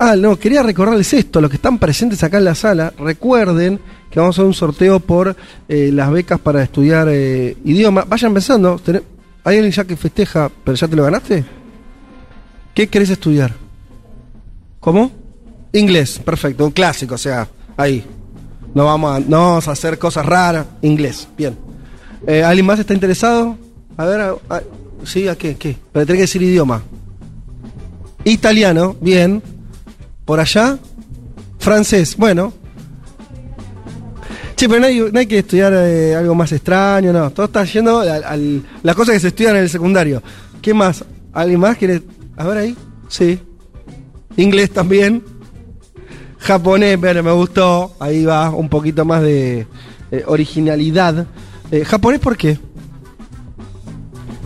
Ah, 0.00 0.14
no, 0.14 0.38
quería 0.38 0.62
recordarles 0.62 1.12
esto, 1.12 1.40
los 1.40 1.50
que 1.50 1.56
están 1.56 1.76
presentes 1.80 2.22
acá 2.22 2.38
en 2.38 2.44
la 2.44 2.54
sala, 2.54 2.92
recuerden 3.00 3.80
que 4.08 4.20
vamos 4.20 4.36
a 4.36 4.42
hacer 4.42 4.46
un 4.46 4.54
sorteo 4.54 5.00
por 5.00 5.34
eh, 5.68 5.90
las 5.92 6.08
becas 6.12 6.38
para 6.38 6.62
estudiar 6.62 7.08
eh, 7.10 7.56
idioma. 7.64 8.04
Vayan 8.06 8.32
pensando, 8.32 8.78
¿tenés- 8.78 9.02
¿hay 9.42 9.56
alguien 9.56 9.72
ya 9.72 9.84
que 9.84 9.96
festeja, 9.96 10.52
pero 10.62 10.76
ya 10.76 10.86
te 10.86 10.94
lo 10.94 11.02
ganaste? 11.02 11.44
¿Qué 12.74 12.86
querés 12.86 13.10
estudiar? 13.10 13.52
¿Cómo? 14.78 15.10
Inglés, 15.72 16.20
perfecto, 16.24 16.64
un 16.64 16.70
clásico, 16.70 17.16
o 17.16 17.18
sea, 17.18 17.48
ahí. 17.76 18.04
No 18.74 18.84
vamos 18.84 19.16
a, 19.16 19.18
no 19.18 19.38
vamos 19.48 19.66
a 19.66 19.72
hacer 19.72 19.98
cosas 19.98 20.24
raras, 20.24 20.64
inglés, 20.80 21.26
bien. 21.36 21.56
Eh, 22.24 22.44
¿Alguien 22.44 22.66
más 22.66 22.78
está 22.78 22.94
interesado? 22.94 23.58
A 23.96 24.04
ver, 24.04 24.34
¿sí? 25.02 25.26
¿A 25.26 25.34
qué? 25.34 25.56
¿Qué? 25.56 25.74
Pero 25.90 26.06
tenés 26.06 26.18
que 26.18 26.22
decir 26.22 26.42
idioma. 26.42 26.82
Italiano, 28.22 28.94
bien. 29.00 29.42
Por 30.28 30.38
allá, 30.40 30.76
francés, 31.58 32.14
bueno. 32.18 32.52
Che, 34.54 34.68
pero 34.68 34.78
no 34.80 34.86
hay, 34.88 35.00
no 35.10 35.18
hay 35.18 35.26
que 35.26 35.38
estudiar 35.38 35.72
eh, 35.74 36.14
algo 36.14 36.34
más 36.34 36.52
extraño, 36.52 37.14
no. 37.14 37.30
Todo 37.30 37.46
está 37.46 37.64
yendo 37.64 38.00
al, 38.00 38.22
al- 38.24 38.62
las 38.82 38.94
cosas 38.94 39.14
que 39.14 39.20
se 39.20 39.28
estudian 39.28 39.56
en 39.56 39.62
el 39.62 39.70
secundario. 39.70 40.22
¿Qué 40.60 40.74
más? 40.74 41.02
¿Alguien 41.32 41.60
más 41.60 41.78
quiere? 41.78 42.02
A 42.36 42.46
ver 42.46 42.58
ahí. 42.58 42.76
Sí. 43.08 43.40
Inglés 44.36 44.70
también. 44.70 45.24
Japonés, 46.40 46.98
pero 47.00 47.22
me 47.22 47.32
gustó. 47.32 47.94
Ahí 47.98 48.26
va, 48.26 48.50
un 48.50 48.68
poquito 48.68 49.06
más 49.06 49.22
de 49.22 49.66
eh, 50.10 50.24
originalidad. 50.26 51.26
Eh, 51.70 51.86
¿Japonés 51.86 52.20
por 52.20 52.36
qué? 52.36 52.58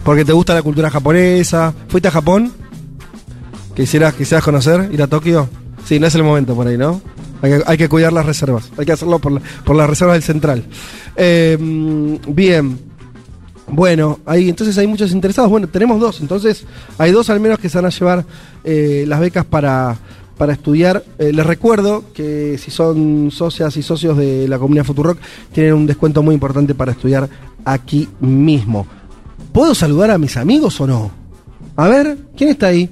Porque 0.04 0.24
te 0.24 0.32
gusta 0.32 0.54
la 0.54 0.62
cultura 0.62 0.90
japonesa. 0.90 1.74
¿Fuiste 1.88 2.06
a 2.06 2.12
Japón? 2.12 2.52
¿Quisieras, 3.74 4.14
quisieras 4.14 4.44
conocer? 4.44 4.88
¿Ir 4.92 5.02
a 5.02 5.08
Tokio? 5.08 5.48
Sí, 5.92 6.00
no 6.00 6.06
es 6.06 6.14
el 6.14 6.22
momento 6.22 6.54
por 6.54 6.66
ahí, 6.66 6.78
¿no? 6.78 7.02
Hay 7.66 7.76
que, 7.76 7.86
cuidar 7.86 8.14
las 8.14 8.24
reservas. 8.24 8.70
Hay 8.78 8.86
que 8.86 8.92
hacerlo 8.92 9.18
por, 9.18 9.30
la- 9.32 9.42
las 9.74 9.90
reservas 9.90 10.14
del 10.14 10.22
central. 10.22 10.64
Eh, 11.16 11.58
bien. 12.28 12.78
Bueno, 13.68 14.20
ahí 14.24 14.48
entonces 14.48 14.78
hay 14.78 14.86
muchos 14.86 15.12
interesados. 15.12 15.50
Bueno, 15.50 15.68
tenemos 15.68 16.00
dos. 16.00 16.22
Entonces 16.22 16.64
hay 16.96 17.10
dos 17.12 17.28
al 17.28 17.40
menos 17.40 17.58
que 17.58 17.68
se 17.68 17.76
van 17.76 17.84
a 17.84 17.90
llevar 17.90 18.24
eh, 18.64 19.04
las 19.06 19.20
becas 19.20 19.44
para, 19.44 19.98
para 20.38 20.54
estudiar. 20.54 21.04
Eh, 21.18 21.30
les 21.34 21.44
recuerdo 21.44 22.04
que 22.14 22.56
si 22.56 22.70
son 22.70 23.30
socias 23.30 23.76
y 23.76 23.82
socios 23.82 24.16
de 24.16 24.48
la 24.48 24.58
comunidad 24.58 24.86
Futurock, 24.86 25.18
tienen 25.52 25.74
un 25.74 25.86
descuento 25.86 26.22
muy 26.22 26.32
importante 26.32 26.74
para 26.74 26.92
estudiar 26.92 27.28
aquí 27.66 28.08
mismo. 28.18 28.86
¿Puedo 29.52 29.74
saludar 29.74 30.10
a 30.10 30.16
mis 30.16 30.38
amigos 30.38 30.80
o 30.80 30.86
no? 30.86 31.10
A 31.76 31.86
ver, 31.88 32.16
¿quién 32.34 32.48
está 32.48 32.68
ahí? 32.68 32.88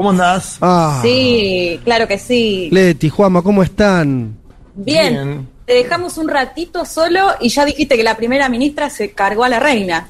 ¿Cómo 0.00 0.12
andás? 0.12 0.56
Ah, 0.62 0.98
Sí, 1.02 1.78
claro 1.84 2.08
que 2.08 2.16
sí. 2.18 2.70
Leti, 2.72 3.10
Juanma, 3.10 3.42
¿cómo 3.42 3.62
están? 3.62 4.34
Bien. 4.74 5.12
Bien. 5.12 5.48
Te 5.66 5.74
dejamos 5.74 6.16
un 6.16 6.28
ratito 6.30 6.86
solo 6.86 7.20
y 7.38 7.50
ya 7.50 7.66
dijiste 7.66 7.98
que 7.98 8.02
la 8.02 8.16
primera 8.16 8.48
ministra 8.48 8.88
se 8.88 9.10
cargó 9.10 9.44
a 9.44 9.50
la 9.50 9.60
reina. 9.60 10.08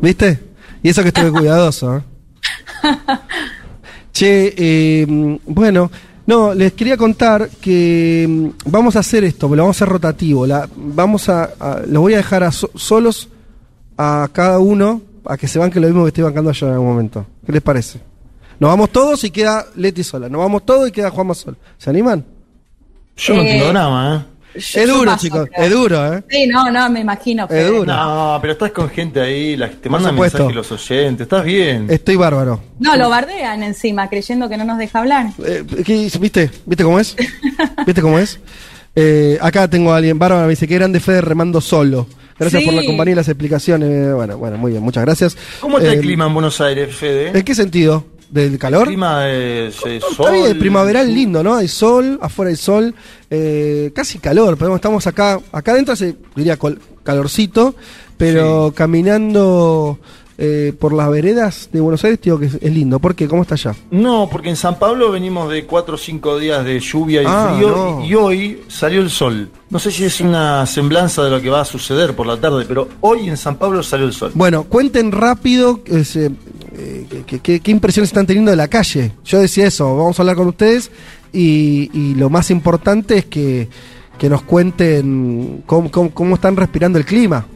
¿Viste? 0.00 0.40
Y 0.82 0.88
eso 0.88 1.00
que 1.02 1.10
estuve 1.10 1.30
cuidadoso. 1.38 1.98
¿eh? 1.98 2.02
Che, 4.12 4.52
eh, 4.56 5.06
bueno, 5.46 5.88
no, 6.26 6.52
les 6.52 6.72
quería 6.72 6.96
contar 6.96 7.50
que 7.60 8.26
mm, 8.28 8.48
vamos 8.68 8.96
a 8.96 8.98
hacer 8.98 9.22
esto, 9.22 9.46
lo 9.48 9.62
vamos 9.62 9.76
a 9.76 9.84
hacer 9.84 9.88
rotativo. 9.92 10.44
La, 10.44 10.68
vamos 10.74 11.28
a, 11.28 11.50
a- 11.60 11.82
los 11.86 12.02
voy 12.02 12.14
a 12.14 12.16
dejar 12.16 12.42
a 12.42 12.50
so- 12.50 12.72
solos 12.74 13.28
a 13.96 14.28
cada 14.32 14.58
uno 14.58 15.02
a 15.24 15.36
que 15.36 15.46
se 15.46 15.60
banque 15.60 15.78
lo 15.78 15.86
mismo 15.86 16.02
que 16.02 16.08
estoy 16.08 16.24
bancando 16.24 16.50
yo 16.50 16.66
en 16.66 16.72
algún 16.72 16.88
momento. 16.88 17.24
¿Qué 17.46 17.52
les 17.52 17.62
parece? 17.62 18.09
Nos 18.60 18.68
vamos 18.70 18.90
todos 18.90 19.24
y 19.24 19.30
queda 19.30 19.66
Leti 19.76 20.04
sola. 20.04 20.28
Nos 20.28 20.38
vamos 20.40 20.64
todos 20.64 20.88
y 20.88 20.92
queda 20.92 21.10
Juanma 21.10 21.34
sola. 21.34 21.56
¿Se 21.78 21.90
animan? 21.90 22.24
Yo 23.16 23.34
no 23.34 23.42
Eh, 23.42 23.52
tengo 23.52 23.68
drama, 23.68 24.26
¿eh? 24.26 24.30
Es 24.52 24.88
duro, 24.88 25.04
paso, 25.12 25.22
chicos. 25.24 25.48
creo. 25.52 25.64
Es 25.64 25.70
duro, 25.72 26.12
¿eh? 26.14 26.24
Sí, 26.28 26.46
no, 26.48 26.70
no, 26.70 26.90
me 26.90 27.00
imagino. 27.00 27.46
Fede. 27.46 27.66
duro. 27.68 27.84
No, 27.86 28.38
pero 28.40 28.52
estás 28.54 28.72
con 28.72 28.90
gente 28.90 29.20
ahí, 29.20 29.56
la, 29.56 29.70
te 29.70 29.88
mandan 29.88 30.14
mensajes 30.16 30.54
los 30.54 30.72
oyentes, 30.72 31.24
estás 31.24 31.44
bien. 31.44 31.86
Estoy 31.88 32.16
bárbaro. 32.16 32.60
No, 32.80 32.96
lo 32.96 33.08
bardean 33.08 33.62
encima, 33.62 34.08
creyendo 34.08 34.48
que 34.48 34.56
no 34.56 34.64
nos 34.64 34.76
deja 34.78 34.98
hablar. 34.98 35.26
Eh, 35.44 35.64
¿qué- 35.84 36.10
¿Viste? 36.20 36.50
¿Viste 36.66 36.82
cómo 36.84 36.98
es? 36.98 37.14
¿Viste 37.86 38.02
cómo 38.02 38.18
es? 38.18 38.40
Eh, 38.96 39.38
acá 39.40 39.68
tengo 39.68 39.92
a 39.92 39.98
alguien, 39.98 40.18
Bárbara 40.18 40.42
me 40.44 40.50
dice 40.50 40.66
que 40.66 40.74
grande 40.74 40.98
Fede 40.98 41.20
remando 41.20 41.60
solo. 41.60 42.08
Gracias 42.38 42.62
Sí. 42.62 42.66
por 42.66 42.74
la 42.74 42.84
compañía 42.84 43.12
y 43.12 43.16
las 43.16 43.28
explicaciones. 43.28 44.14
Bueno, 44.14 44.36
bueno, 44.38 44.56
muy 44.58 44.72
bien, 44.72 44.82
muchas 44.82 45.04
gracias. 45.04 45.36
¿Cómo 45.60 45.78
está 45.78 45.90
Eh, 45.92 45.96
el 45.96 46.00
clima 46.00 46.26
en 46.26 46.34
Buenos 46.34 46.60
Aires, 46.60 46.92
Fede? 46.96 47.38
¿En 47.38 47.44
qué 47.44 47.54
sentido? 47.54 48.04
¿Del 48.30 48.58
calor? 48.58 48.82
El 48.82 48.88
clima 48.88 49.24
sol. 50.14 50.32
bien, 50.32 50.58
primaveral 50.58 51.12
lindo, 51.12 51.42
¿no? 51.42 51.56
Hay 51.56 51.66
sol, 51.68 52.18
afuera 52.22 52.50
hay 52.50 52.56
sol, 52.56 52.94
eh, 53.28 53.90
casi 53.94 54.18
calor, 54.18 54.56
pero 54.56 54.74
estamos 54.76 55.06
acá, 55.06 55.40
acá 55.50 55.72
adentro 55.72 55.94
hace, 55.94 56.14
diría, 56.36 56.56
calorcito, 57.02 57.74
pero 58.16 58.72
caminando 58.74 59.98
eh, 60.38 60.72
por 60.78 60.92
las 60.92 61.10
veredas 61.10 61.68
de 61.72 61.80
Buenos 61.80 62.02
Aires, 62.04 62.20
digo 62.22 62.38
que 62.38 62.46
es, 62.46 62.54
es 62.54 62.72
lindo. 62.72 62.98
¿Por 62.98 63.14
qué? 63.14 63.26
¿Cómo 63.28 63.42
está 63.42 63.56
allá? 63.56 63.74
No, 63.90 64.28
porque 64.30 64.48
en 64.48 64.56
San 64.56 64.78
Pablo 64.78 65.10
venimos 65.10 65.50
de 65.50 65.66
4 65.66 65.94
o 65.94 65.98
5 65.98 66.38
días 66.38 66.64
de 66.64 66.80
lluvia 66.80 67.22
y 67.22 67.26
Ah, 67.28 67.52
frío 67.56 67.68
no. 67.98 68.04
y 68.04 68.14
hoy 68.14 68.60
salió 68.68 69.00
el 69.02 69.10
sol. 69.10 69.50
No 69.68 69.78
sé 69.78 69.90
si 69.90 70.04
es 70.04 70.20
una 70.20 70.64
semblanza 70.66 71.22
de 71.24 71.30
lo 71.30 71.40
que 71.42 71.50
va 71.50 71.60
a 71.60 71.64
suceder 71.66 72.14
por 72.16 72.26
la 72.26 72.36
tarde, 72.38 72.64
pero 72.66 72.88
hoy 73.00 73.28
en 73.28 73.36
San 73.36 73.56
Pablo 73.56 73.82
salió 73.82 74.06
el 74.06 74.12
sol. 74.12 74.32
Bueno, 74.34 74.64
cuenten 74.64 75.12
rápido 75.12 75.80
ese, 75.86 76.30
eh, 76.80 77.06
qué- 77.10 77.22
qué- 77.24 77.38
qué- 77.40 77.60
qué 77.60 77.70
impresiones 77.70 78.08
están 78.10 78.26
teniendo 78.26 78.50
de 78.50 78.56
la 78.56 78.68
calle. 78.68 79.12
Yo 79.24 79.38
decía 79.40 79.66
eso, 79.66 79.96
vamos 79.96 80.18
a 80.18 80.22
hablar 80.22 80.36
con 80.36 80.48
ustedes 80.48 80.90
y, 81.32 81.90
y 81.92 82.14
lo 82.14 82.30
más 82.30 82.50
importante 82.50 83.18
es 83.18 83.24
que, 83.26 83.68
que 84.18 84.28
nos 84.30 84.42
cuenten 84.42 85.62
cómo, 85.66 85.90
cómo- 85.90 86.10
cómo 86.12 86.34
están 86.36 86.56
respirando 86.56 86.98
el 86.98 87.04
clima. 87.04 87.46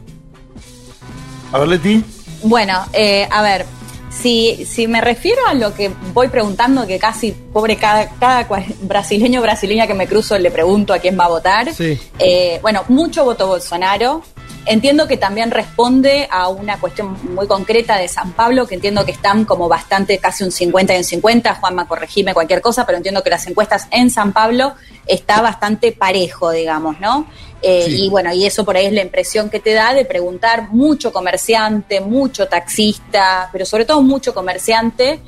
A 1.51 1.59
ver, 1.59 1.67
Leti. 1.69 2.03
Bueno, 2.43 2.73
eh, 2.93 3.27
a 3.31 3.41
ver, 3.41 3.65
si, 4.09 4.65
si 4.65 4.87
me 4.87 5.01
refiero 5.01 5.41
a 5.47 5.53
lo 5.53 5.73
que 5.73 5.91
voy 6.13 6.27
preguntando, 6.27 6.85
que 6.85 6.99
casi, 6.99 7.31
pobre, 7.31 7.77
cada, 7.77 8.09
cada 8.19 8.47
brasileño 8.81 9.39
o 9.39 9.43
brasileña 9.43 9.87
que 9.87 9.93
me 9.93 10.07
cruzo 10.07 10.37
le 10.37 10.51
pregunto 10.51 10.93
a 10.93 10.99
quién 10.99 11.17
va 11.19 11.25
a 11.25 11.29
votar. 11.29 11.73
Sí. 11.73 11.97
Eh, 12.19 12.59
bueno, 12.61 12.83
mucho 12.89 13.23
voto 13.25 13.47
Bolsonaro. 13.47 14.21
Entiendo 14.65 15.07
que 15.07 15.17
también 15.17 15.51
responde 15.51 16.27
a 16.31 16.47
una 16.49 16.79
cuestión 16.79 17.17
muy 17.35 17.47
concreta 17.47 17.97
de 17.97 18.07
San 18.07 18.33
Pablo, 18.33 18.65
que 18.65 18.75
entiendo 18.75 19.05
que 19.05 19.11
están 19.11 19.45
como 19.45 19.69
bastante, 19.69 20.17
casi 20.17 20.43
un 20.43 20.51
50 20.51 20.95
y 20.95 20.97
un 20.97 21.03
50. 21.03 21.55
Juanma, 21.55 21.87
corregime 21.87 22.33
cualquier 22.33 22.61
cosa, 22.61 22.85
pero 22.85 22.97
entiendo 22.97 23.21
que 23.23 23.29
las 23.29 23.45
encuestas 23.47 23.87
en 23.91 24.09
San 24.09 24.33
Pablo 24.33 24.73
está 25.05 25.41
bastante 25.41 25.91
parejo, 25.91 26.51
digamos, 26.51 26.99
¿no? 26.99 27.27
Eh, 27.61 27.83
Sí. 27.85 28.05
Y 28.05 28.09
bueno, 28.09 28.33
y 28.33 28.45
eso 28.45 28.63
por 28.63 28.77
ahí 28.77 28.85
es 28.85 28.93
la 28.93 29.01
impresión 29.01 29.49
que 29.49 29.59
te 29.59 29.73
da 29.73 29.93
de 29.93 30.05
preguntar 30.05 30.69
mucho 30.71 31.11
comerciante, 31.11 31.99
mucho 31.99 32.47
taxista, 32.47 33.49
pero 33.51 33.65
sobre 33.65 33.85
todo 33.85 34.01
mucho 34.01 34.33
comerciante 34.33 35.19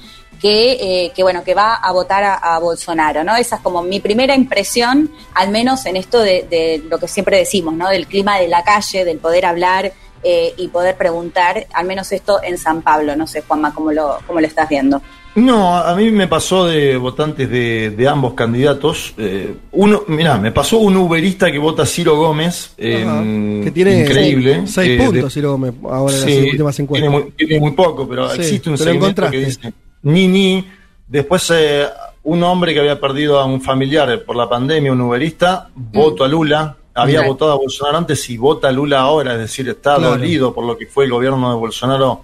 que, 0.41 0.71
eh, 1.05 1.11
que 1.15 1.23
bueno, 1.23 1.43
que 1.43 1.53
va 1.53 1.75
a 1.75 1.91
votar 1.91 2.23
a, 2.23 2.35
a 2.35 2.59
Bolsonaro, 2.59 3.23
¿no? 3.23 3.35
Esa 3.35 3.55
es 3.57 3.61
como 3.61 3.81
mi 3.83 3.99
primera 3.99 4.35
impresión, 4.35 5.11
al 5.33 5.49
menos 5.49 5.85
en 5.85 5.97
esto 5.97 6.19
de, 6.19 6.45
de 6.49 6.83
lo 6.89 6.97
que 6.99 7.07
siempre 7.07 7.37
decimos, 7.37 7.73
¿no? 7.73 7.89
Del 7.89 8.07
clima 8.07 8.39
de 8.39 8.47
la 8.47 8.63
calle, 8.63 9.03
del 9.05 9.17
poder 9.17 9.45
hablar 9.45 9.91
eh, 10.23 10.53
y 10.57 10.67
poder 10.69 10.95
preguntar, 10.97 11.67
al 11.73 11.85
menos 11.85 12.11
esto 12.11 12.39
en 12.43 12.57
San 12.57 12.81
Pablo, 12.81 13.15
no 13.15 13.27
sé, 13.27 13.43
Juanma, 13.47 13.73
cómo 13.73 13.91
lo, 13.91 14.17
cómo 14.27 14.39
lo 14.41 14.47
estás 14.47 14.67
viendo. 14.69 15.01
No, 15.35 15.77
a 15.77 15.93
mí 15.95 16.09
me 16.09 16.27
pasó 16.27 16.65
de 16.65 16.97
votantes 16.97 17.47
de, 17.47 17.91
de 17.91 18.07
ambos 18.07 18.33
candidatos. 18.33 19.13
eh, 19.19 19.53
uno, 19.73 20.01
mirá, 20.07 20.37
me 20.39 20.51
pasó 20.51 20.79
un 20.79 20.97
uberista 20.97 21.51
que 21.51 21.59
vota 21.59 21.85
Ciro 21.85 22.17
Gómez, 22.17 22.71
eh, 22.75 23.03
Ajá. 23.07 23.21
que 23.21 23.71
tiene 23.71 23.99
increíble. 23.99 24.63
seis 24.65 24.89
eh, 24.89 24.97
puntos, 24.97 25.23
de- 25.25 25.29
Ciro 25.29 25.51
Gómez, 25.51 25.73
ahora 25.83 26.15
en 26.15 26.21
Sí, 26.23 26.35
las 26.41 26.45
últimas 26.51 26.79
encuestas. 26.79 27.09
Tiene 27.11 27.23
muy, 27.23 27.31
tiene 27.33 27.59
muy 27.59 27.71
poco, 27.73 28.07
pero 28.09 28.27
Sí, 28.31 28.41
existe 28.41 28.69
un 28.71 28.77
pero 28.77 28.91
segmento 28.91 29.29
que 29.29 29.37
dice 29.39 29.73
ni 30.07 30.27
ni. 30.27 30.67
Después 31.07 31.49
eh, 31.51 31.87
un 32.23 32.43
hombre 32.43 32.73
que 32.73 32.79
había 32.79 32.99
perdido 32.99 33.39
a 33.39 33.45
un 33.45 33.61
familiar 33.61 34.23
por 34.23 34.35
la 34.35 34.49
pandemia, 34.49 34.91
un 34.91 35.01
uberista, 35.01 35.69
voto 35.75 36.23
a 36.23 36.27
Lula. 36.27 36.75
Había 36.93 37.21
votado 37.21 37.51
a 37.51 37.55
Bolsonaro 37.55 37.97
antes 37.99 38.27
y 38.29 38.37
vota 38.37 38.69
a 38.69 38.71
Lula 38.71 38.99
ahora, 39.01 39.33
es 39.33 39.39
decir, 39.39 39.69
está 39.69 39.95
Claro. 39.97 40.11
dolido 40.17 40.53
por 40.53 40.65
lo 40.65 40.75
que 40.75 40.87
fue 40.87 41.05
el 41.05 41.11
gobierno 41.11 41.49
de 41.51 41.55
Bolsonaro 41.55 42.23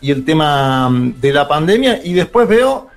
y 0.00 0.10
el 0.10 0.24
tema 0.24 0.88
mm, 0.88 1.20
de 1.20 1.32
la 1.32 1.46
pandemia. 1.46 2.00
Y 2.02 2.14
después 2.14 2.48
veo, 2.48 2.88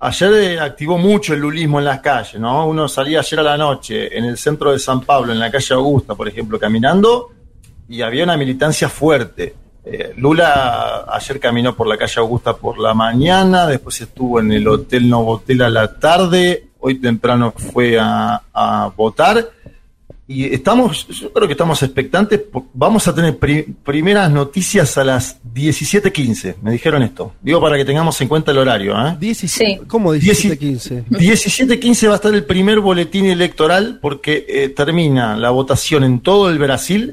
ayer 0.00 0.32
eh, 0.32 0.58
activó 0.60 0.96
mucho 0.96 1.34
el 1.34 1.40
lulismo 1.40 1.78
en 1.80 1.84
las 1.84 2.00
calles, 2.00 2.40
¿no? 2.40 2.66
Uno 2.66 2.88
salía 2.88 3.18
ayer 3.20 3.40
a 3.40 3.42
la 3.42 3.56
noche 3.58 4.16
en 4.16 4.24
el 4.24 4.38
centro 4.38 4.72
de 4.72 4.78
San 4.78 5.02
Pablo, 5.02 5.32
en 5.32 5.38
la 5.38 5.50
calle 5.50 5.74
Augusta, 5.74 6.14
por 6.14 6.28
ejemplo, 6.28 6.58
caminando, 6.58 7.30
y 7.88 8.00
había 8.00 8.24
una 8.24 8.36
militancia 8.38 8.88
fuerte. 8.88 9.54
Eh, 9.84 10.14
Lula 10.16 11.04
ayer 11.08 11.38
caminó 11.38 11.74
por 11.74 11.86
la 11.86 11.98
calle 11.98 12.20
Augusta 12.20 12.56
por 12.56 12.78
la 12.78 12.94
mañana, 12.94 13.66
después 13.66 14.00
estuvo 14.00 14.40
en 14.40 14.52
el 14.52 14.66
Hotel 14.66 15.08
Novotel 15.08 15.62
a 15.62 15.70
la 15.70 15.98
tarde, 15.98 16.68
hoy 16.80 16.96
temprano 16.96 17.52
fue 17.56 17.98
a, 17.98 18.42
a 18.52 18.92
votar 18.96 19.50
y 20.26 20.54
estamos, 20.54 21.06
yo 21.08 21.30
creo 21.32 21.46
que 21.46 21.52
estamos 21.52 21.82
expectantes. 21.82 22.40
Vamos 22.72 23.06
a 23.06 23.14
tener 23.14 23.38
primeras 23.38 24.30
noticias 24.30 24.96
a 24.96 25.04
las 25.04 25.42
17.15. 25.42 26.56
Me 26.62 26.72
dijeron 26.72 27.02
esto. 27.02 27.34
Digo 27.42 27.60
para 27.60 27.76
que 27.76 27.84
tengamos 27.84 28.18
en 28.22 28.28
cuenta 28.28 28.50
el 28.50 28.58
horario. 28.58 28.94
¿eh? 29.06 29.16
17, 29.20 29.82
¿Cómo 29.86 30.14
17.15? 30.14 31.04
17.15 31.08 32.06
va 32.08 32.12
a 32.12 32.16
estar 32.16 32.34
el 32.34 32.44
primer 32.44 32.80
boletín 32.80 33.26
electoral 33.26 33.98
porque 34.00 34.46
eh, 34.48 34.70
termina 34.70 35.36
la 35.36 35.50
votación 35.50 36.04
en 36.04 36.20
todo 36.20 36.48
el 36.48 36.58
Brasil 36.58 37.12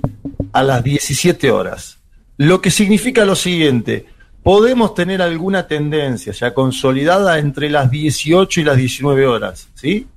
a 0.54 0.64
las 0.64 0.82
17 0.82 1.52
horas. 1.52 2.01
Lo 2.42 2.60
que 2.60 2.72
significa 2.72 3.24
lo 3.24 3.36
siguiente. 3.36 4.08
Podemos 4.42 4.96
tener 4.96 5.22
alguna 5.22 5.68
tendencia 5.68 6.34
ya 6.34 6.56
consolidada 6.56 7.38
entre 7.38 7.70
las 7.70 7.92
18 7.92 8.62
y 8.62 8.64
las 8.64 8.78
19 8.78 9.28
horas, 9.28 9.70
¿sí? 9.76 10.08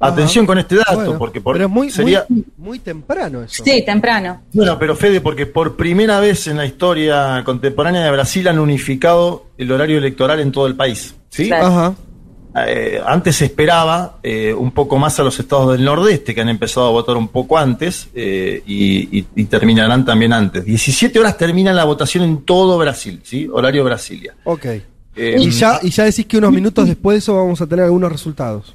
Atención 0.00 0.46
con 0.46 0.58
este 0.58 0.76
dato, 0.76 1.18
porque 1.18 1.42
por, 1.42 1.54
pero 1.54 1.68
muy, 1.68 1.90
sería 1.90 2.24
muy, 2.56 2.78
temprano 2.78 3.42
eso. 3.42 3.62
Sí, 3.62 3.84
temprano. 3.84 4.42
Bueno, 4.54 4.78
pero 4.78 4.96
Fede, 4.96 5.20
porque 5.20 5.44
por 5.44 5.76
primera 5.76 6.18
vez 6.18 6.46
en 6.46 6.56
la 6.56 6.64
historia 6.64 7.42
contemporánea 7.44 8.04
de 8.04 8.10
Brasil 8.10 8.48
han 8.48 8.58
unificado 8.58 9.48
el 9.58 9.70
horario 9.70 9.98
electoral 9.98 10.40
en 10.40 10.52
todo 10.52 10.66
el 10.66 10.76
país. 10.76 11.14
¿sí? 11.28 11.52
Ajá. 11.52 11.94
Eh, 12.64 13.00
antes 13.04 13.36
se 13.36 13.46
esperaba 13.46 14.18
eh, 14.22 14.54
un 14.54 14.70
poco 14.70 14.96
más 14.96 15.18
a 15.20 15.22
los 15.22 15.38
estados 15.38 15.72
del 15.72 15.84
nordeste, 15.84 16.34
que 16.34 16.40
han 16.40 16.48
empezado 16.48 16.86
a 16.86 16.90
votar 16.90 17.16
un 17.16 17.28
poco 17.28 17.58
antes 17.58 18.08
eh, 18.14 18.62
y, 18.66 19.26
y, 19.34 19.44
terminarán 19.44 20.04
también 20.04 20.32
antes. 20.32 20.64
17 20.64 21.18
horas 21.18 21.36
termina 21.36 21.74
la 21.74 21.84
votación 21.84 22.24
en 22.24 22.44
todo 22.44 22.78
Brasil, 22.78 23.20
¿sí? 23.24 23.46
Horario 23.52 23.84
Brasilia. 23.84 24.34
Ok. 24.44 24.66
y, 25.16 25.50
ya, 25.50 25.80
y 25.82 25.90
ya 25.90 26.04
decís 26.04 26.24
que 26.24 26.38
unos 26.38 26.52
minutos 26.52 26.86
después 26.86 27.16
de 27.16 27.18
eso 27.18 27.34
vamos 27.34 27.60
a 27.60 27.66
tener 27.66 27.84
algunos 27.84 28.10
resultados. 28.10 28.74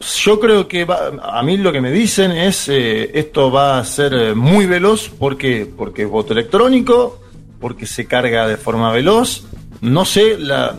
Yo 0.00 0.38
creo 0.38 0.68
que 0.68 0.86
a 0.88 1.42
mí 1.42 1.56
lo 1.56 1.72
que 1.72 1.80
me 1.80 1.90
dicen 1.90 2.30
es 2.30 2.68
esto 2.68 3.50
va 3.50 3.80
a 3.80 3.84
ser 3.84 4.36
muy 4.36 4.66
veloz 4.66 5.10
porque 5.18 5.66
porque 5.76 6.02
es 6.02 6.08
voto 6.08 6.34
electrónico, 6.34 7.20
porque 7.58 7.84
se 7.84 8.06
carga 8.06 8.46
de 8.46 8.56
forma 8.56 8.92
veloz. 8.92 9.44
No 9.80 10.04
sé, 10.04 10.38
la, 10.38 10.78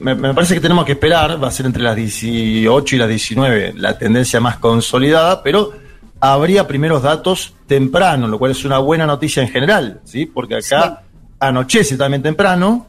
me, 0.00 0.16
parece 0.34 0.54
que 0.54 0.60
tenemos 0.60 0.84
que 0.84 0.92
esperar, 0.92 1.42
va 1.42 1.48
a 1.48 1.50
ser 1.50 1.66
entre 1.66 1.82
las 1.82 1.96
18 1.96 2.96
y 2.96 2.98
las 2.98 3.08
19 3.08 3.74
la 3.76 3.98
tendencia 3.98 4.40
más 4.40 4.58
consolidada, 4.58 5.42
pero 5.42 5.72
habría 6.20 6.66
primeros 6.66 7.02
datos 7.02 7.54
temprano, 7.66 8.28
lo 8.28 8.38
cual 8.38 8.52
es 8.52 8.64
una 8.64 8.78
buena 8.78 9.06
noticia 9.06 9.42
en 9.42 9.48
general, 9.48 10.00
¿sí? 10.04 10.26
Porque 10.26 10.56
acá 10.56 11.02
anochece 11.38 11.96
también 11.96 12.22
temprano 12.22 12.86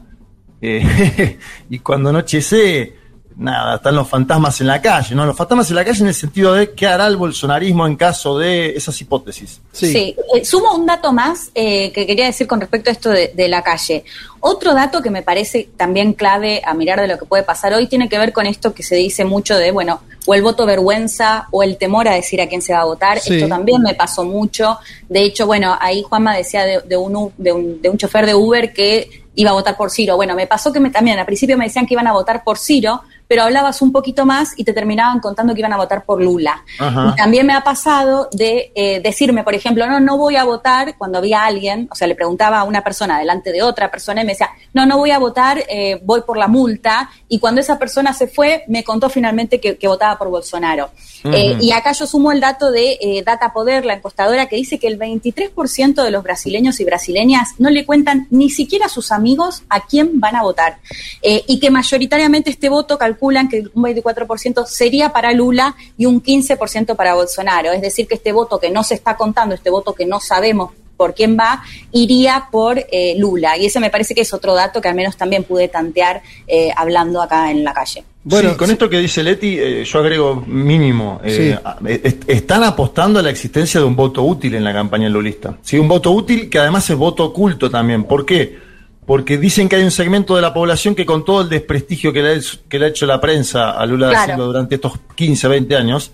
eh, 0.60 1.38
y 1.70 1.78
cuando 1.80 2.10
anochece 2.10 2.94
nada, 3.36 3.76
están 3.76 3.94
los 3.94 4.08
fantasmas 4.08 4.60
en 4.60 4.66
la 4.66 4.80
calle, 4.80 5.14
¿no? 5.14 5.26
Los 5.26 5.36
fantasmas 5.36 5.68
en 5.70 5.76
la 5.76 5.84
calle 5.84 6.00
en 6.00 6.08
el 6.08 6.14
sentido 6.14 6.54
de 6.54 6.72
qué 6.72 6.86
hará 6.86 7.06
el 7.06 7.16
bolsonarismo 7.16 7.86
en 7.86 7.96
caso 7.96 8.38
de 8.38 8.70
esas 8.70 8.98
hipótesis. 9.00 9.60
Sí, 9.72 10.16
eh, 10.34 10.44
sumo 10.44 10.74
un 10.74 10.86
dato 10.86 11.12
más 11.12 11.50
eh, 11.54 11.92
que 11.92 12.06
quería 12.06 12.26
decir 12.26 12.46
con 12.46 12.60
respecto 12.60 12.90
a 12.90 12.92
esto 12.92 13.10
de, 13.10 13.48
la 13.48 13.62
calle. 13.62 14.04
Otro 14.40 14.74
dato 14.74 15.02
que 15.02 15.10
me 15.10 15.22
parece 15.22 15.68
también 15.76 16.14
clave 16.14 16.62
a 16.64 16.74
mirar 16.74 17.00
de 17.00 17.06
lo 17.06 17.18
que 17.18 17.26
puede 17.26 17.42
pasar 17.42 17.74
hoy 17.74 17.86
tiene 17.86 18.08
que 18.08 18.18
ver 18.18 18.32
con 18.32 18.46
esto 18.46 18.74
que 18.74 18.82
se 18.82 18.96
dice 18.96 19.24
mucho 19.24 19.56
de, 19.56 19.70
bueno, 19.70 20.00
o 20.26 20.34
el 20.34 20.42
voto 20.42 20.66
vergüenza 20.66 21.46
o 21.52 21.62
el 21.62 21.76
temor 21.76 22.08
a 22.08 22.14
decir 22.14 22.40
a 22.40 22.48
quién 22.48 22.62
se 22.62 22.72
va 22.72 22.80
a 22.80 22.84
votar. 22.84 23.18
Esto 23.18 23.46
también 23.46 23.82
me 23.82 23.94
pasó 23.94 24.24
mucho. 24.24 24.78
De 25.08 25.22
hecho, 25.22 25.46
bueno, 25.46 25.76
ahí 25.80 26.02
Juanma 26.02 26.34
decía 26.34 26.64
de, 26.64 26.96
un, 26.96 27.32
de, 27.36 27.52
un, 27.52 27.80
de 27.80 27.88
un 27.88 27.98
chofer 27.98 28.26
de 28.26 28.34
Uber 28.34 28.72
que 28.72 29.26
iba 29.36 29.50
a 29.50 29.54
votar 29.54 29.76
por 29.76 29.90
Ciro. 29.90 30.16
Bueno, 30.16 30.34
me 30.34 30.46
pasó 30.46 30.72
que 30.72 30.80
me, 30.80 30.90
también 30.90 31.18
al 31.18 31.26
principio 31.26 31.56
me 31.56 31.66
decían 31.66 31.86
que 31.86 31.94
iban 31.94 32.06
a 32.06 32.12
votar 32.12 32.42
por 32.42 32.58
Ciro, 32.58 33.02
pero 33.28 33.42
hablabas 33.42 33.82
un 33.82 33.92
poquito 33.92 34.24
más 34.24 34.52
y 34.56 34.64
te 34.64 34.72
terminaban 34.72 35.20
contando 35.20 35.54
que 35.54 35.60
iban 35.60 35.72
a 35.72 35.76
votar 35.76 36.04
por 36.04 36.22
Lula. 36.22 36.62
Y 36.78 37.16
también 37.16 37.46
me 37.46 37.54
ha 37.54 37.62
pasado 37.62 38.28
de 38.32 38.72
eh, 38.74 39.00
decirme, 39.00 39.42
por 39.42 39.54
ejemplo, 39.54 39.86
no, 39.86 40.00
no 40.00 40.16
voy 40.16 40.36
a 40.36 40.44
votar 40.44 40.96
cuando 40.96 41.18
había 41.18 41.44
alguien, 41.44 41.88
o 41.90 41.94
sea, 41.94 42.06
le 42.06 42.14
preguntaba 42.14 42.60
a 42.60 42.64
una 42.64 42.82
persona 42.82 43.18
delante 43.18 43.52
de 43.52 43.62
otra 43.62 43.90
persona 43.90 44.22
y 44.22 44.24
me 44.24 44.32
decía, 44.32 44.50
no, 44.72 44.86
no 44.86 44.98
voy 44.98 45.10
a 45.10 45.18
votar, 45.18 45.64
eh, 45.68 46.00
voy 46.02 46.22
por 46.22 46.36
la 46.36 46.48
multa. 46.48 47.10
Y 47.28 47.38
cuando 47.38 47.60
esa 47.60 47.78
persona 47.78 48.12
se 48.12 48.28
fue, 48.28 48.64
me 48.68 48.84
contó 48.84 49.08
finalmente 49.08 49.60
que, 49.60 49.86
votaba 49.86 50.18
por 50.18 50.28
Bolsonaro. 50.30 50.90
Eh, 51.22 51.58
y 51.60 51.70
acá 51.70 51.92
yo 51.92 52.06
sumo 52.06 52.32
el 52.32 52.40
dato 52.40 52.72
de 52.72 53.22
Data 53.24 53.52
Poder, 53.52 53.84
la 53.84 53.94
encuestadora, 53.94 54.46
que 54.46 54.56
dice 54.56 54.80
que 54.80 54.88
el 54.88 54.98
23% 54.98 56.02
de 56.02 56.10
los 56.10 56.24
brasileños 56.24 56.80
y 56.80 56.84
brasileñas 56.84 57.50
no 57.58 57.70
le 57.70 57.86
cuentan 57.86 58.26
ni 58.30 58.50
siquiera 58.50 58.86
a 58.86 58.88
sus 58.88 59.12
amigos 59.12 59.62
a 59.68 59.86
quién 59.86 60.18
van 60.18 60.34
a 60.34 60.42
votar. 60.42 60.78
y 61.22 61.60
que 61.60 61.70
mayoritariamente 61.70 62.50
este 62.50 62.68
voto 62.68 62.98
calculan 63.16 63.48
que 63.48 63.64
un 63.72 63.82
24% 63.82 64.66
sería 64.66 65.12
para 65.12 65.32
Lula 65.32 65.74
y 65.96 66.06
un 66.06 66.22
15% 66.22 66.94
para 66.94 67.14
Bolsonaro. 67.14 67.72
Es 67.72 67.80
decir, 67.80 68.06
que 68.06 68.14
este 68.14 68.32
voto 68.32 68.58
que 68.58 68.70
no 68.70 68.84
se 68.84 68.94
está 68.94 69.16
contando, 69.16 69.54
este 69.54 69.70
voto 69.70 69.94
que 69.94 70.04
no 70.04 70.20
sabemos 70.20 70.72
por 70.96 71.14
quién 71.14 71.36
va, 71.38 71.62
iría 71.92 72.48
por 72.50 72.78
eh, 72.78 73.14
Lula. 73.18 73.56
Y 73.58 73.66
ese 73.66 73.80
me 73.80 73.90
parece 73.90 74.14
que 74.14 74.22
es 74.22 74.32
otro 74.32 74.54
dato 74.54 74.80
que 74.80 74.88
al 74.88 74.94
menos 74.94 75.16
también 75.16 75.44
pude 75.44 75.68
tantear 75.68 76.22
eh, 76.46 76.70
hablando 76.74 77.20
acá 77.20 77.50
en 77.50 77.64
la 77.64 77.74
calle. 77.74 78.04
Bueno, 78.24 78.56
con 78.56 78.70
esto 78.70 78.88
que 78.88 78.98
dice 78.98 79.22
Leti, 79.22 79.58
eh, 79.58 79.84
yo 79.84 79.98
agrego 79.98 80.42
mínimo. 80.46 81.20
están 81.22 82.64
apostando 82.64 83.20
a 83.20 83.22
la 83.22 83.30
existencia 83.30 83.78
de 83.78 83.86
un 83.86 83.94
voto 83.94 84.22
útil 84.22 84.54
en 84.54 84.64
la 84.64 84.72
campaña 84.72 85.08
lulista. 85.08 85.58
¿sí? 85.62 85.78
Un 85.78 85.88
voto 85.88 86.10
útil 86.10 86.48
que 86.50 86.58
además 86.58 86.88
es 86.90 86.96
voto 86.96 87.24
oculto 87.24 87.70
también. 87.70 88.04
¿Por 88.04 88.24
qué? 88.24 88.65
Porque 89.06 89.38
dicen 89.38 89.68
que 89.68 89.76
hay 89.76 89.84
un 89.84 89.92
segmento 89.92 90.34
de 90.34 90.42
la 90.42 90.52
población 90.52 90.94
que 90.94 91.06
con 91.06 91.24
todo 91.24 91.42
el 91.42 91.48
desprestigio 91.48 92.12
que 92.12 92.22
le 92.22 92.34
ha, 92.34 92.40
que 92.68 92.78
le 92.78 92.86
ha 92.86 92.88
hecho 92.88 93.06
la 93.06 93.20
prensa 93.20 93.70
a 93.70 93.86
Lula 93.86 94.08
da 94.08 94.26
Silva 94.26 94.44
durante 94.44 94.74
estos 94.74 94.94
15, 95.14 95.48
20 95.48 95.76
años, 95.76 96.10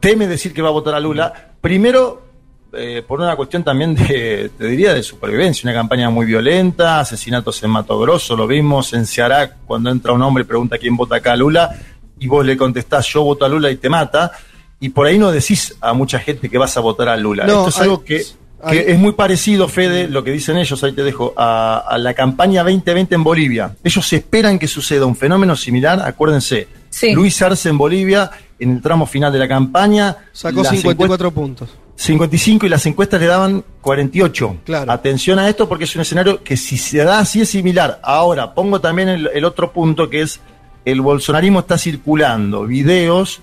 teme 0.00 0.26
decir 0.26 0.54
que 0.54 0.62
va 0.62 0.68
a 0.68 0.72
votar 0.72 0.94
a 0.94 1.00
Lula, 1.00 1.52
primero 1.60 2.28
eh, 2.72 3.02
por 3.06 3.20
una 3.20 3.36
cuestión 3.36 3.62
también 3.62 3.94
de, 3.94 4.50
te 4.56 4.66
diría, 4.66 4.94
de 4.94 5.02
supervivencia, 5.02 5.68
una 5.68 5.78
campaña 5.78 6.08
muy 6.08 6.24
violenta, 6.24 7.00
asesinatos 7.00 7.62
en 7.62 7.70
Mato 7.70 7.98
Grosso, 7.98 8.36
lo 8.36 8.46
vimos 8.46 8.94
en 8.94 9.06
Ceará 9.06 9.56
cuando 9.66 9.90
entra 9.90 10.12
un 10.12 10.22
hombre 10.22 10.44
y 10.44 10.46
pregunta 10.46 10.78
quién 10.78 10.96
vota 10.96 11.16
acá 11.16 11.32
a 11.32 11.36
Lula, 11.36 11.78
y 12.18 12.26
vos 12.26 12.44
le 12.44 12.56
contestás 12.56 13.06
yo 13.06 13.22
voto 13.22 13.44
a 13.44 13.48
Lula 13.48 13.70
y 13.70 13.76
te 13.76 13.90
mata, 13.90 14.32
y 14.80 14.88
por 14.88 15.06
ahí 15.06 15.18
no 15.18 15.30
decís 15.30 15.76
a 15.80 15.92
mucha 15.92 16.18
gente 16.18 16.48
que 16.48 16.56
vas 16.56 16.76
a 16.76 16.80
votar 16.80 17.08
a 17.08 17.16
Lula. 17.16 17.44
Esto 17.44 17.68
es 17.68 17.78
algo 17.78 18.04
que 18.04 18.24
que 18.68 18.90
es 18.92 18.98
muy 18.98 19.12
parecido, 19.12 19.68
Fede, 19.68 20.08
lo 20.08 20.24
que 20.24 20.32
dicen 20.32 20.56
ellos, 20.56 20.82
ahí 20.82 20.92
te 20.92 21.04
dejo, 21.04 21.32
a, 21.36 21.96
la 21.98 22.14
campaña 22.14 22.62
2020 22.62 23.14
en 23.14 23.24
Bolivia. 23.24 23.76
Ellos 23.84 24.12
esperan 24.12 24.58
que 24.58 24.66
suceda 24.66 25.06
un 25.06 25.16
fenómeno 25.16 25.54
similar, 25.56 26.00
acuérdense. 26.00 26.68
Luis 27.14 27.40
Arce 27.42 27.68
en 27.68 27.78
Bolivia, 27.78 28.30
en 28.58 28.72
el 28.72 28.82
tramo 28.82 29.06
final 29.06 29.32
de 29.32 29.38
la 29.38 29.48
campaña. 29.48 30.16
Sacó 30.32 30.64
54 30.64 31.30
puntos. 31.30 31.68
55 31.94 32.66
y 32.66 32.68
las 32.68 32.86
encuestas 32.86 33.20
le 33.20 33.26
daban 33.26 33.64
48. 33.80 34.58
Claro. 34.64 34.92
Atención 34.92 35.38
a 35.38 35.48
esto 35.48 35.68
porque 35.68 35.84
es 35.84 35.94
un 35.96 36.02
escenario 36.02 36.42
que 36.42 36.56
si 36.56 36.78
se 36.78 36.98
da 36.98 37.18
así 37.18 37.40
es 37.40 37.50
similar. 37.50 38.00
Ahora, 38.02 38.54
pongo 38.54 38.80
también 38.80 39.08
el 39.08 39.44
otro 39.44 39.72
punto 39.72 40.08
que 40.08 40.22
es 40.22 40.40
el 40.84 41.00
bolsonarismo 41.00 41.60
está 41.60 41.76
circulando 41.76 42.64
videos 42.64 43.42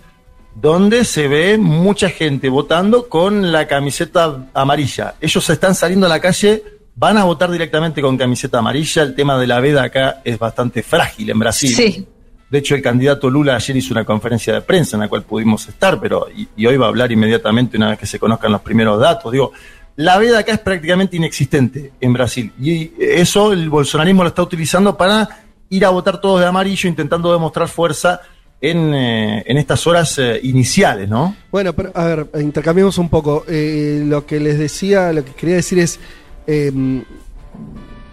donde 0.55 1.03
se 1.03 1.27
ve 1.27 1.57
mucha 1.57 2.09
gente 2.09 2.49
votando 2.49 3.09
con 3.09 3.51
la 3.51 3.67
camiseta 3.67 4.47
amarilla. 4.53 5.15
Ellos 5.19 5.49
están 5.49 5.75
saliendo 5.75 6.05
a 6.05 6.09
la 6.09 6.21
calle, 6.21 6.63
van 6.95 7.17
a 7.17 7.25
votar 7.25 7.51
directamente 7.51 8.01
con 8.01 8.17
camiseta 8.17 8.59
amarilla. 8.59 9.03
El 9.03 9.15
tema 9.15 9.37
de 9.37 9.47
la 9.47 9.59
veda 9.59 9.83
acá 9.83 10.21
es 10.23 10.39
bastante 10.39 10.81
frágil 10.81 11.29
en 11.29 11.39
Brasil. 11.39 11.75
Sí. 11.75 12.07
De 12.49 12.59
hecho, 12.59 12.73
el 12.75 12.81
candidato 12.81 13.29
Lula 13.29 13.55
ayer 13.55 13.75
hizo 13.75 13.93
una 13.93 14.05
conferencia 14.05 14.53
de 14.53 14.61
prensa 14.61 14.95
en 14.95 15.01
la 15.01 15.09
cual 15.09 15.23
pudimos 15.23 15.67
estar, 15.67 15.99
pero 15.99 16.27
y, 16.33 16.65
hoy 16.65 16.77
va 16.77 16.85
a 16.85 16.89
hablar 16.89 17.11
inmediatamente 17.11 17.75
una 17.75 17.89
vez 17.89 17.99
que 17.99 18.05
se 18.05 18.17
conozcan 18.17 18.51
los 18.51 18.61
primeros 18.61 18.99
datos. 18.99 19.31
Digo, 19.31 19.51
la 19.97 20.17
veda 20.17 20.39
acá 20.39 20.53
es 20.53 20.59
prácticamente 20.59 21.17
inexistente 21.17 21.93
en 21.99 22.13
Brasil 22.13 22.53
y 22.61 22.91
eso 22.99 23.51
el 23.51 23.69
bolsonarismo 23.69 24.23
lo 24.23 24.29
está 24.29 24.43
utilizando 24.43 24.95
para 24.95 25.27
ir 25.69 25.85
a 25.85 25.89
votar 25.89 26.21
todos 26.21 26.39
de 26.39 26.45
amarillo, 26.45 26.87
intentando 26.87 27.31
demostrar 27.31 27.67
fuerza 27.67 28.21
en, 28.61 28.93
eh, 28.93 29.43
en 29.45 29.57
estas 29.57 29.85
horas 29.87 30.17
eh, 30.17 30.39
iniciales, 30.43 31.09
¿no? 31.09 31.35
Bueno, 31.51 31.73
pero 31.73 31.91
a 31.93 32.05
ver, 32.05 32.27
intercambiemos 32.41 32.97
un 32.97 33.09
poco. 33.09 33.45
Eh, 33.47 34.03
lo 34.05 34.25
que 34.25 34.39
les 34.39 34.57
decía, 34.57 35.11
lo 35.13 35.23
que 35.23 35.33
quería 35.33 35.55
decir 35.55 35.79
es, 35.79 35.99
em, 36.47 37.03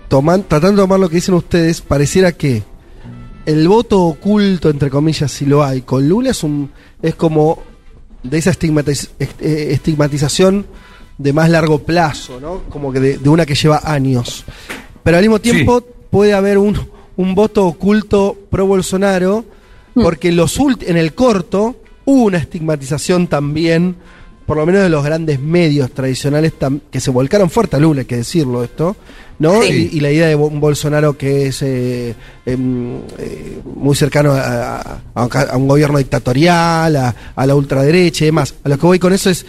toman, 0.08 0.44
tratando 0.44 0.82
de 0.82 0.84
tomar 0.84 1.00
lo 1.00 1.08
que 1.08 1.16
dicen 1.16 1.34
ustedes, 1.34 1.80
pareciera 1.80 2.32
que 2.32 2.62
el 3.46 3.66
voto 3.66 4.02
oculto, 4.02 4.70
entre 4.70 4.90
comillas, 4.90 5.32
si 5.32 5.46
lo 5.46 5.64
hay, 5.64 5.82
con 5.82 6.08
Lula 6.08 6.30
es, 6.30 6.42
un, 6.42 6.70
es 7.00 7.14
como 7.14 7.62
de 8.22 8.38
esa 8.38 8.50
estigmatización 8.50 10.66
de 11.18 11.32
más 11.32 11.50
largo 11.50 11.80
plazo, 11.80 12.40
¿no? 12.40 12.62
Como 12.68 12.92
que 12.92 13.00
de, 13.00 13.28
una 13.28 13.46
que 13.46 13.54
lleva 13.54 13.80
años. 13.84 14.44
Pero 15.02 15.16
al 15.16 15.22
mismo 15.22 15.40
tiempo 15.40 15.80
puede 16.11 16.34
haber 16.34 16.58
un, 16.58 16.78
un 17.16 17.34
voto 17.34 17.66
oculto 17.66 18.37
pro 18.50 18.66
Bolsonaro. 18.66 19.44
Porque 19.94 20.32
los 20.32 20.58
en 20.87 20.96
el 20.96 21.14
corto 21.14 21.76
hubo 22.04 22.25
una 22.25 22.38
estigmatización 22.38 23.26
también, 23.26 23.96
por 24.46 24.56
lo 24.56 24.66
menos 24.66 24.82
de 24.82 24.88
los 24.88 25.04
grandes 25.04 25.40
medios 25.40 25.90
tradicionales 25.92 26.52
que 26.90 27.00
se 27.00 27.11
volcaron 27.11 27.50
fuerte 27.50 27.76
a 27.76 27.78
Lula, 27.78 28.00
hay 28.00 28.06
que 28.06 28.16
decirlo 28.16 28.64
esto, 28.64 28.96
¿no? 29.38 29.64
Y, 29.64 30.00
la 30.00 30.11
idea 30.11 30.28
de 30.28 30.34
un 30.34 30.61
Bolsonaro 30.61 31.16
que 31.16 31.46
es 31.46 31.62
eh, 31.62 32.14
em, 32.46 32.99
eh, 33.18 33.61
muy 33.76 33.94
cercano 33.96 34.32
a, 34.34 35.00
un 35.56 35.68
gobierno 35.68 35.99
dictatorial, 35.99 36.96
a, 36.96 37.46
la 37.46 37.54
ultraderecha 37.54 38.25
y 38.25 38.26
demás. 38.26 38.54
A 38.64 38.68
lo 38.68 38.78
que 38.78 38.87
voy 38.87 38.99
con 38.99 39.12
eso 39.12 39.30
es 39.30 39.44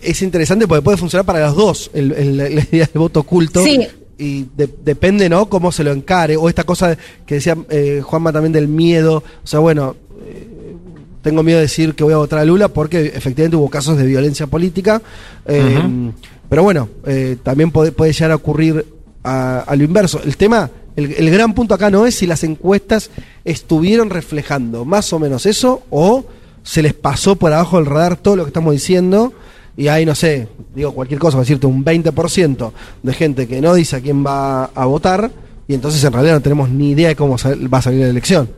es 0.00 0.22
interesante 0.22 0.68
porque 0.68 0.82
puede 0.82 0.96
funcionar 0.96 1.26
para 1.26 1.46
los 1.46 1.56
dos, 1.56 1.90
el, 1.92 2.12
el- 2.12 2.36
la 2.36 2.48
idea 2.48 2.86
del 2.92 3.00
voto 3.00 3.20
oculto. 3.20 3.64
Sí. 3.64 3.80
Y 4.22 4.46
de- 4.56 4.70
depende, 4.84 5.28
¿no? 5.28 5.48
Cómo 5.48 5.72
se 5.72 5.82
lo 5.82 5.90
encare. 5.92 6.36
O 6.36 6.48
esta 6.48 6.64
cosa 6.64 6.96
que 7.26 7.34
decía 7.36 7.56
eh, 7.70 8.00
Juanma 8.04 8.32
también 8.32 8.52
del 8.52 8.68
miedo. 8.68 9.16
O 9.42 9.46
sea, 9.46 9.58
bueno, 9.58 9.96
eh, 10.24 10.46
tengo 11.22 11.42
miedo 11.42 11.58
de 11.58 11.64
decir 11.64 11.94
que 11.94 12.04
voy 12.04 12.12
a 12.14 12.18
votar 12.18 12.38
a 12.38 12.44
Lula 12.44 12.68
porque 12.68 13.06
efectivamente 13.14 13.56
hubo 13.56 13.68
casos 13.68 13.96
de 13.98 14.06
violencia 14.06 14.46
política. 14.46 15.02
Eh. 15.46 16.10
Pero 16.48 16.62
bueno, 16.62 16.88
eh, 17.06 17.36
también 17.42 17.70
puede, 17.70 17.92
puede 17.92 18.12
llegar 18.12 18.30
a 18.32 18.36
ocurrir 18.36 18.86
a, 19.24 19.60
a 19.60 19.74
lo 19.76 19.84
inverso. 19.84 20.20
El 20.22 20.36
tema, 20.36 20.70
el, 20.96 21.12
el 21.14 21.30
gran 21.30 21.54
punto 21.54 21.74
acá 21.74 21.90
no 21.90 22.06
es 22.06 22.14
si 22.14 22.26
las 22.26 22.44
encuestas 22.44 23.10
estuvieron 23.44 24.10
reflejando 24.10 24.84
más 24.84 25.12
o 25.12 25.18
menos 25.18 25.46
eso 25.46 25.82
o 25.90 26.24
se 26.62 26.82
les 26.82 26.92
pasó 26.94 27.36
por 27.36 27.52
abajo 27.52 27.78
del 27.78 27.86
radar 27.86 28.16
todo 28.16 28.36
lo 28.36 28.44
que 28.44 28.50
estamos 28.50 28.72
diciendo 28.72 29.32
y 29.76 29.88
hay, 29.88 30.04
no 30.04 30.14
sé, 30.14 30.48
digo 30.74 30.92
cualquier 30.92 31.18
cosa, 31.20 31.36
por 31.36 31.44
decirte, 31.46 31.66
un 31.66 31.84
20% 31.84 32.72
de 33.02 33.12
gente 33.14 33.46
que 33.48 33.60
no 33.60 33.74
dice 33.74 33.96
a 33.96 34.00
quién 34.00 34.24
va 34.24 34.64
a 34.66 34.84
votar 34.86 35.30
y 35.68 35.74
entonces 35.74 36.02
en 36.04 36.12
realidad 36.12 36.34
no 36.34 36.40
tenemos 36.42 36.68
ni 36.68 36.90
idea 36.90 37.08
de 37.08 37.16
cómo 37.16 37.36
va 37.38 37.78
a 37.78 37.82
salir 37.82 38.00
la 38.00 38.08
elección. 38.08 38.48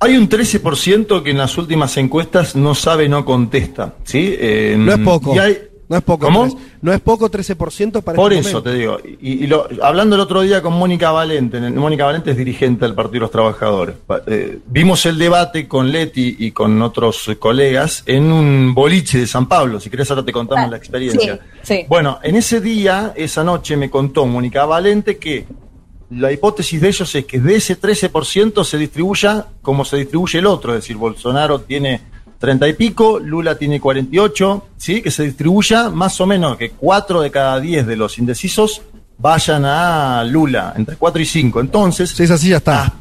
Hay 0.00 0.16
un 0.16 0.28
13% 0.28 1.22
que 1.22 1.30
en 1.30 1.38
las 1.38 1.56
últimas 1.56 1.96
encuestas 1.96 2.56
no 2.56 2.74
sabe, 2.74 3.08
no 3.08 3.24
contesta. 3.24 3.94
¿sí? 4.04 4.34
Eh, 4.38 4.74
No 4.78 4.92
es 4.92 4.98
poco. 4.98 5.34
y 5.34 5.38
hay- 5.38 5.58
No 5.88 5.96
es 5.98 6.02
poco. 6.02 6.26
¿Cómo? 6.26 6.42
tres- 6.48 6.56
No 6.80 6.92
es 6.92 7.00
poco 7.00 7.30
13% 7.30 8.02
para 8.02 8.16
Por 8.16 8.32
este 8.32 8.48
eso 8.48 8.58
momento. 8.60 8.70
te 8.70 8.76
digo. 8.78 8.98
Y, 9.20 9.44
y 9.44 9.46
lo- 9.46 9.68
hablando 9.82 10.14
el 10.16 10.20
otro 10.22 10.40
día 10.42 10.62
con 10.62 10.72
Mónica 10.72 11.10
Valente, 11.12 11.58
en 11.58 11.64
el- 11.64 11.74
Mónica 11.74 12.06
Valente 12.06 12.30
es 12.30 12.36
dirigente 12.36 12.84
del 12.86 12.94
Partido 12.94 13.12
de 13.14 13.20
los 13.20 13.30
Trabajadores. 13.30 13.96
Eh, 14.26 14.60
vimos 14.66 15.04
el 15.06 15.18
debate 15.18 15.68
con 15.68 15.92
Leti 15.92 16.36
y 16.38 16.50
con 16.52 16.80
otros 16.82 17.30
colegas 17.38 18.02
en 18.06 18.32
un 18.32 18.72
boliche 18.74 19.18
de 19.18 19.26
San 19.26 19.46
Pablo. 19.46 19.78
Si 19.80 19.90
querés, 19.90 20.10
ahora 20.10 20.24
te 20.24 20.32
contamos 20.32 20.66
Ah, 20.66 20.70
la 20.70 20.76
experiencia. 20.76 21.40
sí, 21.62 21.74
sí. 21.80 21.86
Bueno, 21.88 22.18
en 22.22 22.36
ese 22.36 22.60
día, 22.60 23.12
esa 23.16 23.44
noche, 23.44 23.76
me 23.76 23.90
contó 23.90 24.24
Mónica 24.26 24.64
Valente 24.64 25.18
que 25.18 25.44
la 26.10 26.30
hipótesis 26.30 26.80
de 26.80 26.88
ellos 26.88 27.14
es 27.14 27.24
que 27.24 27.40
de 27.40 27.56
ese 27.56 27.76
13% 27.76 28.62
se 28.64 28.78
distribuya 28.78 29.46
como 29.62 29.84
se 29.84 29.96
distribuye 29.96 30.38
el 30.38 30.46
otro, 30.46 30.72
es 30.74 30.80
decir, 30.82 30.96
Bolsonaro 30.96 31.60
tiene 31.62 32.00
30 32.44 32.68
y 32.68 32.72
pico, 32.74 33.18
Lula 33.18 33.56
tiene 33.56 33.80
48, 33.80 34.66
¿sí? 34.76 35.00
que 35.00 35.10
se 35.10 35.22
distribuya 35.22 35.88
más 35.88 36.20
o 36.20 36.26
menos 36.26 36.58
que 36.58 36.72
4 36.72 37.22
de 37.22 37.30
cada 37.30 37.58
10 37.58 37.86
de 37.86 37.96
los 37.96 38.18
indecisos 38.18 38.82
vayan 39.16 39.64
a 39.64 40.22
Lula, 40.24 40.74
entre 40.76 40.96
4 40.96 41.22
y 41.22 41.24
5. 41.24 41.60
Entonces, 41.60 42.10
Si 42.10 42.22
es 42.22 42.30
así, 42.30 42.50
ya 42.50 42.58
está. 42.58 42.84
Ah, 42.84 42.92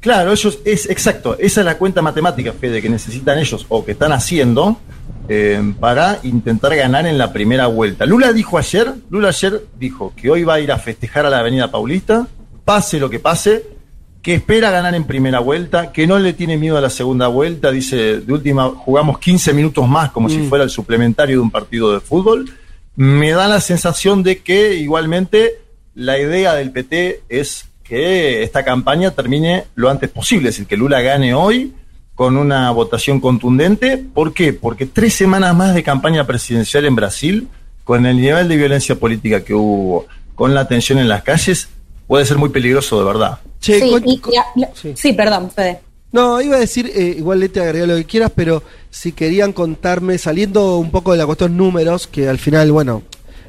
claro, 0.00 0.32
ellos 0.32 0.58
es 0.64 0.90
exacto, 0.90 1.36
esa 1.38 1.60
es 1.60 1.64
la 1.64 1.78
cuenta 1.78 2.02
matemática, 2.02 2.52
Fede, 2.52 2.82
que 2.82 2.88
necesitan 2.88 3.38
ellos 3.38 3.64
o 3.68 3.84
que 3.84 3.92
están 3.92 4.10
haciendo 4.10 4.80
eh, 5.28 5.74
para 5.78 6.18
intentar 6.24 6.74
ganar 6.74 7.06
en 7.06 7.18
la 7.18 7.32
primera 7.32 7.68
vuelta. 7.68 8.04
Lula 8.04 8.32
dijo 8.32 8.58
ayer, 8.58 8.94
Lula 9.10 9.28
ayer 9.28 9.62
dijo 9.78 10.12
que 10.16 10.28
hoy 10.28 10.42
va 10.42 10.54
a 10.54 10.60
ir 10.60 10.72
a 10.72 10.78
festejar 10.78 11.24
a 11.24 11.30
la 11.30 11.38
Avenida 11.38 11.70
Paulista, 11.70 12.26
pase 12.64 12.98
lo 12.98 13.08
que 13.08 13.20
pase, 13.20 13.77
que 14.22 14.34
espera 14.34 14.70
ganar 14.70 14.94
en 14.94 15.04
primera 15.04 15.40
vuelta, 15.40 15.92
que 15.92 16.06
no 16.06 16.18
le 16.18 16.32
tiene 16.32 16.56
miedo 16.56 16.76
a 16.76 16.80
la 16.80 16.90
segunda 16.90 17.28
vuelta, 17.28 17.70
dice, 17.70 18.20
de 18.20 18.32
última 18.32 18.68
jugamos 18.68 19.18
15 19.18 19.52
minutos 19.54 19.88
más 19.88 20.10
como 20.10 20.28
si 20.28 20.38
fuera 20.48 20.64
el 20.64 20.70
suplementario 20.70 21.36
de 21.36 21.42
un 21.42 21.50
partido 21.50 21.92
de 21.92 22.00
fútbol. 22.00 22.50
Me 22.96 23.30
da 23.30 23.46
la 23.46 23.60
sensación 23.60 24.22
de 24.22 24.38
que 24.38 24.74
igualmente 24.74 25.60
la 25.94 26.18
idea 26.18 26.54
del 26.54 26.72
PT 26.72 27.22
es 27.28 27.66
que 27.84 28.42
esta 28.42 28.64
campaña 28.64 29.12
termine 29.12 29.64
lo 29.74 29.88
antes 29.88 30.10
posible, 30.10 30.48
es 30.48 30.56
decir, 30.56 30.66
que 30.66 30.76
Lula 30.76 31.00
gane 31.00 31.32
hoy 31.32 31.72
con 32.14 32.36
una 32.36 32.70
votación 32.72 33.20
contundente. 33.20 33.96
¿Por 33.96 34.34
qué? 34.34 34.52
Porque 34.52 34.86
tres 34.86 35.14
semanas 35.14 35.54
más 35.54 35.74
de 35.74 35.84
campaña 35.84 36.26
presidencial 36.26 36.84
en 36.84 36.96
Brasil, 36.96 37.48
con 37.84 38.04
el 38.04 38.16
nivel 38.16 38.48
de 38.48 38.56
violencia 38.56 38.96
política 38.96 39.44
que 39.44 39.54
hubo, 39.54 40.06
con 40.34 40.52
la 40.52 40.66
tensión 40.66 40.98
en 40.98 41.08
las 41.08 41.22
calles, 41.22 41.68
puede 42.08 42.24
ser 42.26 42.36
muy 42.38 42.48
peligroso 42.48 42.98
de 42.98 43.04
verdad. 43.04 43.38
Che, 43.60 43.78
sí, 43.80 43.90
con- 43.90 44.08
y- 44.08 44.18
con- 44.18 44.32
y 44.34 44.36
a- 44.38 44.70
sí. 44.74 44.92
sí, 44.96 45.12
perdón, 45.12 45.50
Fede. 45.52 45.80
No, 46.10 46.40
iba 46.40 46.56
a 46.56 46.60
decir, 46.60 46.90
eh, 46.94 47.14
igual 47.18 47.38
le 47.40 47.48
te 47.50 47.60
agregar 47.60 47.86
lo 47.86 47.96
que 47.96 48.04
quieras, 48.06 48.32
pero 48.34 48.62
si 48.90 49.12
querían 49.12 49.52
contarme, 49.52 50.16
saliendo 50.18 50.78
un 50.78 50.90
poco 50.90 51.12
de 51.12 51.18
la 51.18 51.26
cuestión 51.26 51.56
números, 51.56 52.06
que 52.06 52.28
al 52.28 52.38
final, 52.38 52.72
bueno, 52.72 53.02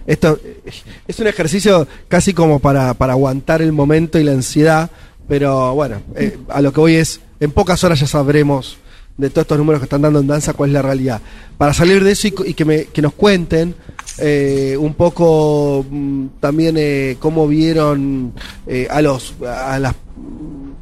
esto 0.06 0.38
eh, 0.44 0.60
es 1.08 1.20
un 1.20 1.28
ejercicio 1.28 1.88
casi 2.10 2.34
como 2.34 2.60
para, 2.60 2.94
para 2.96 3.13
aguantar 3.13 3.62
el 3.62 3.72
momento 3.72 4.20
y 4.20 4.24
la 4.25 4.34
ansiedad, 4.34 4.89
pero 5.28 5.74
bueno, 5.74 6.01
eh, 6.16 6.38
a 6.50 6.60
lo 6.62 6.74
que 6.74 6.80
voy 6.82 6.96
es, 6.96 7.22
en 7.39 7.51
pocas 7.51 7.82
horas 7.86 8.00
ya 8.01 8.08
sabremos 8.08 8.78
de 9.20 9.30
todos 9.30 9.44
estos 9.44 9.58
números 9.58 9.82
que 9.82 9.86
están 9.86 10.02
dando 10.02 10.20
en 10.20 10.28
danza 10.28 10.54
cuál 10.54 10.70
es 10.70 10.74
la 10.74 10.82
realidad. 10.82 11.22
Para 11.58 11.74
salir 11.74 12.04
de 12.04 12.12
eso 12.12 12.28
y, 12.28 12.54
que, 12.54 12.66
me, 12.66 12.86
que 12.86 13.02
nos 13.02 13.14
cuenten 13.14 13.76
eh, 14.18 14.76
un 14.80 14.94
poco 14.94 15.86
mm, 15.90 16.26
también 16.40 16.76
eh, 16.78 17.18
cómo 17.20 17.48
vieron 17.48 18.34
eh, 18.66 18.88
a 18.90 19.02
los 19.02 19.36
a 19.42 19.78
las 19.78 19.94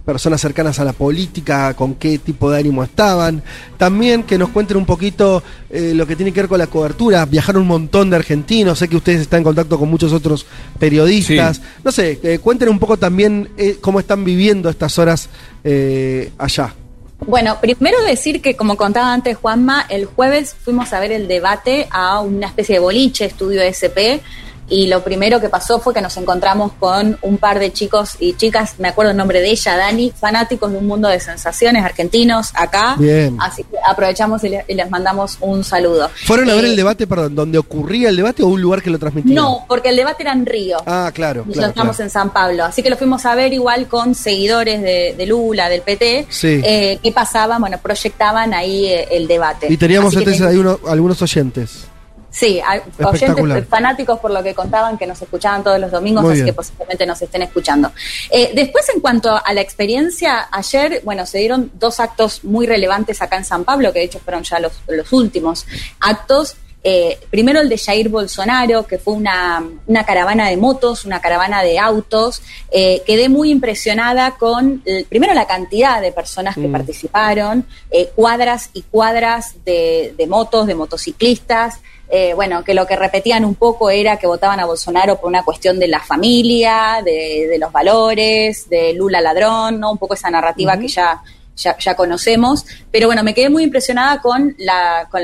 personas 0.07 0.39
cercanas 0.39 0.79
a 0.79 0.85
la 0.85 0.93
política, 0.93 1.73
con 1.73 1.95
qué 1.95 2.17
tipo 2.19 2.49
de 2.49 2.59
ánimo 2.59 2.81
estaban. 2.81 3.43
También 3.75 4.23
que 4.23 4.37
nos 4.37 4.49
cuenten 4.49 4.77
un 4.77 4.85
poquito 4.85 5.43
eh, 5.69 5.91
lo 5.93 6.07
que 6.07 6.15
tiene 6.15 6.31
que 6.31 6.39
ver 6.39 6.47
con 6.47 6.59
la 6.59 6.67
cobertura. 6.67 7.25
Viajaron 7.25 7.63
un 7.63 7.67
montón 7.67 8.09
de 8.09 8.15
argentinos, 8.15 8.79
sé 8.79 8.87
que 8.87 8.95
ustedes 8.95 9.19
están 9.19 9.39
en 9.39 9.43
contacto 9.43 9.77
con 9.77 9.89
muchos 9.89 10.13
otros 10.13 10.45
periodistas. 10.79 11.57
Sí. 11.57 11.63
No 11.83 11.91
sé, 11.91 12.21
eh, 12.23 12.39
cuenten 12.39 12.69
un 12.69 12.79
poco 12.79 12.95
también 12.95 13.49
eh, 13.57 13.79
cómo 13.81 13.99
están 13.99 14.23
viviendo 14.23 14.69
estas 14.69 14.97
horas 14.97 15.27
eh, 15.65 16.31
allá. 16.37 16.73
Bueno, 17.25 17.59
primero 17.59 18.01
decir 18.03 18.41
que, 18.41 18.55
como 18.55 18.77
contaba 18.77 19.11
antes 19.11 19.37
Juanma, 19.37 19.85
el 19.89 20.05
jueves 20.05 20.53
fuimos 20.53 20.93
a 20.93 20.99
ver 20.99 21.11
el 21.11 21.27
debate 21.27 21.87
a 21.89 22.21
una 22.21 22.47
especie 22.47 22.75
de 22.75 22.79
boliche, 22.79 23.25
estudio 23.25 23.61
SP, 23.65 24.21
y 24.69 24.87
lo 24.87 25.03
primero 25.03 25.39
que 25.39 25.49
pasó 25.49 25.79
fue 25.79 25.93
que 25.93 26.01
nos 26.01 26.15
encontramos 26.17 26.73
con 26.79 27.17
un 27.21 27.37
par 27.37 27.59
de 27.59 27.71
chicos 27.71 28.15
y 28.19 28.33
chicas, 28.33 28.75
me 28.79 28.89
acuerdo 28.89 29.11
el 29.11 29.17
nombre 29.17 29.39
de 29.41 29.49
ella, 29.49 29.77
Dani, 29.77 30.11
fanáticos 30.11 30.71
de 30.71 30.77
un 30.77 30.87
mundo 30.87 31.07
de 31.07 31.19
sensaciones 31.19 31.83
argentinos 31.85 32.49
acá. 32.53 32.95
Bien. 32.97 33.37
Así 33.39 33.63
que 33.63 33.77
aprovechamos 33.87 34.43
y, 34.43 34.49
le- 34.49 34.65
y 34.67 34.73
les 34.73 34.89
mandamos 34.89 35.37
un 35.41 35.63
saludo. 35.63 36.09
¿Fueron 36.25 36.49
a 36.49 36.55
ver 36.55 36.65
Eh, 36.65 36.69
el 36.69 36.75
debate, 36.75 37.07
perdón, 37.07 37.35
donde 37.35 37.57
ocurría 37.57 38.09
el 38.09 38.15
debate 38.17 38.43
o 38.43 38.47
un 38.47 38.61
lugar 38.61 38.81
que 38.81 38.89
lo 38.89 38.99
transmitía? 38.99 39.35
No, 39.35 39.65
porque 39.67 39.89
el 39.89 39.95
debate 39.95 40.23
era 40.23 40.33
en 40.33 40.45
Río. 40.45 40.77
Ah, 40.85 41.11
claro. 41.13 41.41
Nosotros 41.41 41.55
claro, 41.55 41.69
estamos 41.69 41.95
claro. 41.95 42.07
en 42.07 42.09
San 42.11 42.29
Pablo, 42.33 42.65
así 42.65 42.83
que 42.83 42.89
lo 42.89 42.97
fuimos 42.97 43.25
a 43.25 43.35
ver 43.35 43.53
igual 43.53 43.87
con 43.87 44.15
seguidores 44.15 44.81
de, 44.81 45.15
de 45.17 45.25
Lula, 45.25 45.69
del 45.69 45.81
PT, 45.81 46.27
Sí. 46.29 46.61
eh, 46.63 46.99
que 47.01 47.11
pasaban, 47.11 47.61
bueno, 47.61 47.77
proyectaban 47.81 48.53
ahí 48.53 48.85
eh, 48.87 49.07
el 49.11 49.27
debate. 49.27 49.67
Y 49.71 49.77
teníamos 49.77 50.13
ten- 50.13 50.43
ahí 50.45 50.57
uno- 50.57 50.79
algunos 50.87 51.21
oyentes. 51.21 51.86
Sí, 52.29 52.61
hay 52.63 52.81
oyentes 53.03 53.67
fanáticos 53.67 54.19
por 54.19 54.31
lo 54.31 54.43
que 54.43 54.53
contaban 54.53 54.97
que 54.97 55.07
nos 55.07 55.19
escuchaban 55.21 55.63
todos 55.63 55.79
los 55.79 55.89
domingos, 55.89 56.23
Muy 56.23 56.33
así 56.33 56.41
bien. 56.43 56.53
que 56.53 56.53
posiblemente 56.53 57.05
nos 57.05 57.21
estén 57.21 57.41
escuchando. 57.41 57.91
Eh, 58.29 58.51
después, 58.53 58.87
en 58.93 58.99
cuanto 58.99 59.31
a 59.43 59.53
la 59.53 59.61
experiencia, 59.61 60.47
ayer, 60.51 61.01
bueno, 61.03 61.25
se 61.25 61.39
dieron 61.39 61.71
dos 61.75 61.99
actos 61.99 62.43
muy 62.43 62.67
relevantes 62.67 63.21
acá 63.21 63.37
en 63.37 63.45
San 63.45 63.63
Pablo, 63.63 63.91
que 63.93 63.99
de 63.99 64.05
hecho 64.05 64.19
fueron 64.19 64.43
ya 64.43 64.59
los, 64.59 64.73
los 64.87 65.11
últimos 65.13 65.65
actos. 65.99 66.57
Eh, 66.83 67.17
primero 67.31 67.59
el 67.59 67.67
de 67.69 67.77
Jair 67.77 68.07
Bolsonaro, 68.07 68.85
que 68.85 68.97
fue 68.97 69.13
una, 69.15 69.61
una 69.87 70.05
caravana 70.05 70.47
de 70.47 70.55
motos, 70.57 71.05
una 71.05 71.19
caravana 71.19 71.63
de 71.63 71.79
autos. 71.79 72.41
Eh, 72.71 73.01
quedé 73.05 73.29
muy 73.29 73.49
impresionada 73.51 74.31
con, 74.37 74.83
el- 74.85 75.05
primero, 75.05 75.33
la 75.33 75.47
cantidad 75.47 76.01
de 76.01 76.11
personas 76.11 76.55
que 76.55 76.67
Mm. 76.67 76.71
participaron, 76.71 77.65
eh, 77.91 78.11
cuadras 78.15 78.69
y 78.73 78.83
cuadras 78.83 79.55
de, 79.65 80.13
de 80.17 80.27
motos, 80.27 80.67
de 80.67 80.75
motociclistas. 80.75 81.79
Eh, 82.09 82.33
bueno, 82.33 82.63
que 82.63 82.73
lo 82.73 82.87
que 82.87 82.95
repetían 82.95 83.43
un 83.43 83.55
poco 83.55 83.89
era 83.89 84.17
que 84.17 84.27
votaban 84.27 84.59
a 84.59 84.65
Bolsonaro 84.65 85.19
por 85.19 85.27
una 85.27 85.43
cuestión 85.43 85.77
de 85.77 85.87
la 85.87 85.99
familia, 85.99 87.01
de, 87.03 87.47
de 87.49 87.57
los 87.57 87.71
valores, 87.71 88.69
de 88.69 88.93
Lula 88.93 89.19
ladrón, 89.19 89.79
¿no? 89.79 89.91
Un 89.91 89.97
poco 89.97 90.13
esa 90.13 90.29
narrativa 90.29 90.77
que 90.77 90.87
ya, 90.87 91.21
ya, 91.57 91.77
ya 91.77 91.95
conocemos. 91.95 92.65
Pero 92.91 93.07
bueno, 93.07 93.23
me 93.23 93.33
quedé 93.33 93.49
muy 93.49 93.63
impresionada 93.63 94.21
con 94.21 94.55
la, 94.57 95.07
con 95.11 95.21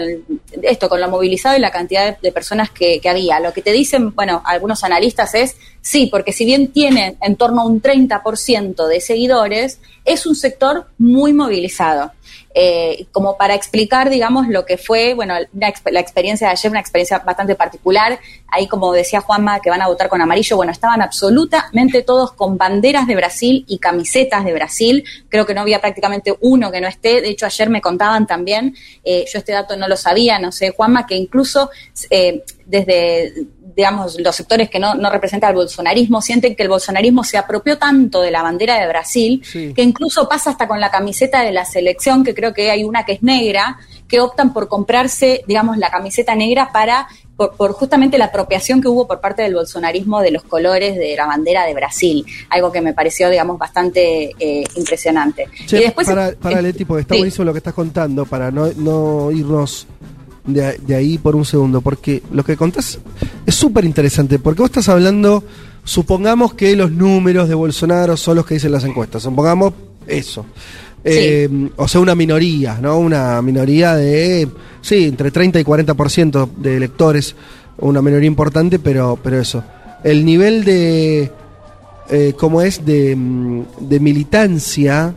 esto, 0.61 0.89
con 0.89 0.99
lo 0.99 1.09
movilizado 1.09 1.55
y 1.55 1.61
la 1.61 1.71
cantidad 1.71 2.05
de, 2.05 2.17
de 2.21 2.31
personas 2.33 2.69
que, 2.71 2.99
que 2.99 3.07
había. 3.07 3.39
Lo 3.39 3.53
que 3.53 3.61
te 3.61 3.71
dicen, 3.71 4.13
bueno, 4.13 4.41
algunos 4.45 4.83
analistas 4.83 5.33
es, 5.35 5.55
sí, 5.81 6.07
porque 6.07 6.33
si 6.33 6.43
bien 6.43 6.73
tienen 6.73 7.17
en 7.21 7.37
torno 7.37 7.61
a 7.61 7.65
un 7.65 7.81
30% 7.81 8.87
de 8.87 8.99
seguidores, 8.99 9.79
es 10.03 10.25
un 10.25 10.35
sector 10.35 10.87
muy 10.97 11.31
movilizado. 11.31 12.11
Eh, 12.55 13.07
como 13.11 13.35
para 13.35 13.55
explicar, 13.55 14.11
digamos, 14.11 14.47
lo 14.47 14.63
que 14.63 14.77
fue, 14.77 15.15
bueno, 15.15 15.33
la, 15.53 15.69
exp- 15.69 15.91
la 15.91 15.99
experiencia 15.99 16.47
de 16.47 16.53
ayer, 16.53 16.69
una 16.69 16.79
experiencia 16.79 17.17
bastante 17.17 17.55
particular. 17.55 18.19
Ahí, 18.47 18.67
como 18.67 18.93
decía 18.93 19.21
Juanma, 19.21 19.59
que 19.59 19.71
van 19.71 19.81
a 19.81 19.87
votar 19.87 20.07
con 20.07 20.21
amarillo, 20.21 20.55
bueno, 20.57 20.71
estaban 20.71 21.01
absolutamente 21.01 22.03
todos 22.03 22.33
con 22.33 22.57
banderas 22.57 23.07
de 23.07 23.15
Brasil 23.15 23.65
y 23.67 23.79
camisetas 23.79 24.45
de 24.45 24.53
Brasil. 24.53 25.03
Creo 25.29 25.47
que 25.47 25.55
no 25.55 25.61
había 25.61 25.81
prácticamente 25.81 26.35
uno 26.41 26.71
que 26.71 26.79
no 26.79 26.87
esté. 26.87 27.21
De 27.21 27.29
hecho, 27.29 27.47
ayer 27.47 27.69
me 27.71 27.81
contaban 27.81 28.27
también, 28.27 28.75
eh, 29.03 29.25
yo 29.31 29.39
este 29.39 29.51
dato 29.53 29.75
no 29.75 29.87
lo 29.87 29.97
sabía, 29.97 30.37
no 30.37 30.51
sé, 30.51 30.69
Juanma, 30.69 31.07
que 31.07 31.15
incluso 31.15 31.71
eh, 32.11 32.43
desde 32.65 33.33
digamos, 33.75 34.19
los 34.19 34.35
sectores 34.35 34.69
que 34.69 34.79
no, 34.79 34.95
no 34.95 35.09
representan 35.09 35.49
al 35.49 35.55
bolsonarismo 35.55 36.21
sienten 36.21 36.55
que 36.55 36.63
el 36.63 36.69
bolsonarismo 36.69 37.23
se 37.23 37.37
apropió 37.37 37.77
tanto 37.77 38.21
de 38.21 38.31
la 38.31 38.41
bandera 38.41 38.79
de 38.79 38.87
Brasil 38.87 39.41
Sí. 39.43 39.73
que 39.73 39.81
incluso 39.81 40.27
pasa 40.27 40.51
hasta 40.51 40.67
con 40.67 40.79
la 40.79 40.89
camiseta 40.91 41.41
de 41.43 41.51
la 41.51 41.65
selección, 41.65 42.23
que 42.23 42.33
creo 42.33 42.53
que 42.53 42.71
hay 42.71 42.83
una 42.83 43.05
que 43.05 43.13
es 43.13 43.23
negra, 43.23 43.77
que 44.07 44.19
optan 44.19 44.53
por 44.53 44.67
comprarse, 44.67 45.43
digamos, 45.47 45.77
la 45.77 45.89
camiseta 45.89 46.35
negra 46.35 46.71
para 46.71 47.07
por, 47.35 47.73
justamente 47.73 48.17
la 48.17 48.25
apropiación 48.25 48.81
que 48.81 48.87
hubo 48.87 49.07
por 49.07 49.19
parte 49.19 49.41
del 49.41 49.55
bolsonarismo 49.55 50.21
de 50.21 50.31
los 50.31 50.43
colores 50.43 50.95
de 50.95 51.15
la 51.15 51.25
bandera 51.25 51.65
de 51.65 51.73
Brasil, 51.73 52.25
algo 52.49 52.71
que 52.71 52.81
me 52.81 52.93
pareció, 52.93 53.29
digamos, 53.29 53.57
bastante 53.57 54.31
eh, 54.39 54.63
impresionante. 54.75 55.47
y 55.71 55.77
después, 55.77 56.07
para, 56.07 56.33
para 56.33 56.61
Leti, 56.61 56.85
porque 56.85 57.01
está 57.01 57.15
buenísimo 57.15 57.45
lo 57.45 57.53
que 57.53 57.57
estás 57.57 57.73
contando, 57.73 58.25
para 58.25 58.51
no, 58.51 58.67
no 58.75 59.31
irnos 59.31 59.87
de, 60.45 60.77
de, 60.77 60.95
ahí 60.95 61.17
por 61.17 61.35
un 61.35 61.45
segundo, 61.45 61.81
porque 61.81 62.21
lo 62.31 62.43
que 62.43 62.57
contás 62.57 62.99
es 63.45 63.55
súper 63.55 63.85
interesante, 63.85 64.39
porque 64.39 64.61
vos 64.61 64.69
estás 64.69 64.89
hablando, 64.89 65.43
supongamos 65.83 66.53
que 66.53 66.75
los 66.75 66.91
números 66.91 67.47
de 67.47 67.55
Bolsonaro 67.55 68.17
son 68.17 68.37
los 68.37 68.45
que 68.45 68.55
dicen 68.55 68.71
las 68.71 68.83
encuestas, 68.83 69.23
supongamos 69.23 69.73
eso. 70.07 70.45
Eh, 71.05 71.69
o 71.75 71.87
sea, 71.87 71.99
una 71.99 72.15
minoría, 72.15 72.79
¿no? 72.81 72.97
Una 72.97 73.41
minoría 73.41 73.95
de, 73.95 74.47
sí, 74.81 75.05
entre 75.05 75.31
30 75.31 75.59
y 75.59 75.63
40% 75.63 76.49
de 76.55 76.77
electores, 76.77 77.35
una 77.77 78.01
minoría 78.01 78.27
importante, 78.27 78.79
pero, 78.79 79.19
pero 79.21 79.39
eso. 79.39 79.63
El 80.03 80.23
nivel 80.23 80.63
de, 80.63 81.31
eh, 82.09 82.33
¿cómo 82.37 82.61
es?, 82.61 82.85
de, 82.85 83.15
mm, 83.15 83.63
de 83.81 83.99
militancia 83.99 85.13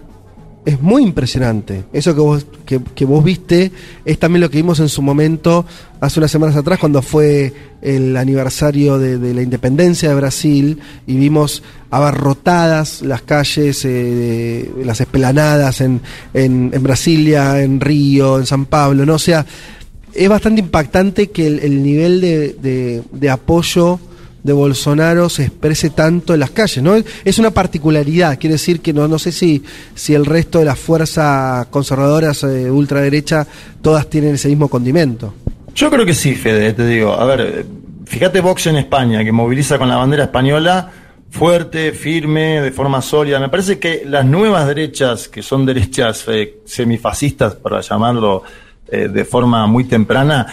es 0.66 0.82
muy 0.82 1.04
impresionante. 1.04 1.84
Eso 1.92 2.12
que 2.12 2.20
vos, 2.20 2.46
que, 2.66 3.04
vos 3.04 3.24
viste 3.24 3.70
es 4.04 4.18
también 4.18 4.40
lo 4.40 4.50
que 4.50 4.56
vimos 4.56 4.80
en 4.80 4.88
su 4.88 5.00
momento 5.00 5.64
hace 6.00 6.18
unas 6.18 6.32
semanas 6.32 6.56
atrás 6.56 6.80
cuando 6.80 7.02
fue 7.02 7.54
el 7.80 8.16
aniversario 8.16 8.98
de, 8.98 9.32
la 9.32 9.42
independencia 9.42 10.08
de 10.08 10.16
Brasil 10.16 10.80
y 11.06 11.16
vimos 11.16 11.62
abarrotadas 11.90 13.02
las 13.02 13.22
calles, 13.22 13.84
eh, 13.84 14.68
las 14.84 15.00
esplanadas 15.00 15.80
en, 15.80 16.00
en, 16.34 16.70
Brasilia, 16.82 17.62
en 17.62 17.80
Río, 17.80 18.40
en 18.40 18.46
San 18.46 18.66
Pablo, 18.66 19.06
¿no? 19.06 19.14
O 19.14 19.20
sea, 19.20 19.46
es 20.12 20.28
bastante 20.28 20.62
impactante 20.62 21.30
que 21.30 21.46
el, 21.46 21.80
nivel 21.80 22.20
de, 22.20 23.02
de 23.12 23.30
apoyo 23.30 24.00
de 24.46 24.52
Bolsonaro 24.52 25.28
se 25.28 25.42
exprese 25.42 25.90
tanto 25.90 26.32
en 26.32 26.40
las 26.40 26.50
calles, 26.50 26.82
¿no? 26.82 26.94
Es 27.24 27.38
una 27.38 27.50
particularidad, 27.50 28.38
quiere 28.38 28.54
decir 28.54 28.80
que 28.80 28.92
no, 28.92 29.08
no 29.08 29.18
sé 29.18 29.32
si, 29.32 29.62
si 29.94 30.14
el 30.14 30.24
resto 30.24 30.60
de 30.60 30.66
las 30.66 30.78
fuerzas 30.78 31.66
conservadoras 31.66 32.44
eh, 32.44 32.70
ultraderecha 32.70 33.46
todas 33.82 34.08
tienen 34.08 34.36
ese 34.36 34.48
mismo 34.48 34.68
condimento. 34.68 35.34
Yo 35.74 35.90
creo 35.90 36.06
que 36.06 36.14
sí, 36.14 36.36
Fede, 36.36 36.72
te 36.72 36.86
digo. 36.86 37.12
A 37.12 37.24
ver, 37.24 37.66
fíjate 38.06 38.40
Vox 38.40 38.68
en 38.68 38.76
España, 38.76 39.24
que 39.24 39.32
moviliza 39.32 39.78
con 39.78 39.88
la 39.88 39.96
bandera 39.96 40.24
española 40.24 40.92
fuerte, 41.28 41.90
firme, 41.90 42.62
de 42.62 42.70
forma 42.70 43.02
sólida. 43.02 43.40
Me 43.40 43.48
parece 43.48 43.80
que 43.80 44.04
las 44.06 44.24
nuevas 44.24 44.66
derechas, 44.68 45.28
que 45.28 45.42
son 45.42 45.66
derechas 45.66 46.24
eh, 46.28 46.60
semifascistas, 46.64 47.56
para 47.56 47.80
llamarlo 47.80 48.44
eh, 48.88 49.08
de 49.08 49.24
forma 49.24 49.66
muy 49.66 49.84
temprana, 49.84 50.46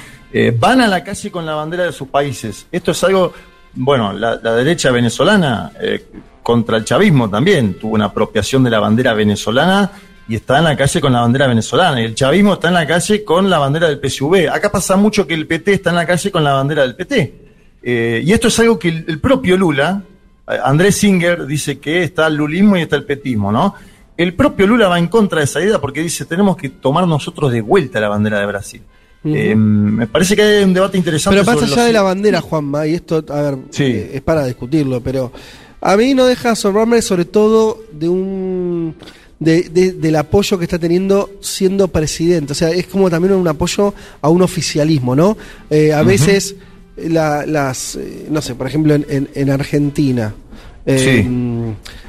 van 0.57 0.81
a 0.81 0.87
la 0.87 1.03
calle 1.03 1.29
con 1.29 1.45
la 1.45 1.53
bandera 1.53 1.83
de 1.83 1.91
sus 1.91 2.07
países. 2.07 2.65
Esto 2.71 2.89
es 2.89 3.03
algo 3.03 3.33
bueno, 3.75 4.13
la, 4.13 4.37
derecha 4.37 4.91
venezolana 4.91 5.71
eh, 5.81 6.05
contra 6.41 6.77
el 6.77 6.85
chavismo 6.85 7.29
también 7.29 7.75
tuvo 7.79 7.95
una 7.95 8.05
apropiación 8.05 8.63
de 8.63 8.69
la 8.69 8.79
bandera 8.79 9.13
venezolana 9.13 9.91
y 10.27 10.35
está 10.35 10.59
en 10.59 10.65
la 10.65 10.77
calle 10.77 11.01
con 11.01 11.11
la 11.11 11.21
bandera 11.21 11.47
venezolana. 11.47 12.01
Y 12.01 12.05
el 12.05 12.15
chavismo 12.15 12.53
está 12.53 12.69
en 12.69 12.75
la 12.75 12.87
calle 12.87 13.23
con 13.23 13.49
la 13.49 13.59
bandera 13.59 13.87
del 13.87 13.99
PSV. 13.99 14.49
Acá 14.51 14.71
pasa 14.71 14.95
mucho 14.95 15.27
que 15.27 15.33
el 15.33 15.47
PT 15.47 15.73
está 15.73 15.89
en 15.89 15.97
la 15.97 16.05
calle 16.05 16.31
con 16.31 16.43
la 16.43 16.53
bandera 16.53 16.83
del 16.83 16.95
PT. 16.95 17.35
Eh, 17.81 18.21
y 18.23 18.31
esto 18.31 18.47
es 18.47 18.59
algo 18.59 18.79
que 18.79 18.89
el, 18.89 19.19
propio 19.19 19.57
Lula, 19.57 20.03
eh, 20.47 20.57
Andrés 20.63 20.95
Singer, 20.95 21.45
dice 21.45 21.79
que 21.79 22.03
está 22.03 22.27
el 22.27 22.35
lulismo 22.35 22.77
y 22.77 22.81
está 22.81 22.95
el 22.95 23.03
petismo, 23.03 23.51
¿no? 23.51 23.75
El 24.15 24.35
propio 24.35 24.67
Lula 24.67 24.87
va 24.87 24.99
en 24.99 25.07
contra 25.07 25.39
de 25.39 25.45
esa 25.45 25.61
idea 25.61 25.81
porque 25.81 26.01
dice 26.01 26.25
tenemos 26.25 26.55
que 26.55 26.69
tomar 26.69 27.07
nosotros 27.07 27.51
de 27.51 27.61
vuelta 27.61 27.99
la 27.99 28.09
bandera 28.09 28.39
de 28.39 28.45
Brasil. 28.45 28.83
Eh, 29.25 29.55
me 29.55 30.07
parece 30.07 30.35
que 30.35 30.41
hay 30.41 30.63
un 30.63 30.73
debate 30.73 30.97
interesante. 30.97 31.39
Pero 31.39 31.59
más 31.59 31.71
allá 31.71 31.85
de 31.85 31.93
la 31.93 32.01
bandera, 32.01 32.41
Juanma, 32.41 32.85
y 32.87 32.95
esto, 32.95 33.23
a 33.29 33.41
ver, 33.41 33.57
eh, 33.79 34.11
es 34.15 34.21
para 34.21 34.45
discutirlo, 34.45 35.01
pero 35.01 35.31
a 35.79 35.95
mí 35.95 36.13
no 36.13 36.25
deja 36.25 36.51
asombrarme 36.51 37.01
sobre 37.01 37.25
todo 37.25 37.83
de 37.91 38.09
un... 38.09 38.95
De, 39.39 39.63
del 39.69 40.15
apoyo 40.15 40.57
que 40.57 40.63
está 40.63 40.79
teniendo 40.79 41.31
siendo 41.41 41.89
presidente. 41.89 42.53
O 42.53 42.55
sea, 42.55 42.69
es 42.69 42.87
como 42.87 43.09
también 43.09 43.33
un 43.33 43.45
apoyo 43.45 43.93
a 44.21 44.29
un 44.29 44.41
oficialismo, 44.41 45.17
¿no? 45.17 45.35
Eh, 45.69 45.91
a 45.91 46.01
veces 46.01 46.55
las, 46.95 47.99
no 48.29 48.41
sé, 48.41 48.55
por 48.55 48.67
ejemplo 48.67 48.93
en, 48.93 49.29
en, 49.33 49.49
Argentina, 49.49 50.33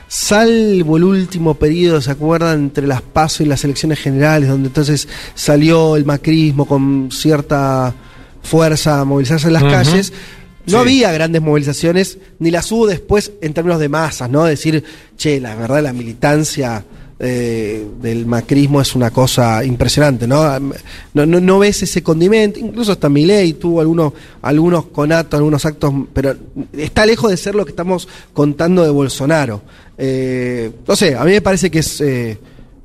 salvo 0.09 0.97
el 0.97 1.05
último 1.05 1.55
periodo, 1.55 2.01
¿se 2.01 2.11
acuerdan? 2.11 2.61
Entre 2.65 2.87
las 2.87 3.03
PASO 3.03 3.43
y 3.43 3.47
las 3.47 3.65
elecciones 3.65 3.99
generales, 3.99 4.49
donde 4.49 4.69
entonces 4.69 5.09
salió 5.35 5.97
el 5.97 6.05
macrismo 6.05 6.67
con 6.67 7.11
cierta 7.11 7.95
fuerza 8.43 9.01
a 9.01 9.05
movilizarse 9.05 9.49
en 9.49 9.53
las 9.55 9.65
calles. 9.65 10.13
No 10.67 10.79
había 10.79 11.13
grandes 11.13 11.43
movilizaciones, 11.43 12.19
ni 12.39 12.51
las 12.51 12.71
hubo 12.73 12.87
después 12.87 13.33
en 13.43 13.53
términos 13.53 13.81
de 13.81 13.89
masas, 13.89 14.31
¿no? 14.31 14.45
Decir, 14.45 14.83
che, 15.17 15.39
la 15.39 15.55
verdad, 15.55 15.83
la 15.83 15.93
militancia 15.93 16.85
eh, 17.27 17.87
del 18.03 18.27
macrismo 18.27 18.83
es 18.83 18.95
una 18.95 19.11
cosa 19.11 19.65
impresionante, 19.65 20.27
¿no? 20.27 20.61
No, 21.15 21.25
no, 21.25 21.59
ves 21.59 21.83
ese 21.83 22.03
condimento, 22.03 22.59
incluso 22.59 22.93
hasta 22.93 23.09
ley 23.09 23.55
tuvo 23.55 23.81
algunos, 23.81 24.13
algunos 24.43 24.87
conatos, 24.87 25.39
algunos 25.39 25.65
actos, 25.65 25.91
pero 26.13 26.37
está 26.77 27.07
lejos 27.07 27.31
de 27.31 27.39
ser 27.39 27.55
lo 27.55 27.65
que 27.65 27.71
estamos 27.71 28.07
contando 28.35 28.85
de 28.85 28.91
Bolsonaro. 28.91 29.63
Eh, 29.97 30.71
no 30.87 30.95
sé, 30.95 31.17
a 31.17 31.25
mí 31.25 31.31
me 31.33 31.41
parece 31.41 31.71
que 31.71 31.79
es... 31.79 32.01
Eh, 32.03 32.39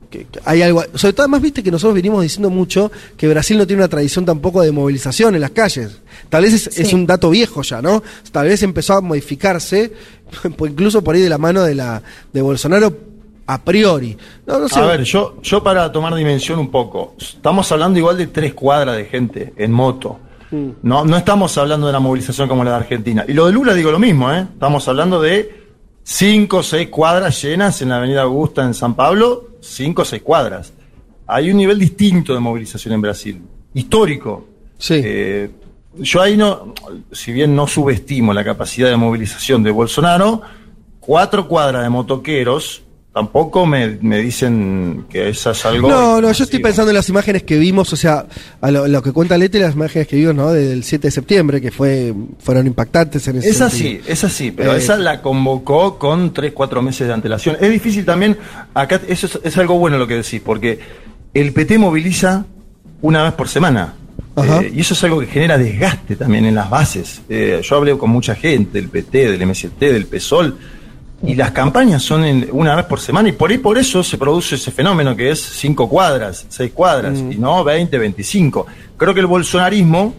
que 0.10 0.26
hay 0.46 0.62
algo, 0.62 0.84
sobre 0.96 1.14
todo 1.14 1.24
además 1.26 1.42
viste 1.42 1.62
que 1.62 1.70
nosotros 1.70 1.94
venimos 1.94 2.24
diciendo 2.24 2.50
mucho 2.50 2.92
que 3.16 3.28
Brasil 3.28 3.58
no 3.58 3.68
tiene 3.68 3.82
una 3.84 3.90
tradición 3.90 4.26
tampoco 4.26 4.62
de 4.62 4.72
movilización 4.72 5.36
en 5.36 5.42
las 5.42 5.52
calles. 5.52 6.00
Tal 6.30 6.44
vez 6.44 6.66
es, 6.80 6.94
un 6.94 7.06
dato 7.06 7.30
viejo 7.30 7.62
ya, 7.62 7.82
¿no? 7.82 8.02
Tal 8.32 8.48
vez 8.48 8.64
empezó 8.64 8.94
a 8.94 9.02
modificarse, 9.02 9.92
incluso 10.68 11.04
por 11.04 11.14
ahí 11.14 11.22
de 11.22 11.30
la 11.30 11.38
mano 11.38 11.62
de 11.62 11.76
la 11.76 12.02
de 12.34 12.42
Bolsonaro 12.42 13.09
a 13.50 13.64
priori. 13.64 14.16
A 14.48 14.82
ver, 14.82 15.04
yo, 15.04 15.38
yo 15.42 15.64
para 15.64 15.92
tomar 15.92 16.14
dimensión 16.14 16.60
un 16.60 16.70
poco, 16.70 17.16
estamos 17.18 17.72
hablando 17.72 17.98
igual 17.98 18.16
de 18.16 18.28
tres 18.28 18.54
cuadras 18.54 18.96
de 18.96 19.06
gente 19.06 19.54
en 19.58 19.72
moto. 19.72 20.20
No, 20.52 21.04
no 21.04 21.18
estamos 21.18 21.58
hablando 21.58 21.88
de 21.88 21.92
una 21.92 22.00
movilización 22.00 22.48
como 22.48 22.64
la 22.64 22.72
de 22.72 22.78
Argentina. 22.78 23.26
Y 23.28 23.34
lo 23.34 23.48
de 23.48 23.54
Lula 23.54 23.74
digo 23.74 23.92
lo 23.92 23.98
mismo, 23.98 24.32
¿eh? 24.32 24.46
Estamos 24.54 24.88
hablando 24.88 25.20
de 25.20 25.64
cinco 26.04 26.58
o 26.58 26.64
seis 26.64 26.90
cuadras 26.90 27.42
llenas 27.42 27.82
en 27.82 27.90
la 27.90 27.98
Avenida 27.98 28.22
Augusta 28.22 28.64
en 28.64 28.76
San 28.76 28.94
Pablo, 28.94 29.48
cinco 29.62 30.04
o 30.04 30.06
seis 30.06 30.22
cuadras. 30.22 30.72
Hay 31.26 31.50
un 31.50 31.58
nivel 31.58 31.80
distinto 31.80 32.36
de 32.36 32.40
movilización 32.40 32.94
en 32.94 33.02
Brasil, 33.02 33.42
histórico. 33.74 34.46
Sí. 34.78 35.02
Eh, 35.04 35.50
yo 35.98 36.22
ahí 36.22 36.38
no, 36.38 36.76
si 37.12 37.32
bien 37.32 37.56
no 37.56 37.66
subestimo 37.66 38.32
la 38.32 38.44
capacidad 38.44 38.90
de 38.90 38.96
movilización 38.96 39.64
de 39.64 39.72
Bolsonaro, 39.72 40.44
cuatro 41.00 41.48
cuadras 41.48 41.82
de 41.82 41.90
motoqueros 41.90 42.84
tampoco 43.14 43.66
me, 43.66 43.98
dicen 43.98 45.06
que 45.10 45.30
eso 45.30 45.52
es 45.52 45.66
algo. 45.66 45.90
No, 45.90 46.22
no, 46.22 46.32
yo 46.32 46.44
estoy 46.44 46.60
pensando 46.60 46.92
en 46.92 46.96
las 46.96 47.10
imágenes 47.10 47.44
que 47.44 47.58
vimos, 47.58 47.92
o 47.92 47.96
sea, 47.96 48.26
a 48.62 48.72
lo, 48.72 49.02
que 49.02 49.12
cuenta 49.12 49.38
Lete, 49.38 49.60
las 49.60 49.76
imágenes 49.76 50.08
que 50.08 50.16
vimos, 50.16 50.36
¿no? 50.36 50.52
Del 50.52 50.84
7 50.84 51.08
de 51.08 51.12
septiembre, 51.12 51.62
que 51.62 51.72
fue 51.72 52.14
fueron 52.40 52.68
impactantes 52.68 53.28
en 53.28 53.38
ese 53.38 53.50
Es 53.50 53.62
así, 53.62 54.00
es 54.08 54.24
así, 54.24 54.52
pero 54.52 54.74
eh, 54.74 54.78
esa 54.78 54.98
la 54.98 55.22
convocó 55.22 55.98
con 55.98 56.34
3, 56.34 56.54
4 56.54 56.82
meses 56.82 57.08
de 57.08 57.14
antelación. 57.14 57.58
Es 57.60 57.70
difícil 57.70 58.06
también, 58.06 58.38
acá 58.74 59.02
eso 59.08 59.28
es, 59.44 59.58
algo 59.58 59.78
bueno 59.78 59.98
lo 59.98 60.08
que 60.08 60.16
decís, 60.16 60.42
porque 60.44 60.80
el 61.34 61.52
PT 61.52 61.78
moviliza 61.78 62.46
una 63.02 63.24
vez 63.24 63.34
por 63.34 63.48
semana. 63.48 63.96
Eh, 64.38 64.72
y 64.74 64.80
eso 64.80 64.94
es 64.94 65.04
algo 65.04 65.20
que 65.20 65.28
genera 65.28 65.58
desgaste 65.58 66.16
también 66.16 66.46
en 66.46 66.56
las 66.56 66.70
bases. 66.70 67.22
Eh, 67.28 67.60
yo 67.62 67.76
hablé 67.76 67.98
con 67.98 68.10
mucha 68.10 68.36
gente 68.36 68.80
del 68.80 68.88
PT, 68.88 69.32
del 69.32 69.46
MST, 69.46 69.80
del 69.80 70.06
PSOL 70.06 70.58
y 71.24 71.36
las 71.36 71.52
campañas 71.52 72.02
son 72.02 72.24
una 72.52 72.76
vez 72.76 72.86
por 72.86 73.00
semana 73.00 73.30
y 73.30 73.34
por 73.34 73.52
ahí 73.52 73.58
por 73.58 73.78
eso 73.78 74.04
se 74.04 74.18
produce 74.18 74.56
ese 74.56 74.72
fenómeno 74.72 75.16
que 75.16 75.32
es 75.32 75.40
cinco 75.42 75.90
cuadras, 75.90 76.46
seis 76.50 76.72
cuadras 76.74 77.20
mm. 77.20 77.32
y 77.34 77.36
no 77.36 77.64
20, 77.64 77.98
25. 77.98 78.66
Creo 78.96 79.14
que 79.14 79.20
el 79.20 79.26
bolsonarismo 79.26 80.14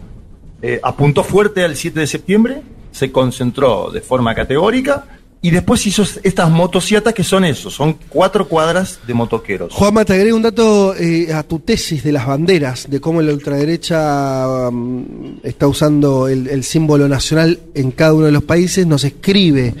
eh, 0.61 0.79
apuntó 0.83 1.23
fuerte 1.23 1.63
al 1.63 1.75
7 1.75 1.99
de 1.99 2.07
septiembre, 2.07 2.61
se 2.91 3.11
concentró 3.11 3.89
de 3.89 4.01
forma 4.01 4.35
categórica 4.35 5.05
y 5.43 5.49
después 5.49 5.85
hizo 5.87 6.03
estas 6.21 6.51
motocietas 6.51 7.15
que 7.15 7.23
son 7.23 7.45
eso, 7.45 7.71
son 7.71 7.97
cuatro 8.09 8.47
cuadras 8.47 8.99
de 9.07 9.13
motoqueros. 9.15 9.73
Juanma, 9.73 10.05
te 10.05 10.13
agrego 10.13 10.37
un 10.37 10.43
dato 10.43 10.95
eh, 10.95 11.33
a 11.33 11.41
tu 11.41 11.59
tesis 11.59 12.03
de 12.03 12.11
las 12.11 12.27
banderas, 12.27 12.87
de 12.87 13.01
cómo 13.01 13.23
la 13.23 13.33
ultraderecha 13.33 14.69
mm, 14.71 15.39
está 15.41 15.67
usando 15.67 16.27
el, 16.27 16.63
símbolo 16.63 17.07
nacional 17.07 17.59
en 17.73 17.89
cada 17.89 18.13
uno 18.13 18.27
de 18.27 18.31
los 18.31 18.43
países. 18.43 18.85
Nos 18.85 19.03
escribe, 19.03 19.73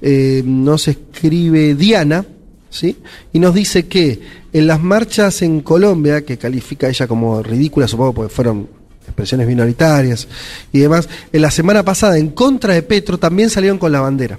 eh, 0.00 0.42
nos 0.46 0.88
escribe 0.88 1.74
Diana, 1.74 2.24
¿sí? 2.70 2.96
Y 3.34 3.38
nos 3.38 3.52
dice 3.52 3.86
que 3.86 4.18
en 4.50 4.66
las 4.66 4.80
marchas 4.80 5.42
en 5.42 5.60
Colombia, 5.60 6.24
que 6.24 6.38
califica 6.38 6.88
ella 6.88 7.06
como 7.06 7.42
ridícula, 7.42 7.86
supongo 7.86 8.14
porque 8.14 8.34
fueron 8.34 8.66
expresiones 9.04 9.46
minoritarias 9.46 10.26
y 10.72 10.78
demás, 10.78 11.06
en 11.30 11.42
la 11.42 11.50
semana 11.50 11.82
pasada 11.82 12.16
en 12.16 12.30
contra 12.30 12.72
de 12.72 12.82
Petro 12.82 13.18
también 13.18 13.50
salieron 13.50 13.76
con 13.76 13.92
la 13.92 14.00
bandera. 14.00 14.38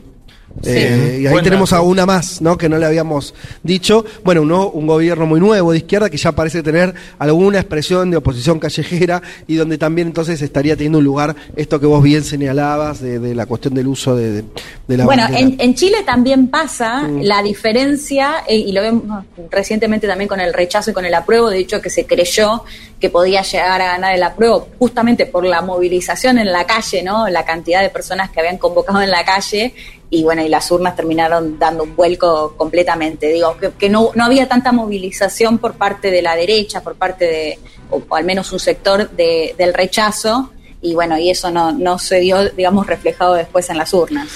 Eh, 0.63 1.19
y 1.21 1.25
ahí 1.25 1.31
buen 1.33 1.43
tenemos 1.43 1.73
a 1.73 1.81
una 1.81 2.05
más, 2.05 2.39
¿no? 2.41 2.57
Que 2.57 2.69
no 2.69 2.77
le 2.77 2.85
habíamos 2.85 3.33
dicho. 3.63 4.05
Bueno, 4.23 4.43
un, 4.43 4.49
nuevo- 4.49 4.71
un 4.71 4.85
gobierno 4.87 5.25
muy 5.25 5.39
nuevo 5.39 5.71
de 5.71 5.79
izquierda 5.79 6.09
que 6.09 6.17
ya 6.17 6.31
parece 6.33 6.61
tener 6.61 6.93
alguna 7.17 7.59
expresión 7.59 8.11
de 8.11 8.17
oposición 8.17 8.59
callejera 8.59 9.21
y 9.47 9.55
donde 9.55 9.77
también 9.77 10.07
entonces 10.09 10.41
estaría 10.41 10.75
teniendo 10.75 10.99
un 10.99 11.03
lugar 11.05 11.35
esto 11.55 11.79
que 11.79 11.85
vos 11.87 12.03
bien 12.03 12.23
señalabas 12.23 13.01
de, 13.01 13.19
de 13.19 13.33
la 13.35 13.45
cuestión 13.47 13.73
del 13.73 13.87
uso 13.87 14.15
de, 14.15 14.31
de- 14.31 14.43
de 14.87 14.97
la 14.97 15.05
Bueno, 15.05 15.25
en 15.31 15.75
Chile 15.75 15.97
también 16.05 16.47
pasa 16.47 17.03
Mm. 17.03 17.21
la 17.23 17.41
diferencia, 17.41 18.43
eh, 18.47 18.55
y 18.55 18.71
lo 18.71 18.81
vemos 18.81 19.25
recientemente 19.49 20.07
también 20.07 20.27
con 20.27 20.39
el 20.39 20.53
rechazo 20.53 20.91
y 20.91 20.93
con 20.93 21.05
el 21.05 21.13
apruebo, 21.13 21.49
de 21.49 21.59
hecho 21.59 21.81
que 21.81 21.89
se 21.89 22.05
creyó 22.05 22.63
que 22.99 23.09
podía 23.09 23.41
llegar 23.41 23.81
a 23.81 23.85
ganar 23.87 24.13
el 24.15 24.23
apruebo 24.23 24.67
justamente 24.79 25.25
por 25.25 25.45
la 25.45 25.61
movilización 25.61 26.37
en 26.37 26.51
la 26.51 26.65
calle, 26.65 27.03
¿no? 27.03 27.27
La 27.29 27.43
cantidad 27.43 27.81
de 27.81 27.89
personas 27.89 28.29
que 28.31 28.39
habían 28.39 28.57
convocado 28.57 29.01
en 29.01 29.11
la 29.11 29.25
calle 29.25 29.73
y 30.15 30.21
bueno, 30.23 30.43
y 30.45 30.47
las 30.49 30.69
urnas 30.69 30.95
terminaron 30.95 31.57
dando 31.57 31.83
un 31.83 31.95
vuelco 31.95 32.53
completamente. 32.55 33.29
Digo, 33.31 33.55
que, 33.79 33.89
no, 33.89 34.11
no 34.13 34.23
había 34.25 34.47
tanta 34.47 34.71
movilización 34.71 35.57
por 35.57 35.73
parte 35.73 36.11
de 36.11 36.21
la 36.21 36.35
derecha, 36.35 36.81
por 36.83 36.93
parte 36.95 37.25
de, 37.25 37.59
o, 37.89 38.01
o 38.07 38.15
al 38.15 38.23
menos 38.23 38.51
un 38.51 38.59
sector 38.59 39.09
de- 39.09 39.55
del 39.57 39.73
rechazo, 39.73 40.51
y 40.83 40.93
bueno, 40.93 41.17
y 41.17 41.31
eso 41.31 41.49
no, 41.49 41.71
no 41.71 41.97
se 41.97 42.19
dio, 42.19 42.49
digamos, 42.51 42.85
reflejado 42.85 43.33
después 43.33 43.69
en 43.71 43.77
las 43.77 43.91
urnas. 43.93 44.27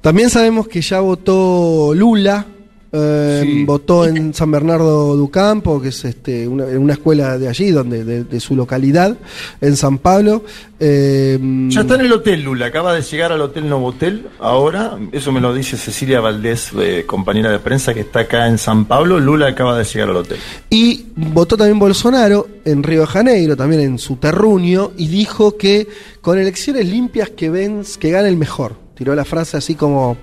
También 0.00 0.30
sabemos 0.30 0.66
que 0.66 0.80
ya 0.80 0.98
votó 1.00 1.92
Lula, 1.94 2.46
eh, 2.92 3.40
Sí. 3.44 3.64
votó 3.64 4.04
en 4.06 4.34
San 4.34 4.50
Bernardo 4.50 5.16
do 5.16 5.28
Campo, 5.30 5.80
que 5.80 5.88
es 5.88 6.04
este, 6.04 6.46
una, 6.48 6.64
una 6.64 6.94
escuela 6.94 7.38
de 7.38 7.48
allí, 7.48 7.70
donde 7.70 8.04
de, 8.04 8.24
de 8.24 8.40
su 8.40 8.56
localidad, 8.56 9.16
en 9.60 9.76
San 9.76 9.98
Pablo. 9.98 10.44
Eh, 10.78 11.38
Ya 11.68 11.82
está 11.82 11.94
en 11.94 12.00
el 12.02 12.12
hotel 12.12 12.42
Lula, 12.42 12.66
acaba 12.66 12.94
de 12.94 13.02
llegar 13.02 13.32
al 13.32 13.40
hotel 13.42 13.68
Novotel 13.68 14.26
ahora, 14.38 14.98
eso 15.12 15.30
me 15.30 15.40
lo 15.40 15.54
dice 15.54 15.76
Cecilia 15.76 16.20
Valdés, 16.20 16.70
eh, 16.78 17.04
compañera 17.06 17.50
de 17.50 17.58
prensa 17.58 17.94
que 17.94 18.00
está 18.00 18.20
acá 18.20 18.46
en 18.48 18.58
San 18.58 18.86
Pablo, 18.86 19.20
Lula 19.20 19.48
acaba 19.48 19.76
de 19.78 19.84
llegar 19.84 20.08
al 20.10 20.16
hotel. 20.16 20.38
Y 20.70 21.06
votó 21.16 21.56
también 21.56 21.78
Bolsonaro 21.78 22.46
en 22.64 22.82
Río 22.82 23.02
de 23.02 23.06
Janeiro, 23.06 23.56
también 23.56 23.82
en 23.82 23.98
su 23.98 24.16
terruño, 24.16 24.92
y 24.96 25.08
dijo 25.08 25.56
que 25.56 25.86
con 26.20 26.38
elecciones 26.38 26.86
limpias 26.86 27.30
que 27.30 27.50
ven, 27.50 27.82
que 27.98 28.10
gane 28.10 28.28
el 28.28 28.36
mejor. 28.36 28.74
Tiró 28.94 29.14
la 29.14 29.24
frase 29.24 29.56
así 29.56 29.74
como 29.74 30.16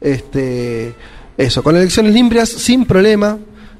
este 0.00 0.94
eso, 1.36 1.62
con 1.62 1.76
elecciones 1.76 2.14
limpias, 2.14 2.48
sin 2.48 2.84
problema, 2.84 3.38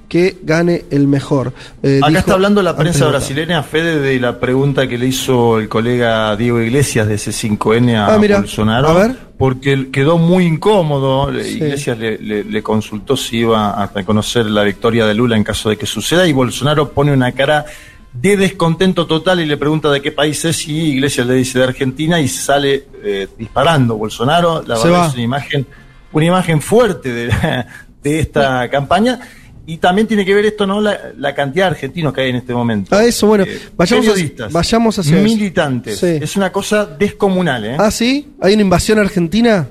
que 0.09 0.37
gane 0.43 0.85
el 0.91 1.07
mejor. 1.09 1.55
Eh, 1.83 1.99
Acá 2.03 2.09
dijo 2.09 2.19
está 2.21 2.33
hablando 2.35 2.63
la 2.63 2.77
prensa 2.77 3.07
brasileña, 3.09 3.63
Fede, 3.63 3.99
de 3.99 4.21
la 4.21 4.39
pregunta 4.39 4.87
que 4.87 4.99
le 4.99 5.07
hizo 5.07 5.59
el 5.59 5.71
colega 5.71 6.37
Diego 6.37 6.61
Iglesias 6.61 7.09
de 7.09 7.15
C5N 7.15 7.97
a 7.97 8.15
Ah, 8.15 8.19
mira, 8.19 8.39
Bolsonaro. 8.39 8.89
a 8.89 8.93
ver. 8.95 9.17
Porque 9.39 9.89
quedó 9.91 10.19
muy 10.19 10.45
incómodo. 10.45 11.33
Sí. 11.43 11.55
Iglesias 11.57 11.99
le, 11.99 12.19
le- 12.19 12.45
le 12.45 12.63
consultó 12.63 13.17
si 13.17 13.39
iba 13.39 13.71
a 13.71 13.87
reconocer 13.87 14.47
la 14.47 14.63
victoria 14.65 15.07
de 15.07 15.15
Lula 15.15 15.37
en 15.37 15.45
caso 15.45 15.71
de 15.71 15.79
que 15.79 15.87
suceda. 15.87 16.27
Y 16.27 16.33
Bolsonaro 16.33 16.91
pone 16.91 17.13
una 17.13 17.33
cara 17.33 17.65
de 18.13 18.37
descontento 18.37 19.07
total 19.07 19.41
y 19.41 19.47
le 19.47 19.57
pregunta 19.57 19.91
de 19.91 20.03
qué 20.03 20.13
país 20.13 20.45
es. 20.45 20.69
Y 20.69 20.79
Iglesias 20.93 21.27
le 21.27 21.35
dice 21.35 21.59
de 21.59 21.65
Argentina 21.65 22.21
y 22.21 22.29
sale 22.29 22.85
eh, 23.03 23.29
disparando. 23.39 23.97
Bolsonaro, 23.97 24.63
la 24.67 24.77
Se 24.77 24.89
verdad, 24.89 25.01
va. 25.05 25.07
es 25.09 25.15
una 25.15 25.23
imagen, 25.23 25.67
una 26.13 26.25
imagen 26.27 26.61
fuerte 26.61 27.13
de, 27.13 27.65
de 28.03 28.19
esta 28.21 28.69
campaña. 28.71 29.21
Y 29.65 29.77
también 29.77 30.09
tiene 30.09 30.25
que 30.25 30.35
ver 30.35 30.45
esto, 30.45 30.67
¿no? 30.67 30.81
La, 30.81 30.99
la 31.17 31.33
cantidad 31.37 31.67
de 31.67 31.71
argentinos 31.77 32.13
que 32.13 32.23
hay 32.23 32.31
en 32.31 32.37
este 32.37 32.53
momento. 32.53 32.97
Ah, 32.97 33.05
eso, 33.05 33.29
bueno, 33.29 33.45
Eh, 33.45 33.61
vayamos, 33.77 34.09
a- 34.09 34.49
vayamos 34.51 34.99
hacia 34.99 35.19
militantes. 35.19 35.99
Sí. 36.01 36.19
Es 36.21 36.37
una 36.37 36.51
cosa 36.51 36.85
descomunal, 36.85 37.65
¿eh? 37.65 37.77
Ah, 37.79 37.93
sí, 37.93 38.33
hay 38.41 38.55
una 38.55 38.63
invasión 38.63 38.99
argentina. 38.99 39.69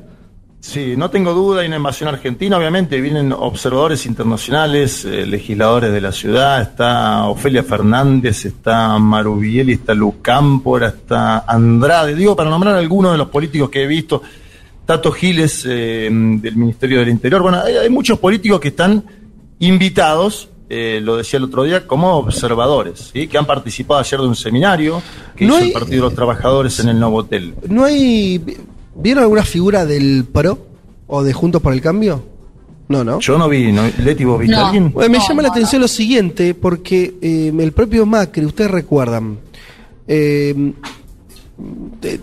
Sí, 0.62 0.94
no 0.96 1.10
tengo 1.10 1.34
duda, 1.34 1.62
hay 1.62 1.68
una 1.68 1.78
invasión 1.78 2.08
argentina, 2.08 2.56
obviamente 2.56 3.02
vienen 3.02 3.34
observadores 3.34 4.06
internacionales, 4.06 5.04
eh, 5.06 5.26
legisladores 5.26 5.92
de 5.92 6.00
la 6.00 6.12
ciudad, 6.12 6.62
está 6.62 7.26
Ofelia 7.28 7.64
Fernández, 7.64 8.46
está 8.46 8.98
Marubieli, 9.00 9.74
está 9.74 9.96
Lucámpora, 9.96 10.90
está 10.90 11.40
Andrade, 11.48 12.14
digo 12.16 12.36
para 12.36 12.50
nombrar 12.52 12.76
algunos 12.76 13.12
de 13.14 13.18
los 13.18 13.30
políticos 13.30 13.72
que 13.72 13.84
he 13.84 13.88
visto, 13.88 14.22
Tato 14.86 15.12
Giles 15.12 15.66
eh, 15.70 16.10
del 16.12 16.56
Ministerio 16.56 17.00
del 17.00 17.10
Interior, 17.10 17.42
bueno, 17.42 17.62
hay, 17.64 17.76
hay 17.76 17.90
muchos 17.90 18.20
políticos 18.20 18.60
que 18.60 18.70
están 18.70 19.04
invitados, 19.60 20.50
eh, 20.70 21.00
lo 21.04 21.18
decía 21.18 21.38
el 21.38 21.44
otro 21.46 21.64
día, 21.64 21.86
como 21.88 22.16
observadores, 22.18 23.12
¿sí? 23.14 23.28
que 23.28 23.38
han 23.38 23.46
participado 23.46 24.00
ayer 24.00 24.20
de 24.20 24.28
un 24.28 24.36
seminario 24.36 25.02
que 25.36 25.46
No 25.46 25.54
hizo 25.56 25.62
hay- 25.64 25.68
el 25.70 25.74
Partido 25.74 25.96
de 25.98 26.02
los 26.10 26.16
Trabajadores 26.16 26.80
en 26.80 26.90
el 26.90 27.00
Novotel. 27.00 27.54
¿No 27.70 27.86
hay. 27.86 28.42
¿Vieron 28.96 29.24
alguna 29.24 29.44
figura 29.44 29.86
del 29.86 30.26
PRO 30.32 30.58
o 31.08 31.24
de 31.24 31.32
Juntos 31.34 31.62
por 31.62 31.74
el 31.74 31.82
Cambio? 31.82 32.26
No, 32.90 33.04
¿no? 33.06 33.20
Yo 33.22 33.38
no 33.38 33.48
vi, 33.48 33.72
¿no? 33.72 33.84
Leti, 34.04 34.26
¿vos 34.26 34.38
viste 34.40 34.54
No. 34.56 34.62
a 34.64 34.66
alguien? 34.68 34.92
Bueno, 34.92 35.10
me 35.12 35.18
No, 35.20 35.28
llama 35.28 35.42
la 35.44 35.48
no, 35.48 35.54
atención 35.54 35.82
lo 35.82 35.88
siguiente, 35.88 36.54
porque 36.54 37.14
eh, 37.22 37.54
el 37.58 37.72
propio 37.72 38.06
Macri, 38.06 38.44
ustedes 38.46 38.70
recuerdan, 38.72 39.38
eh, 40.08 40.74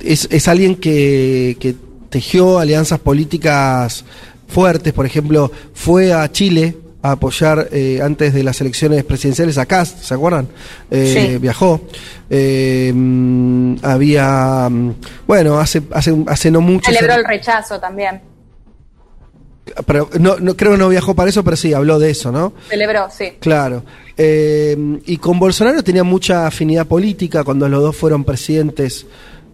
es, 0.05 0.29
es 0.31 0.49
alguien 0.49 0.77
que, 0.77 1.57
que 1.59 1.75
tejió 2.11 2.59
alianzas 2.59 2.99
políticas 3.01 4.05
fuertes, 4.49 4.93
por 4.93 5.07
ejemplo, 5.07 5.51
fue 5.75 6.13
a 6.13 6.31
Chile 6.33 6.77
a 7.03 7.13
apoyar 7.13 7.69
eh, 7.71 8.01
antes 8.03 8.35
de 8.35 8.43
las 8.43 8.61
elecciones 8.61 9.05
presidenciales 9.05 9.57
a 9.59 9.67
Cast, 9.67 10.03
¿se 10.03 10.15
acuerdan? 10.15 10.49
Eh, 10.91 11.29
Sí. 11.31 11.39
Viajó. 11.39 11.81
Eh, 12.29 12.93
mm, 12.95 13.77
había, 13.83 14.69
mm, 14.69 14.95
bueno, 15.27 15.59
hace, 15.61 15.83
hace, 15.93 16.17
hace 16.27 16.51
no 16.51 16.61
mucho... 16.61 16.91
Celebró 16.91 17.15
el 17.15 17.25
rechazo 17.25 17.79
también. 17.79 18.21
pero 19.87 20.11
no, 20.19 20.39
no, 20.39 20.57
creo 20.57 20.73
que 20.73 20.79
no 20.79 20.89
viajó 20.89 21.15
para 21.15 21.31
eso, 21.31 21.45
pero 21.45 21.57
sí, 21.57 21.73
habló 21.73 21.99
de 21.99 22.11
eso, 22.11 22.33
¿no? 22.33 22.53
Celebró, 22.69 23.09
sí. 23.11 23.35
Claro. 23.39 23.85
Y 24.17 25.17
con 25.19 25.39
Bolsonaro 25.39 25.85
tenía 25.85 26.03
mucha 26.03 26.49
afinidad 26.49 26.87
política 26.87 27.45
cuando 27.45 27.69
los 27.69 27.81
dos 27.81 27.95
fueron 27.97 28.25
presidentes 28.25 29.07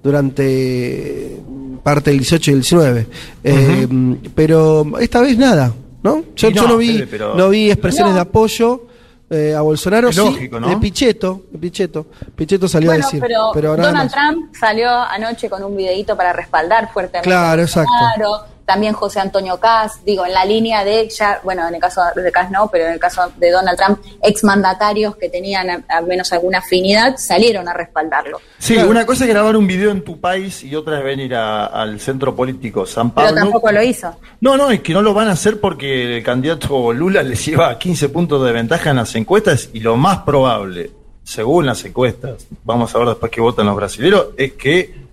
durante 0.03 1.41
parte 1.85 2.11
del 2.11 2.19
18 2.19 2.51
y 2.51 2.55
el 2.55 2.61
19. 2.61 3.07
Eh, 3.45 3.89
Pero 4.35 4.99
esta 4.99 5.21
vez 5.21 5.39
nada, 5.39 5.73
¿no? 6.03 6.25
Yo, 6.35 6.51
no, 6.51 6.77
vi, 6.79 6.95
Fede, 6.95 7.07
pero- 7.07 7.35
no 7.37 7.49
vi 7.51 7.71
expresiones 7.71 8.11
No. 8.13 8.17
de 8.17 8.21
apoyo. 8.23 8.87
eh, 9.31 9.55
a 9.57 9.63
Bolsonaro 9.63 10.11
Es 10.11 10.17
sí, 10.17 10.21
lógico, 10.21 10.61
¿no? 10.61 10.69
de 10.69 10.77
Pichetto, 10.77 11.45
de 11.51 11.59
Pichetto, 11.59 12.07
Pichetto 12.37 12.69
salió 12.69 12.91
Bueno, 12.91 13.05
a 13.05 13.07
decir, 13.07 13.23
pero, 13.55 13.71
Donald 13.77 13.95
más. 13.97 14.13
Trump 14.13 14.55
salió 14.55 14.89
anoche 14.91 15.49
con 15.49 15.65
un 15.65 15.75
videíto 15.77 16.15
para 16.15 16.33
respaldar 16.35 16.93
fuertemente. 16.93 17.29
Claro, 17.31 17.63
exacto. 17.63 17.91
Bolsonaro. 17.91 18.54
También 18.67 18.95
José 18.95 19.21
Antonio 19.21 19.59
Kass, 19.61 20.05
digo, 20.05 20.25
en 20.25 20.33
la 20.33 20.45
línea 20.45 20.85
de 20.85 21.09
ya, 21.11 21.41
bueno, 21.45 21.69
en 21.69 21.75
el 21.75 21.81
caso 21.81 22.01
de 22.17 22.33
Kass 22.33 22.51
no, 22.51 22.69
pero 22.71 22.87
en 22.87 22.95
el 22.95 22.99
caso 22.99 23.31
de 23.37 23.51
Donald 23.51 23.79
Trump, 23.79 23.99
exmandatarios 24.23 25.17
que 25.17 25.29
tenían 25.29 25.85
al 25.89 26.07
menos 26.07 26.33
alguna 26.33 26.59
afinidad 26.59 27.17
salieron 27.17 27.69
a 27.69 27.73
respaldarlo. 27.73 28.41
Sí, 28.59 28.75
Claro. 28.75 28.91
una 28.91 29.07
cosa 29.07 29.25
es 29.25 29.31
grabar 29.31 29.57
un 29.57 29.67
video 29.67 29.91
en 29.91 30.03
tu 30.03 30.21
país 30.21 30.63
y 30.65 30.75
otra 30.75 30.99
es 30.99 31.05
venir 31.05 31.35
a- 31.35 31.67
al 31.67 32.01
centro 32.01 32.35
político 32.35 32.87
San 32.87 33.11
Pero 33.11 33.27
Pablo. 33.29 33.41
tampoco 33.43 33.73
lo 33.73 33.83
hizo. 33.83 34.15
No, 34.41 34.57
no, 34.57 34.71
es 34.71 34.81
que 34.81 34.93
no 34.93 35.03
lo 35.03 35.13
van 35.15 35.29
a 35.29 35.33
hacer 35.33 35.61
porque 35.61 36.17
el 36.19 36.23
candidato 36.23 36.93
Lula 36.93 37.23
les 37.23 37.45
lleva 37.45 37.79
15 37.79 38.09
puntos 38.09 38.45
de 38.45 38.53
ventaja 38.53 38.91
en 38.91 38.97
las 38.97 39.15
encuestas 39.15 39.71
y 39.73 39.81
lo 39.81 39.97
más 39.97 40.19
probable, 40.21 40.91
según 41.23 41.67
las 41.67 41.85
encuestas, 41.85 42.47
vamos 42.65 42.95
a 42.95 42.99
ver 42.99 43.09
después 43.09 43.31
que 43.33 43.41
votan 43.41 43.67
los 43.67 43.77
brasileños, 43.77 44.27
es 44.37 44.53
que 44.55 45.04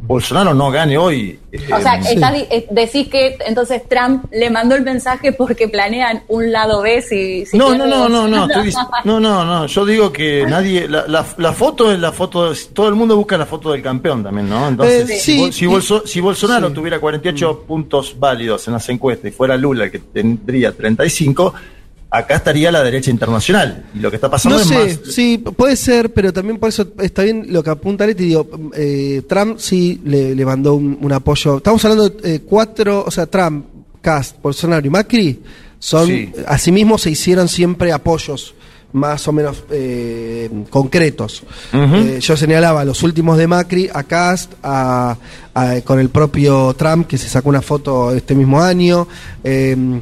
Bolsonaro 0.00 0.54
no 0.54 0.70
gane 0.70 0.96
hoy. 0.96 1.38
O 1.74 1.80
sea, 1.80 1.96
Eh, 1.96 2.02
sí. 2.04 2.14
está 2.14 2.32
di- 2.32 2.46
eh, 2.50 2.66
decís 2.70 3.08
que 3.08 3.36
entonces 3.46 3.82
Trump 3.88 4.26
le 4.32 4.48
mandó 4.48 4.76
el 4.76 4.82
mensaje 4.82 5.32
porque 5.32 5.66
planean 5.68 6.22
un 6.28 6.52
lado 6.52 6.82
B 6.82 7.02
si, 7.02 7.44
si 7.44 7.58
no, 7.58 7.74
no, 7.74 7.84
no, 7.86 8.08
no, 8.08 8.28
no, 8.28 8.46
no, 9.04 9.20
no, 9.20 9.44
no, 9.44 9.66
yo 9.66 9.84
digo 9.84 10.12
que 10.12 10.46
nadie, 10.48 10.88
la, 10.88 11.06
la, 11.08 11.26
la 11.36 11.52
foto 11.52 11.90
es 11.92 11.98
la 11.98 12.12
foto, 12.12 12.50
de- 12.50 12.58
todo 12.72 12.88
el 12.88 12.94
mundo 12.94 13.16
busca 13.16 13.36
la 13.36 13.44
foto 13.46 13.72
del 13.72 13.82
campeón 13.82 14.22
también, 14.22 14.48
¿no? 14.48 14.68
Entonces, 14.68 15.10
Eh, 15.10 15.14
si, 15.18 15.20
sí, 15.46 15.52
si, 15.52 15.66
Bolso- 15.66 16.06
si 16.06 16.20
Bolsonaro 16.20 16.68
sí. 16.68 16.74
tuviera 16.74 17.00
48 17.00 17.64
puntos 17.66 18.14
válidos 18.18 18.66
en 18.68 18.74
las 18.74 18.88
encuestas 18.88 19.30
y 19.30 19.34
fuera 19.34 19.56
Lula 19.56 19.84
el 19.84 19.90
que 19.90 19.98
tendría 19.98 20.72
35, 20.72 21.52
acá 22.10 22.36
estaría 22.36 22.70
la 22.72 22.82
derecha 22.82 23.10
internacional. 23.10 23.86
Y 23.94 23.98
lo 23.98 24.10
que 24.10 24.16
está 24.16 24.30
pasando 24.30 24.56
No 24.56 24.62
es 24.62 24.68
sé, 24.68 24.74
más... 25.04 25.14
sí, 25.14 25.38
puede 25.38 25.76
ser, 25.76 26.12
pero 26.12 26.32
también 26.32 26.58
por 26.58 26.68
eso 26.70 26.86
está 27.00 27.22
bien 27.22 27.46
lo 27.50 27.62
que 27.62 27.70
apunta 27.70 28.06
Leti. 28.06 28.24
Digo, 28.26 28.48
eh, 28.74 29.22
Trump 29.28 29.58
sí 29.58 30.00
le, 30.04 30.34
le 30.34 30.44
mandó 30.46 30.74
un, 30.74 30.98
un 31.00 31.12
apoyo. 31.12 31.58
Estamos 31.58 31.84
hablando 31.84 32.08
de 32.08 32.34
eh, 32.36 32.40
cuatro, 32.44 33.04
o 33.06 33.10
sea, 33.10 33.26
Trump, 33.26 33.66
Cast, 34.00 34.40
Bolsonaro 34.42 34.86
y 34.86 34.90
Macri, 34.90 35.40
son, 35.78 36.06
Sí. 36.06 36.32
asimismo 36.46 36.96
se 36.98 37.10
hicieron 37.10 37.48
siempre 37.48 37.92
apoyos 37.92 38.54
más 38.90 39.28
o 39.28 39.32
menos 39.32 39.64
eh, 39.70 40.48
concretos. 40.70 41.42
Yo 42.20 42.36
señalaba 42.38 42.86
los 42.86 43.02
últimos 43.02 43.36
de 43.36 43.46
Macri, 43.46 43.90
a 43.92 44.02
Cast, 44.04 44.52
a, 44.62 45.14
a- 45.52 45.80
con 45.82 46.00
el 46.00 46.08
propio 46.08 46.72
Trump, 46.74 47.06
que 47.06 47.18
se 47.18 47.28
sacó 47.28 47.50
una 47.50 47.60
foto 47.60 48.14
este 48.14 48.34
mismo 48.34 48.62
año. 48.62 49.06
Mm, 49.44 49.98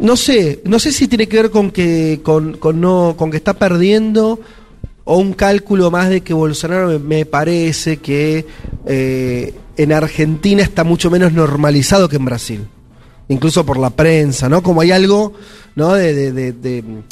no 0.00 0.16
sé, 0.16 0.60
no 0.64 0.78
sé 0.78 0.92
si 0.92 1.08
tiene 1.08 1.26
que 1.28 1.36
ver 1.36 1.50
con 1.50 1.70
que 1.70 2.20
con, 2.22 2.56
con 2.56 2.80
no 2.80 3.14
con 3.16 3.30
que 3.30 3.36
está 3.36 3.54
perdiendo 3.54 4.38
o 5.04 5.18
un 5.18 5.32
cálculo 5.32 5.90
más 5.90 6.08
de 6.08 6.20
que 6.20 6.32
Bolsonaro 6.34 6.88
me, 6.88 6.98
me 6.98 7.26
parece 7.26 7.96
que 7.98 8.46
eh, 8.86 9.54
en 9.76 9.92
Argentina 9.92 10.62
está 10.62 10.84
mucho 10.84 11.10
menos 11.10 11.32
normalizado 11.32 12.08
que 12.08 12.16
en 12.16 12.24
Brasil. 12.24 12.66
Incluso 13.28 13.64
por 13.64 13.78
la 13.78 13.90
prensa, 13.90 14.48
¿no? 14.48 14.62
Como 14.62 14.80
hay 14.82 14.90
algo, 14.92 15.32
¿no? 15.74 15.94
De, 15.94 16.12
de, 16.14 16.32
de, 16.32 16.52
de- 16.52 16.82
de- 16.82 17.02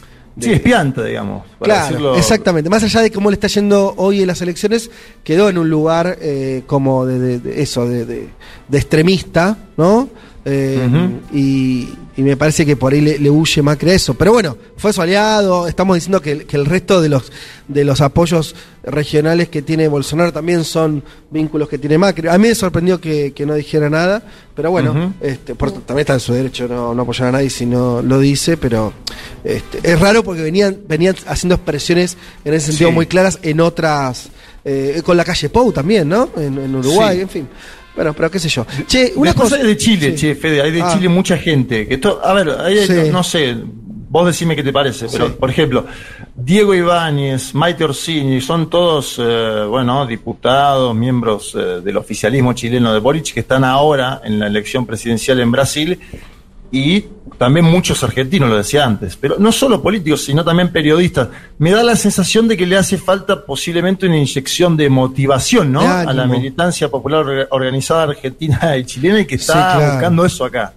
Sí, 0.56 0.62
digamos. 1.04 1.44
para 1.59 1.74
Claro, 1.74 1.87
decirlo- 1.88 2.16
exactamente. 2.16 2.70
Más 2.70 2.83
allá 2.83 3.00
de 3.02 3.11
cómo 3.11 3.30
le 3.30 3.35
está 3.35 3.48
yendo 3.48 3.94
hoy 3.96 4.20
en 4.22 4.26
las 4.28 4.40
elecciones, 4.42 4.90
quedó 5.24 5.48
en 5.48 5.59
un 5.59 5.68
lugar 5.70 6.18
eh, 6.20 6.62
como 6.66 7.06
de, 7.06 7.18
de- 7.18 7.38
de 7.40 7.62
eso, 7.62 7.87
de 7.88 8.28
extremista, 8.72 9.56
¿no? 9.76 10.09
Eh, 10.44 10.88
y, 11.35 11.88
y 12.16 12.22
me 12.22 12.37
parece 12.37 12.64
que 12.64 12.74
por 12.74 12.92
ahí 12.94 13.00
le, 13.03 13.18
le 13.18 13.31
huye 13.31 13.61
Macri 13.62 13.90
a 13.90 13.94
eso. 13.94 14.14
Pero 14.14 14.33
bueno, 14.33 14.57
fue 14.76 14.92
su 14.92 15.03
aliado. 15.03 15.68
Estamos 15.68 15.96
diciendo 15.96 16.20
que, 16.22 16.33
el- 16.33 16.46
que 16.46 16.57
el 16.57 16.64
resto 16.66 17.00
de 17.03 17.09
los, 17.11 17.31
de 17.68 17.85
los 17.85 18.00
apoyos 18.00 18.55
regionales 18.83 19.48
que 19.50 19.61
tiene 19.61 19.87
Bolsonaro 19.88 20.33
también 20.33 20.64
son 20.64 21.03
vínculos 21.31 21.68
que 21.68 21.76
tiene 21.79 21.98
Macri. 21.98 22.29
A 22.29 22.38
mí 22.38 22.48
me 22.48 22.55
sorprendió 22.55 22.98
que, 23.00 23.33
que 23.33 23.44
no 23.44 23.55
dijera 23.55 23.90
nada, 23.90 24.22
pero 24.55 24.70
bueno, 24.70 25.14
este, 25.20 25.55
por- 25.55 25.72
también 25.72 26.00
está 26.00 26.14
en 26.14 26.20
su 26.20 26.33
derecho 26.33 26.66
no, 26.66 26.94
no 26.94 27.03
apoyar 27.03 27.29
a 27.29 27.33
nadie 27.33 27.50
si 27.50 27.66
no 27.66 28.00
lo 28.00 28.18
dice, 28.18 28.57
pero 28.57 28.92
este, 29.44 29.81
es 29.83 30.00
raro 30.00 30.24
porque 30.24 30.40
venían, 30.42 30.79
venían 30.88 31.14
haciendo 31.26 31.57
expresiones 31.57 32.16
en 32.44 32.55
ese 32.55 32.68
sentido 32.68 32.88
Sí. 32.90 32.94
muy 32.94 33.07
claras 33.07 33.38
en 33.42 33.61
otras, 33.61 34.31
eh, 34.64 35.03
con 35.05 35.16
la 35.18 35.24
calle 35.24 35.50
Pou 35.50 35.70
también, 35.72 36.09
¿no? 36.09 36.31
En, 36.37 36.57
en 36.59 36.74
Uruguay, 36.74 37.16
Sí. 37.16 37.22
en 37.22 37.29
fin. 37.29 37.48
Bueno, 38.00 38.14
pero 38.14 38.30
qué 38.30 38.38
sé 38.38 38.48
yo. 38.48 38.64
Che, 38.86 39.12
una 39.14 39.28
Después 39.32 39.50
cosa. 39.50 39.56
hay 39.60 39.66
de 39.68 39.76
Chile, 39.76 40.16
Sí. 40.16 40.28
che, 40.28 40.34
Fede, 40.34 40.62
hay 40.62 40.70
de 40.70 40.80
Ah. 40.80 40.90
Chile 40.94 41.10
mucha 41.10 41.36
gente. 41.36 41.86
Que 41.86 41.94
esto, 41.96 42.18
a 42.24 42.32
ver, 42.32 42.48
hay- 42.58 42.86
Sí. 42.86 42.94
no 43.12 43.22
sé, 43.22 43.54
vos 44.08 44.24
decime 44.26 44.56
qué 44.56 44.62
te 44.62 44.72
parece, 44.72 45.06
pero 45.12 45.26
Sí. 45.26 45.34
por 45.38 45.50
ejemplo, 45.50 45.84
Diego 46.34 46.74
Ibáñez, 46.74 47.54
Maite 47.54 47.84
Orsini, 47.84 48.40
son 48.40 48.70
todos, 48.70 49.16
eh, 49.22 49.64
bueno, 49.68 50.06
diputados, 50.06 50.94
miembros 50.96 51.54
eh, 51.54 51.82
del 51.84 51.98
oficialismo 51.98 52.54
chileno 52.54 52.94
de 52.94 53.00
Boric, 53.00 53.34
que 53.34 53.40
están 53.40 53.64
ahora 53.64 54.22
en 54.24 54.38
la 54.38 54.46
elección 54.46 54.86
presidencial 54.86 55.38
en 55.38 55.52
Brasil, 55.52 56.00
y 56.72 57.04
también 57.38 57.64
muchos 57.66 58.02
argentinos, 58.02 58.48
lo 58.48 58.56
decía 58.56 58.85
antes, 58.85 59.16
pero 59.16 59.37
no 59.38 59.52
solo 59.52 59.83
políticos, 59.83 60.24
sino 60.24 60.44
también 60.44 60.70
periodistas. 60.72 61.28
Me 61.59 61.70
da 61.70 61.83
la 61.83 61.96
sensación 61.96 62.48
de 62.48 62.56
que 62.56 62.66
le 62.66 62.76
hace 62.76 62.98
falta 62.98 63.44
posiblemente 63.44 64.06
una 64.06 64.16
inyección 64.18 64.76
de 64.76 64.88
motivación, 64.90 65.72
¿no? 65.72 65.80
A 65.80 66.12
la 66.12 66.26
militancia 66.26 66.88
popular 66.88 67.24
orga- 67.24 67.48
organizada 67.50 68.04
argentina 68.04 68.76
y 68.78 68.85
chilena 68.85 69.20
y 69.20 69.26
que 69.26 69.37
está 69.37 69.52
Sí, 69.52 69.59
claro. 69.78 69.92
buscando 69.92 70.24
eso 70.24 70.44
acá. 70.44 70.72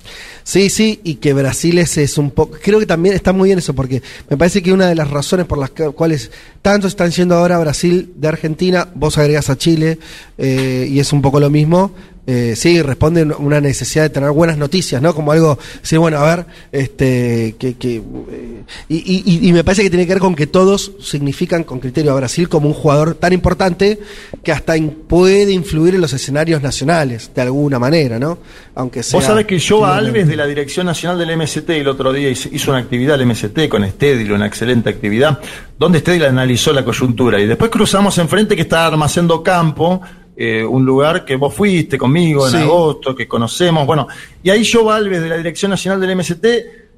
Sí, 0.46 0.70
sí, 0.70 1.00
y 1.06 1.16
que 1.16 1.32
Brasil 1.34 1.78
es, 1.80 1.98
es 1.98 2.18
un 2.18 2.30
poco. 2.32 2.58
Creo 2.62 2.78
que 2.80 2.86
también 2.86 3.16
está 3.16 3.32
muy 3.32 3.48
bien 3.50 3.60
eso, 3.60 3.74
porque 3.74 4.02
me 4.30 4.36
parece 4.38 4.62
que 4.62 4.74
una 4.74 4.88
de 4.88 4.96
las 4.96 5.10
razones 5.10 5.46
por 5.46 5.58
las 5.58 5.70
cuales 5.70 6.32
tantos 6.62 6.90
están 6.92 7.12
yendo 7.12 7.36
ahora 7.36 7.56
a 7.56 7.60
Brasil 7.60 8.12
de 8.18 8.28
Argentina, 8.28 8.88
vos 8.94 9.18
agregás 9.18 9.50
a 9.50 9.58
Chile, 9.58 10.00
eh, 10.38 10.88
y 10.90 11.00
es 11.00 11.14
un 11.14 11.22
poco 11.22 11.40
lo 11.40 11.50
mismo. 11.50 11.94
eh, 12.26 12.54
sí, 12.56 12.82
responde 12.82 13.24
una 13.24 13.60
necesidad 13.60 14.04
de 14.04 14.10
tener 14.10 14.32
buenas 14.32 14.58
noticias, 14.58 15.02
¿no? 15.02 15.14
Como 15.14 15.34
algo, 15.34 15.60
sí, 15.82 15.98
bueno, 15.98 16.20
a 16.20 16.36
ver, 16.36 16.43
este, 16.72 17.56
que, 17.58 17.76
que, 17.76 17.96
eh, 17.98 18.64
y, 18.90 18.96
y- 19.26 19.50
y 19.50 19.54
me 19.54 19.64
parece 19.64 19.84
que 19.84 19.90
tiene 19.90 20.06
que 20.06 20.14
ver 20.14 20.20
con 20.22 20.36
que 20.36 20.48
todos 20.48 20.92
significan 21.02 21.64
con 21.64 21.80
criterio 21.80 22.12
a 22.12 22.16
Brasil 22.16 22.50
como 22.50 22.68
un 22.68 22.74
jugador 22.74 23.16
tan 23.16 23.34
importante 23.34 24.00
que 24.44 24.52
hasta 24.52 24.76
in- 24.78 24.92
puede 25.08 25.52
influir 25.52 25.96
en 25.96 26.02
los 26.02 26.14
escenarios 26.14 26.62
nacionales, 26.62 27.32
de 27.36 27.42
alguna 27.42 27.80
manera, 27.80 28.20
¿no? 28.20 28.38
Aunque 28.76 29.04
sea. 29.04 29.18
Vos 29.20 29.26
sabés 29.26 29.46
que 29.46 29.58
chileno. 29.60 29.86
Alves 29.86 30.28
de 30.28 30.36
la 30.36 30.46
Dirección 30.48 30.86
Nacional 30.86 31.18
del 31.20 31.38
MST 31.38 31.70
el 31.70 31.88
otro 31.88 32.12
día 32.14 32.30
hizo 32.30 32.72
una 32.72 32.80
actividad 32.80 33.18
del 33.18 33.28
MST 33.28 33.68
con 33.70 33.88
Stedil, 33.88 34.32
una 34.32 34.48
excelente 34.48 34.90
actividad, 34.90 35.40
donde 35.78 36.00
Stedil 36.00 36.26
analizó 36.26 36.74
la 36.74 36.84
coyuntura 36.84 37.40
y 37.40 37.46
después 37.48 37.70
cruzamos 37.72 38.18
enfrente 38.18 38.56
que 38.56 38.64
está 38.64 38.88
Armacendo 38.88 39.44
Campo, 39.44 40.02
eh, 40.36 40.64
un 40.64 40.84
lugar 40.86 41.24
que 41.26 41.36
vos 41.36 41.54
fuiste 41.54 41.98
conmigo 41.98 42.46
en 42.48 42.54
Sí. 42.54 42.58
agosto, 42.60 43.16
que 43.16 43.28
conocemos, 43.28 43.86
bueno, 43.86 44.08
y 44.42 44.50
ahí 44.50 44.66
Joa 44.70 44.96
Alves 44.96 45.22
de 45.22 45.30
la 45.30 45.38
Dirección 45.38 45.70
Nacional 45.72 46.00
del 46.02 46.12
MST 46.16 46.46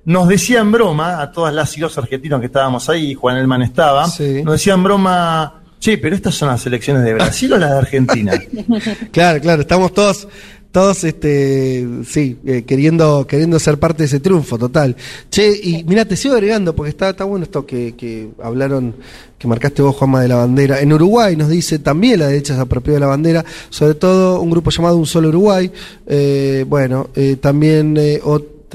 nos 0.06 0.28
decía 0.28 0.60
en 0.62 0.72
broma 0.72 1.22
a 1.22 1.32
todas 1.32 1.54
las 1.54 1.76
y 1.78 1.82
los 1.82 1.98
argentinos 1.98 2.40
que 2.40 2.46
estábamos 2.46 2.88
ahí, 2.90 3.14
Juan 3.14 3.38
Elman 3.38 3.62
estaba, 3.64 4.08
Sí. 4.08 4.42
nos 4.44 4.54
decía 4.54 4.74
en 4.74 4.84
broma, 4.84 5.62
che, 5.80 5.98
pero 5.98 6.16
estas 6.16 6.36
son 6.36 6.48
las 6.50 6.66
elecciones 6.66 7.04
de 7.04 7.14
Brasil 7.14 7.52
o 7.54 7.58
las 7.58 7.72
de 7.72 7.78
Argentina. 7.78 8.34
Claro, 9.12 9.40
claro, 9.42 9.62
estamos 9.62 9.94
todos, 9.94 10.28
todos, 10.76 11.06
este, 11.06 11.88
sí, 12.06 12.38
eh, 12.46 12.66
queriendo, 12.68 13.26
queriendo 13.26 13.58
ser 13.60 13.80
parte 13.80 14.00
de 14.00 14.08
ese 14.08 14.20
triunfo 14.20 14.58
total. 14.58 14.98
Che, 15.30 15.50
y 15.64 15.86
mira, 15.86 16.04
te 16.04 16.18
sigo 16.18 16.34
agregando, 16.34 16.76
porque 16.76 16.90
está, 16.90 17.12
está 17.12 17.24
bueno 17.24 17.46
esto 17.46 17.66
que, 17.66 17.96
que 17.96 18.28
hablaron, 18.44 18.94
que 19.40 19.48
marcaste 19.48 19.82
vos, 19.82 19.96
Juanma, 19.96 20.22
de 20.22 20.28
la 20.28 20.36
bandera. 20.36 20.82
En 20.82 20.92
Uruguay 20.92 21.38
nos 21.38 21.48
dice 21.48 21.80
también 21.80 22.20
la 22.20 22.28
derecha 22.28 22.56
se 22.56 22.60
apropió 22.60 22.94
de 22.94 23.00
la 23.00 23.08
bandera, 23.08 23.46
sobre 23.70 23.94
todo 23.94 24.42
un 24.42 24.50
grupo 24.50 24.70
llamado 24.70 24.98
Un 24.98 25.06
Solo 25.06 25.30
Uruguay. 25.30 25.72
Eh, 26.08 26.66
bueno, 26.68 27.08
eh, 27.16 27.38
también 27.40 27.96
eh, 27.98 28.20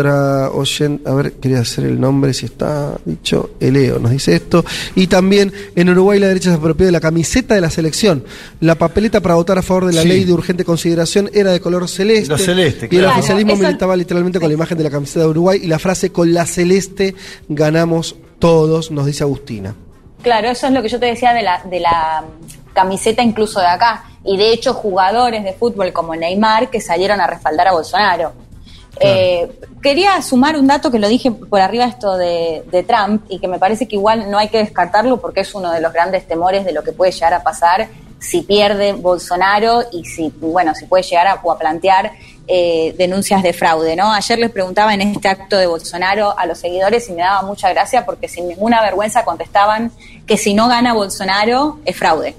otra 0.00 0.50
oyente, 0.50 1.08
a 1.08 1.14
ver, 1.14 1.32
quería 1.34 1.60
hacer 1.60 1.84
el 1.84 2.00
nombre, 2.00 2.32
si 2.34 2.46
está 2.46 2.94
dicho, 3.04 3.50
Eleo 3.60 3.98
nos 3.98 4.10
dice 4.10 4.34
esto. 4.34 4.64
Y 4.94 5.06
también 5.06 5.52
en 5.76 5.88
Uruguay 5.90 6.18
la 6.18 6.28
derecha 6.28 6.50
se 6.50 6.56
apropió 6.56 6.86
de 6.86 6.92
la 6.92 7.00
camiseta 7.00 7.54
de 7.54 7.60
la 7.60 7.70
selección. 7.70 8.24
La 8.60 8.74
papeleta 8.74 9.20
para 9.20 9.34
votar 9.36 9.58
a 9.58 9.62
favor 9.62 9.86
de 9.86 9.92
la 9.92 10.02
Sí. 10.02 10.08
ley 10.08 10.24
de 10.24 10.32
urgente 10.32 10.64
consideración 10.64 11.30
era 11.32 11.52
de 11.52 11.60
color 11.60 11.88
celeste. 11.88 12.28
Lo 12.30 12.38
celeste, 12.38 12.88
Y 12.90 12.96
el 12.96 13.02
claro. 13.02 13.18
oficialismo 13.18 13.52
Eso- 13.52 13.62
militaba 13.62 13.96
literalmente 13.96 14.40
con 14.40 14.48
la 14.48 14.54
imagen 14.54 14.78
de 14.78 14.84
la 14.84 14.90
camiseta 14.90 15.20
de 15.20 15.26
Uruguay 15.26 15.60
y 15.62 15.66
la 15.66 15.78
frase 15.78 16.10
con 16.10 16.32
la 16.32 16.46
celeste 16.46 17.14
ganamos 17.48 18.16
todos, 18.38 18.90
nos 18.90 19.06
dice 19.06 19.22
Agustina. 19.22 19.74
Claro, 20.22 20.48
eso 20.50 20.66
es 20.66 20.72
lo 20.72 20.82
que 20.82 20.88
yo 20.88 20.98
te 20.98 21.06
decía 21.06 21.32
de 21.32 21.42
la, 21.42 21.62
de 21.70 21.80
la 21.80 22.24
camiseta 22.74 23.22
incluso 23.22 23.60
de 23.60 23.66
acá. 23.66 24.04
Y 24.24 24.36
de 24.36 24.52
hecho, 24.52 24.74
jugadores 24.74 25.42
de 25.44 25.52
fútbol 25.54 25.92
como 25.92 26.14
Neymar 26.14 26.68
que 26.70 26.80
salieron 26.80 27.20
a 27.20 27.26
respaldar 27.26 27.68
a 27.68 27.72
Bolsonaro. 27.72 28.32
Eh, 28.98 29.50
quería 29.82 30.20
sumar 30.20 30.56
un 30.56 30.66
dato 30.66 30.90
que 30.90 30.98
lo 30.98 31.08
dije 31.08 31.30
por 31.30 31.60
arriba 31.60 31.84
esto 31.84 32.16
de, 32.16 32.64
de 32.70 32.82
Trump 32.82 33.24
y 33.28 33.38
que 33.38 33.48
me 33.48 33.58
parece 33.58 33.86
que 33.86 33.96
igual 33.96 34.30
no 34.30 34.38
hay 34.38 34.48
que 34.48 34.58
descartarlo 34.58 35.20
porque 35.20 35.40
es 35.40 35.54
uno 35.54 35.70
de 35.70 35.80
los 35.80 35.92
grandes 35.92 36.26
temores 36.26 36.64
de 36.64 36.72
lo 36.72 36.82
que 36.82 36.92
puede 36.92 37.12
llegar 37.12 37.34
a 37.34 37.42
pasar 37.42 37.88
si 38.20 38.42
pierde 38.42 38.92
Bolsonaro 38.92 39.82
y 39.92 40.04
si, 40.04 40.32
bueno, 40.40 40.74
si 40.74 40.84
puede 40.86 41.02
llegar 41.02 41.26
a, 41.26 41.32
a 41.32 41.58
plantear 41.58 42.12
eh, 42.46 42.94
denuncias 42.98 43.42
de 43.42 43.52
fraude, 43.52 43.96
¿no? 43.96 44.12
Ayer 44.12 44.38
les 44.38 44.50
preguntaba 44.50 44.92
en 44.92 45.00
este 45.00 45.28
acto 45.28 45.56
de 45.56 45.66
Bolsonaro 45.66 46.36
a 46.36 46.46
los 46.46 46.58
seguidores 46.58 47.08
y 47.08 47.12
me 47.12 47.22
daba 47.22 47.42
mucha 47.42 47.70
gracia 47.70 48.04
porque 48.04 48.28
sin 48.28 48.48
ninguna 48.48 48.82
vergüenza 48.82 49.24
contestaban 49.24 49.90
que 50.26 50.36
si 50.36 50.52
no 50.52 50.68
gana 50.68 50.92
Bolsonaro 50.92 51.78
es 51.84 51.96
fraude. 51.96 52.34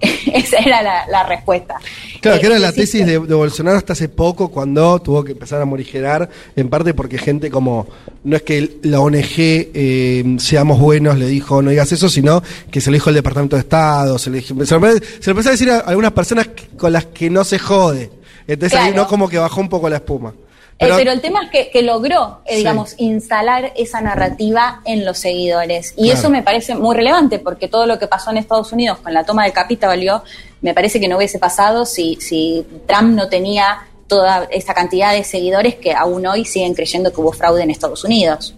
Esa 0.32 0.58
era 0.58 0.82
la, 0.82 1.06
la 1.10 1.24
respuesta. 1.24 1.76
Claro, 2.20 2.36
Eh, 2.36 2.40
que 2.40 2.46
era 2.46 2.58
la 2.58 2.72
tesis 2.72 3.06
de, 3.06 3.18
de 3.18 3.34
Bolsonaro 3.34 3.76
hasta 3.78 3.92
hace 3.94 4.08
poco, 4.08 4.48
cuando 4.48 4.98
tuvo 5.00 5.24
que 5.24 5.32
empezar 5.32 5.60
a 5.60 5.64
morigerar, 5.64 6.28
en 6.54 6.68
parte 6.68 6.92
porque 6.94 7.18
gente 7.18 7.50
como, 7.50 7.86
no 8.24 8.36
es 8.36 8.42
que 8.42 8.78
la 8.82 9.00
ONG 9.00 9.22
eh, 9.38 10.36
seamos 10.38 10.78
buenos, 10.80 11.16
le 11.18 11.26
dijo 11.26 11.62
no 11.62 11.70
digas 11.70 11.90
eso, 11.92 12.08
sino 12.08 12.42
que 12.70 12.80
se 12.80 12.90
lo 12.90 12.94
dijo 12.94 13.10
el 13.10 13.16
Departamento 13.16 13.56
de 13.56 13.60
Estado, 13.60 14.18
se 14.18 14.30
le, 14.30 14.38
dijo- 14.38 14.54
se 14.66 14.74
lo, 14.78 14.86
se 14.86 15.00
lo 15.26 15.30
empezó 15.32 15.48
a 15.48 15.52
decir 15.52 15.70
a 15.70 15.78
algunas 15.80 16.12
personas 16.12 16.48
con 16.76 16.92
las 16.92 17.06
que 17.06 17.30
no 17.30 17.44
se 17.44 17.58
jode. 17.58 18.10
Entonces 18.48 18.78
ahí 18.78 18.92
no 18.94 19.06
como 19.08 19.28
que 19.28 19.38
bajó 19.38 19.60
un 19.60 19.68
poco 19.68 19.88
la 19.88 19.96
espuma. 19.96 20.32
Eh, 20.78 20.88
Pero, 20.94 21.10
el 21.10 21.22
tema 21.22 21.42
es 21.44 21.50
que, 21.50 21.70
que 21.70 21.80
logró, 21.82 22.40
eh, 22.44 22.50
Sí. 22.52 22.56
digamos, 22.58 22.94
instalar 22.98 23.72
esa 23.76 24.02
narrativa 24.02 24.82
en 24.84 25.06
los 25.06 25.16
seguidores. 25.18 25.94
Y 25.96 26.04
Claro. 26.04 26.18
eso 26.18 26.28
me 26.30 26.42
parece 26.42 26.74
muy 26.74 26.94
relevante, 26.94 27.38
porque 27.38 27.66
todo 27.68 27.86
lo 27.86 27.98
que 27.98 28.06
pasó 28.08 28.30
en 28.30 28.36
Estados 28.36 28.72
Unidos 28.72 28.98
con 28.98 29.14
la 29.14 29.24
toma 29.24 29.44
del 29.44 29.54
Capitolio, 29.54 30.22
me 30.60 30.74
parece 30.74 31.00
que 31.00 31.08
no 31.08 31.16
hubiese 31.16 31.38
pasado 31.38 31.86
si, 31.86 32.16
si 32.20 32.66
Trump 32.86 33.14
no 33.14 33.28
tenía 33.30 33.86
toda 34.06 34.48
esa 34.50 34.74
cantidad 34.74 35.12
de 35.12 35.24
seguidores 35.24 35.76
que 35.76 35.94
aún 35.94 36.26
hoy 36.26 36.44
siguen 36.44 36.74
creyendo 36.74 37.10
que 37.12 37.20
hubo 37.22 37.32
fraude 37.32 37.62
en 37.62 37.70
Estados 37.70 38.04
Unidos. 38.04 38.54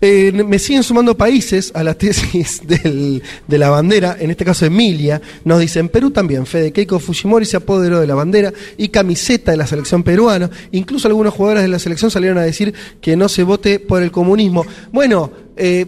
Eh, 0.00 0.32
me 0.32 0.58
siguen 0.58 0.82
sumando 0.82 1.16
países 1.16 1.70
a 1.74 1.82
la 1.84 1.94
tesis 1.98 2.60
del- 2.66 3.22
de 3.46 3.58
la 3.58 3.70
bandera, 3.70 4.16
en 4.18 4.30
este 4.30 4.44
caso 4.44 4.66
Emilia, 4.66 5.20
nos 5.44 5.60
dicen 5.60 5.88
Perú 5.88 6.10
también, 6.10 6.46
Fede 6.46 6.72
Keiko 6.72 6.98
Fujimori 6.98 7.44
se 7.46 7.56
apoderó 7.56 8.00
de 8.00 8.06
la 8.06 8.14
bandera 8.14 8.52
y 8.76 8.88
camiseta 8.88 9.50
de 9.52 9.56
la 9.56 9.66
selección 9.66 10.02
peruana, 10.02 10.50
incluso 10.72 11.08
algunos 11.08 11.34
jugadores 11.34 11.62
de 11.62 11.68
la 11.68 11.78
selección 11.78 12.10
salieron 12.10 12.38
a 12.38 12.42
decir 12.42 12.74
que 13.00 13.16
no 13.16 13.28
se 13.28 13.42
vote 13.44 13.78
por 13.80 14.02
el 14.02 14.10
comunismo. 14.10 14.64
Bueno, 14.92 15.30
eh, 15.56 15.86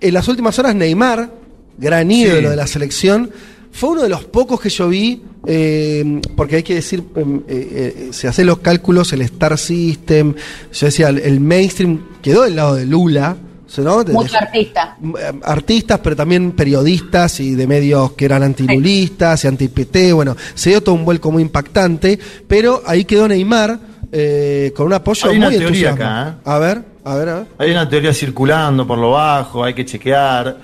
en 0.00 0.14
las 0.14 0.28
últimas 0.28 0.58
horas 0.58 0.74
Neymar, 0.74 1.32
gran 1.76 2.10
ídolo 2.10 2.40
Sí. 2.42 2.46
de 2.48 2.56
la 2.56 2.66
selección, 2.66 3.30
fue 3.78 3.90
uno 3.90 4.02
de 4.02 4.08
los 4.08 4.24
pocos 4.24 4.60
que 4.60 4.68
yo 4.70 4.88
vi, 4.88 5.22
eh, 5.46 6.20
porque 6.36 6.56
hay 6.56 6.62
que 6.62 6.74
decir, 6.74 7.02
eh, 7.16 7.22
eh, 7.48 8.08
se 8.12 8.26
hacen 8.28 8.46
los 8.46 8.58
cálculos, 8.58 9.12
el 9.12 9.22
Star 9.22 9.56
System, 9.56 10.34
yo 10.72 10.86
decía, 10.86 11.08
el, 11.08 11.18
el 11.18 11.40
mainstream 11.40 12.00
quedó 12.20 12.42
del 12.42 12.56
lado 12.56 12.74
de 12.74 12.86
Lula, 12.86 13.36
¿no? 13.78 14.02
De- 14.02 14.12
Mucho 14.14 14.32
de- 14.32 14.38
artista. 14.38 14.96
eh, 15.02 15.32
artistas, 15.42 16.00
pero 16.02 16.16
también 16.16 16.52
periodistas 16.52 17.38
y 17.40 17.54
de 17.54 17.66
medios 17.66 18.12
que 18.12 18.24
eran 18.24 18.42
antilulistas 18.42 19.44
y 19.44 19.46
anti-PT, 19.48 20.12
bueno, 20.12 20.36
se 20.54 20.70
dio 20.70 20.82
todo 20.82 20.94
un 20.94 21.04
vuelco 21.04 21.30
muy 21.30 21.42
impactante, 21.42 22.18
pero 22.48 22.82
ahí 22.86 23.04
quedó 23.04 23.28
Neymar 23.28 23.78
eh, 24.10 24.72
con 24.74 24.86
un 24.86 24.94
apoyo 24.94 25.28
Hay 25.30 25.36
una 25.36 25.50
muy 25.50 25.58
teoría 25.58 25.90
entusiasmado. 25.90 26.30
acá, 26.30 26.38
¿eh? 26.38 26.42
A 26.44 26.58
ver, 26.58 26.82
a 27.04 27.14
ver, 27.14 27.28
a 27.28 27.34
ver. 27.36 27.46
Hay 27.58 27.70
una 27.70 27.88
teoría 27.88 28.12
circulando 28.12 28.86
por 28.86 28.98
lo 28.98 29.10
bajo, 29.12 29.62
hay 29.62 29.74
que 29.74 29.84
chequear, 29.84 30.56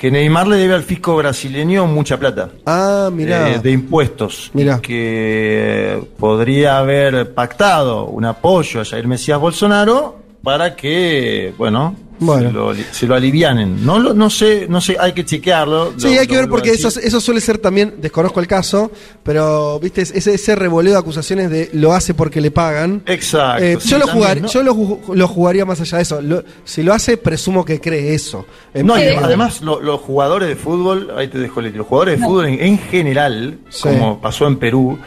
que 0.00 0.10
Neymar 0.10 0.48
le 0.48 0.56
debe 0.56 0.72
al 0.72 0.82
fisco 0.82 1.14
brasileño 1.14 1.86
mucha 1.86 2.18
plata. 2.18 2.48
Ah, 2.64 3.10
mira. 3.12 3.50
Eh, 3.50 3.58
de 3.58 3.70
impuestos. 3.70 4.50
Mirá. 4.54 4.78
Y 4.78 4.80
que 4.80 6.02
podría 6.18 6.78
haber 6.78 7.34
pactado 7.34 8.06
un 8.06 8.24
apoyo 8.24 8.80
a 8.80 8.84
Jair 8.86 9.06
Mesías 9.06 9.38
Bolsonaro 9.38 10.18
para 10.42 10.74
que, 10.74 11.52
bueno, 11.58 11.94
Bueno. 12.20 12.48
Se, 12.48 12.52
lo, 12.54 12.74
se 12.92 13.06
lo 13.06 13.14
alivianen. 13.14 13.84
No, 13.84 13.98
lo- 13.98 14.14
no 14.14 14.30
sé, 14.30 14.66
no 14.68 14.80
sé, 14.80 14.96
hay 15.00 15.12
que 15.12 15.24
chequearlo. 15.24 15.94
Sí, 15.96 16.14
Lo- 16.14 16.20
hay 16.20 16.26
que 16.26 16.36
ver 16.36 16.48
porque 16.48 16.70
eso, 16.70 16.88
eso 16.88 17.20
suele 17.20 17.40
ser 17.40 17.58
también, 17.58 17.94
desconozco 17.98 18.40
el 18.40 18.46
caso, 18.46 18.90
pero 19.22 19.80
viste, 19.80 20.02
ese, 20.02 20.34
ese 20.34 20.54
revoleo 20.54 20.92
de 20.92 20.98
acusaciones 20.98 21.50
de 21.50 21.70
lo 21.72 21.92
hace 21.92 22.14
porque 22.14 22.40
le 22.40 22.50
pagan. 22.50 23.02
Exacto. 23.06 23.64
Eh, 23.64 23.78
sí, 23.80 23.88
yo 23.88 23.98
lo, 23.98 24.04
también, 24.06 24.22
jugar, 24.24 24.40
¿no? 24.42 24.48
yo 24.48 24.62
lo, 24.62 24.74
ju- 24.74 25.14
lo 25.14 25.28
jugaría 25.28 25.64
más 25.64 25.80
allá 25.80 25.96
de 25.96 26.02
eso. 26.02 26.20
Lo- 26.20 26.44
si 26.64 26.82
lo 26.82 26.92
hace, 26.92 27.16
presumo 27.16 27.64
que 27.64 27.80
cree 27.80 28.14
eso. 28.14 28.44
Eh, 28.74 28.82
No, 28.82 28.98
y 28.98 29.02
además 29.04 29.62
lo- 29.62 29.80
los 29.80 30.00
jugadores 30.00 30.48
de 30.48 30.56
fútbol, 30.56 31.10
ahí 31.16 31.28
te 31.28 31.38
dejo 31.38 31.60
el 31.60 31.70
los 31.74 31.86
jugadores 31.86 32.18
de 32.20 32.26
fútbol 32.26 32.46
en, 32.46 32.60
en 32.60 32.78
general, 32.78 33.58
Sí. 33.70 33.82
como 33.84 34.20
pasó 34.20 34.46
en 34.46 34.56
Perú, 34.56 34.98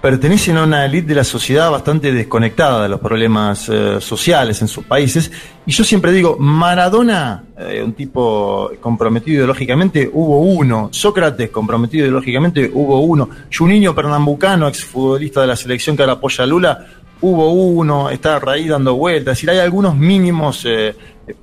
pertenecen 0.00 0.56
a 0.56 0.64
una 0.64 0.86
élite 0.86 1.08
de 1.08 1.14
la 1.16 1.24
sociedad 1.24 1.70
bastante 1.70 2.10
desconectada 2.12 2.82
de 2.84 2.88
los 2.88 3.00
problemas 3.00 3.68
eh, 3.68 4.00
sociales 4.00 4.60
en 4.62 4.68
sus 4.68 4.84
países. 4.84 5.30
Y 5.66 5.72
yo 5.72 5.84
siempre 5.84 6.10
digo, 6.12 6.36
Maradona, 6.38 7.44
eh, 7.58 7.82
un 7.84 7.92
tipo 7.92 8.70
comprometido 8.80 9.36
ideológicamente, 9.38 10.08
hubo 10.12 10.40
uno. 10.40 10.88
Sócrates, 10.90 11.50
comprometido 11.50 12.04
ideológicamente, 12.04 12.70
hubo 12.72 13.00
uno. 13.00 13.28
Juninho 13.54 13.94
Pernambucano, 13.94 14.68
exfutbolista 14.68 15.42
de 15.42 15.46
la 15.48 15.56
selección 15.56 15.96
que 15.96 16.02
ahora 16.02 16.14
apoya 16.14 16.44
a 16.44 16.46
Lula, 16.46 16.86
hubo 17.20 17.52
uno. 17.52 18.08
Está 18.08 18.38
Raí 18.38 18.66
dando 18.68 18.94
vueltas. 18.96 19.32
Es 19.32 19.38
decir, 19.38 19.50
hay 19.50 19.58
algunos 19.58 19.94
mínimos. 19.94 20.64
eh, 20.66 20.94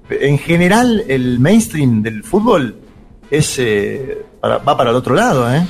en 0.10 0.38
general, 0.40 1.04
el 1.08 1.40
mainstream 1.40 2.02
del 2.02 2.24
fútbol 2.24 2.76
es 3.32 3.62
para- 4.42 4.58
va 4.58 4.76
para 4.76 4.90
el 4.90 4.96
otro 4.96 5.14
lado, 5.16 5.50
¿eh? 5.54 5.66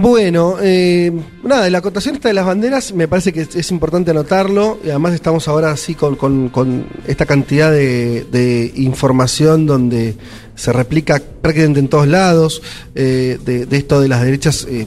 Bueno, 0.00 0.56
eh, 0.60 1.10
nada, 1.44 1.70
la 1.70 1.78
acotación 1.78 2.16
esta 2.16 2.28
de 2.28 2.34
las 2.34 2.44
banderas 2.44 2.92
me 2.92 3.08
parece 3.08 3.32
que 3.32 3.42
es, 3.42 3.54
es 3.56 3.70
importante 3.70 4.10
anotarlo 4.10 4.78
y 4.84 4.90
además 4.90 5.14
estamos 5.14 5.48
ahora 5.48 5.70
así 5.70 5.94
con, 5.94 6.16
con- 6.16 6.48
con 6.50 6.86
esta 7.06 7.24
cantidad 7.24 7.70
de, 7.70 8.24
de 8.30 8.72
información 8.76 9.64
donde 9.64 10.16
se 10.54 10.72
replica 10.72 11.20
prácticamente 11.40 11.80
en 11.80 11.88
todos 11.88 12.08
lados 12.08 12.62
eh, 12.94 13.38
de, 13.44 13.64
de 13.66 13.76
esto 13.76 14.00
de 14.00 14.08
las 14.08 14.22
derechas 14.22 14.66
eh, 14.68 14.86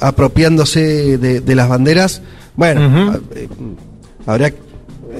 apropiándose 0.00 1.18
de, 1.18 1.40
de 1.40 1.54
las 1.54 1.68
banderas. 1.68 2.22
Bueno, 2.56 3.14
eh, 3.34 3.48
habría, 4.26 4.54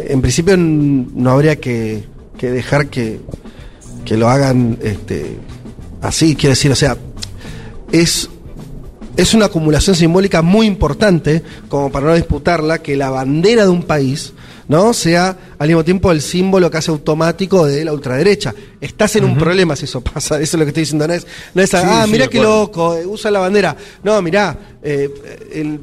en 0.06 0.20
principio 0.20 0.56
no 0.56 1.30
habría 1.30 1.56
que, 1.56 2.04
que 2.38 2.50
dejar 2.50 2.86
que, 2.88 3.20
que 4.04 4.16
lo 4.16 4.28
hagan 4.28 4.78
este, 4.82 5.36
así, 6.02 6.36
quiero 6.36 6.50
decir, 6.50 6.70
o 6.70 6.76
sea, 6.76 6.96
es 7.90 8.28
es 9.16 9.34
una 9.34 9.46
acumulación 9.46 9.96
simbólica 9.96 10.42
muy 10.42 10.66
importante, 10.66 11.42
como 11.68 11.90
para 11.90 12.06
no 12.06 12.14
disputarla, 12.14 12.78
que 12.78 12.96
la 12.96 13.10
bandera 13.10 13.64
de 13.64 13.68
un 13.70 13.82
país 13.82 14.32
no 14.66 14.94
sea 14.94 15.36
al 15.58 15.68
mismo 15.68 15.84
tiempo 15.84 16.10
el 16.10 16.22
símbolo 16.22 16.70
casi 16.70 16.90
automático 16.90 17.66
de 17.66 17.84
la 17.84 17.92
ultraderecha. 17.92 18.54
Estás 18.80 19.16
en 19.16 19.24
un 19.24 19.36
problema 19.36 19.76
si 19.76 19.84
eso 19.84 20.00
pasa, 20.00 20.36
eso 20.40 20.56
es 20.56 20.58
lo 20.58 20.64
que 20.64 20.70
estoy 20.70 20.82
diciendo. 20.82 21.06
No 21.06 21.14
es, 21.14 21.26
no 21.54 21.62
es 21.62 21.70
Sí, 21.70 21.76
ah, 21.80 22.02
sí, 22.06 22.10
mira 22.10 22.28
qué 22.28 22.40
loco, 22.40 22.96
eh, 22.96 23.06
usa 23.06 23.30
la 23.30 23.40
bandera. 23.40 23.76
No, 24.02 24.20
mirá, 24.22 24.56
eh, 24.82 25.10
el- 25.52 25.80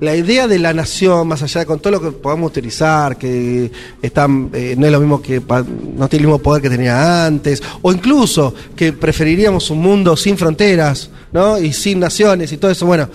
la 0.00 0.16
idea 0.16 0.46
de 0.46 0.58
la 0.58 0.72
nación, 0.72 1.28
más 1.28 1.42
allá 1.42 1.60
de 1.60 1.66
con 1.66 1.80
todo 1.80 1.92
lo 1.92 2.00
que 2.00 2.10
podamos 2.10 2.50
utilizar, 2.50 3.16
que 3.16 3.70
están, 4.02 4.50
eh, 4.52 4.74
no 4.76 4.86
es 4.86 4.92
lo 4.92 5.00
mismo 5.00 5.22
que 5.22 5.40
no 5.40 6.08
tiene 6.08 6.22
el 6.22 6.26
mismo 6.28 6.38
poder 6.38 6.62
que 6.62 6.70
tenía 6.70 7.26
antes, 7.26 7.62
o 7.82 7.92
incluso 7.92 8.54
que 8.76 8.92
preferiríamos 8.92 9.70
un 9.70 9.80
mundo 9.80 10.16
sin 10.16 10.36
fronteras, 10.36 11.10
¿no? 11.32 11.58
Y 11.58 11.72
sin 11.72 12.00
naciones 12.00 12.52
y 12.52 12.56
todo 12.56 12.70
eso. 12.70 12.86
Bueno, 12.86 13.08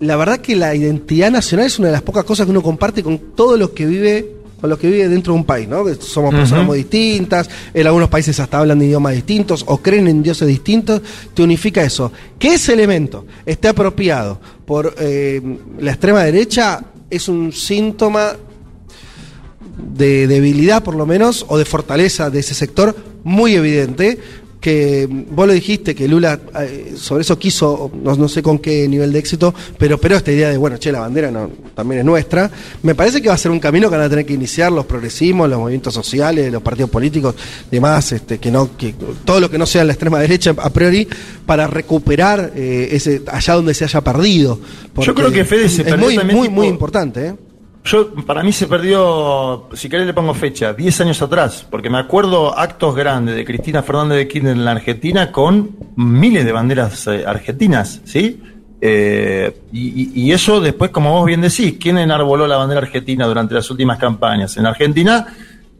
la 0.00 0.16
verdad 0.16 0.38
que 0.38 0.54
la 0.54 0.74
identidad 0.74 1.30
nacional 1.30 1.66
es 1.66 1.78
una 1.78 1.88
de 1.88 1.92
las 1.92 2.02
pocas 2.02 2.24
cosas 2.24 2.46
que 2.46 2.50
uno 2.50 2.62
comparte 2.62 3.02
con 3.02 3.18
todo 3.34 3.56
lo 3.56 3.72
que 3.72 3.86
vive 3.86 4.36
con 4.60 4.70
lo 4.70 4.78
que 4.78 4.88
vive 4.88 5.08
dentro 5.08 5.34
de 5.34 5.40
un 5.40 5.44
país, 5.44 5.68
¿no? 5.68 5.84
Que 5.84 5.96
somos 5.96 6.34
personas 6.34 6.64
muy 6.64 6.78
distintas, 6.78 7.48
en 7.74 7.86
algunos 7.86 8.08
países 8.08 8.40
hasta 8.40 8.58
hablan 8.58 8.78
de 8.78 8.86
idiomas 8.86 9.12
distintos 9.12 9.62
o 9.66 9.78
creen 9.78 10.08
en 10.08 10.22
dioses 10.22 10.48
distintos, 10.48 11.02
te 11.34 11.42
unifica 11.42 11.82
eso. 11.82 12.10
Que 12.38 12.54
ese 12.54 12.72
elemento 12.72 13.26
esté 13.44 13.68
apropiado 13.68 14.40
por 14.66 14.94
eh, 14.98 15.40
la 15.78 15.92
extrema 15.92 16.24
derecha 16.24 16.84
es 17.08 17.28
un 17.28 17.52
síntoma 17.52 18.36
de 19.78 20.26
debilidad 20.26 20.82
por 20.82 20.96
lo 20.96 21.06
menos 21.06 21.46
o 21.48 21.56
de 21.56 21.64
fortaleza 21.64 22.30
de 22.30 22.40
ese 22.40 22.54
sector 22.54 22.96
muy 23.24 23.54
evidente 23.54 24.18
que 24.66 25.06
vos 25.30 25.46
lo 25.46 25.52
dijiste 25.52 25.94
que 25.94 26.08
Lula 26.08 26.40
eh, 26.60 26.94
sobre 26.96 27.22
eso 27.22 27.38
quiso 27.38 27.88
no, 28.02 28.16
no 28.16 28.26
sé 28.28 28.42
con 28.42 28.58
qué 28.58 28.88
nivel 28.88 29.12
de 29.12 29.20
éxito 29.20 29.54
pero 29.78 29.96
pero 30.00 30.16
esta 30.16 30.32
idea 30.32 30.48
de 30.48 30.56
bueno 30.56 30.76
che 30.76 30.90
la 30.90 30.98
bandera 30.98 31.30
no, 31.30 31.48
también 31.72 32.00
es 32.00 32.04
nuestra 32.04 32.50
me 32.82 32.96
parece 32.96 33.22
que 33.22 33.28
va 33.28 33.34
a 33.34 33.38
ser 33.38 33.52
un 33.52 33.60
camino 33.60 33.88
que 33.88 33.94
van 33.96 34.06
a 34.06 34.08
tener 34.10 34.26
que 34.26 34.32
iniciar 34.32 34.72
los 34.72 34.84
progresismos 34.84 35.48
los 35.48 35.60
movimientos 35.60 35.94
sociales 35.94 36.50
los 36.50 36.62
partidos 36.62 36.90
políticos 36.90 37.36
demás 37.70 38.10
este 38.10 38.38
que 38.38 38.50
no 38.50 38.76
que 38.76 38.92
todo 39.24 39.38
lo 39.38 39.48
que 39.48 39.56
no 39.56 39.66
sea 39.66 39.84
la 39.84 39.92
extrema 39.92 40.18
derecha 40.18 40.52
a 40.58 40.70
priori 40.70 41.06
para 41.46 41.68
recuperar 41.68 42.50
eh, 42.56 42.88
ese 42.90 43.22
allá 43.28 43.54
donde 43.54 43.72
se 43.72 43.84
haya 43.84 44.00
perdido 44.00 44.58
Yo 45.00 45.14
creo 45.14 45.30
que 45.30 45.44
Fede 45.44 45.68
se 45.68 45.82
es 45.82 45.88
perdió 45.88 46.06
muy 46.06 46.16
también 46.16 46.38
muy 46.38 46.48
tipo- 46.48 46.54
muy 46.56 46.66
importante 46.66 47.26
¿eh? 47.28 47.34
Yo, 47.86 48.12
para 48.26 48.42
mí 48.42 48.52
se 48.52 48.66
perdió, 48.66 49.68
si 49.74 49.88
querés 49.88 50.06
le 50.06 50.12
pongo 50.12 50.34
fecha, 50.34 50.72
10 50.74 51.00
años 51.02 51.22
atrás, 51.22 51.64
porque 51.70 51.88
me 51.88 51.98
acuerdo 51.98 52.58
actos 52.58 52.96
grandes 52.96 53.36
de 53.36 53.44
Cristina 53.44 53.82
Fernández 53.82 54.18
de 54.18 54.28
Kirchner 54.28 54.52
en 54.56 54.64
la 54.64 54.72
Argentina 54.72 55.30
con 55.30 55.70
miles 55.94 56.44
de 56.44 56.50
banderas 56.52 57.06
eh, 57.06 57.24
argentinas, 57.24 58.00
¿sí? 58.04 58.42
Eh, 58.80 59.56
y, 59.72 60.20
y- 60.26 60.32
eso 60.32 60.60
después, 60.60 60.90
como 60.90 61.12
vos 61.12 61.26
bien 61.26 61.40
decís, 61.40 61.76
¿quién 61.80 61.96
enarboló 61.98 62.46
la 62.46 62.56
bandera 62.56 62.80
argentina 62.82 63.24
durante 63.26 63.54
las 63.54 63.70
últimas 63.70 63.98
campañas? 63.98 64.56
En 64.56 64.66
Argentina, 64.66 65.26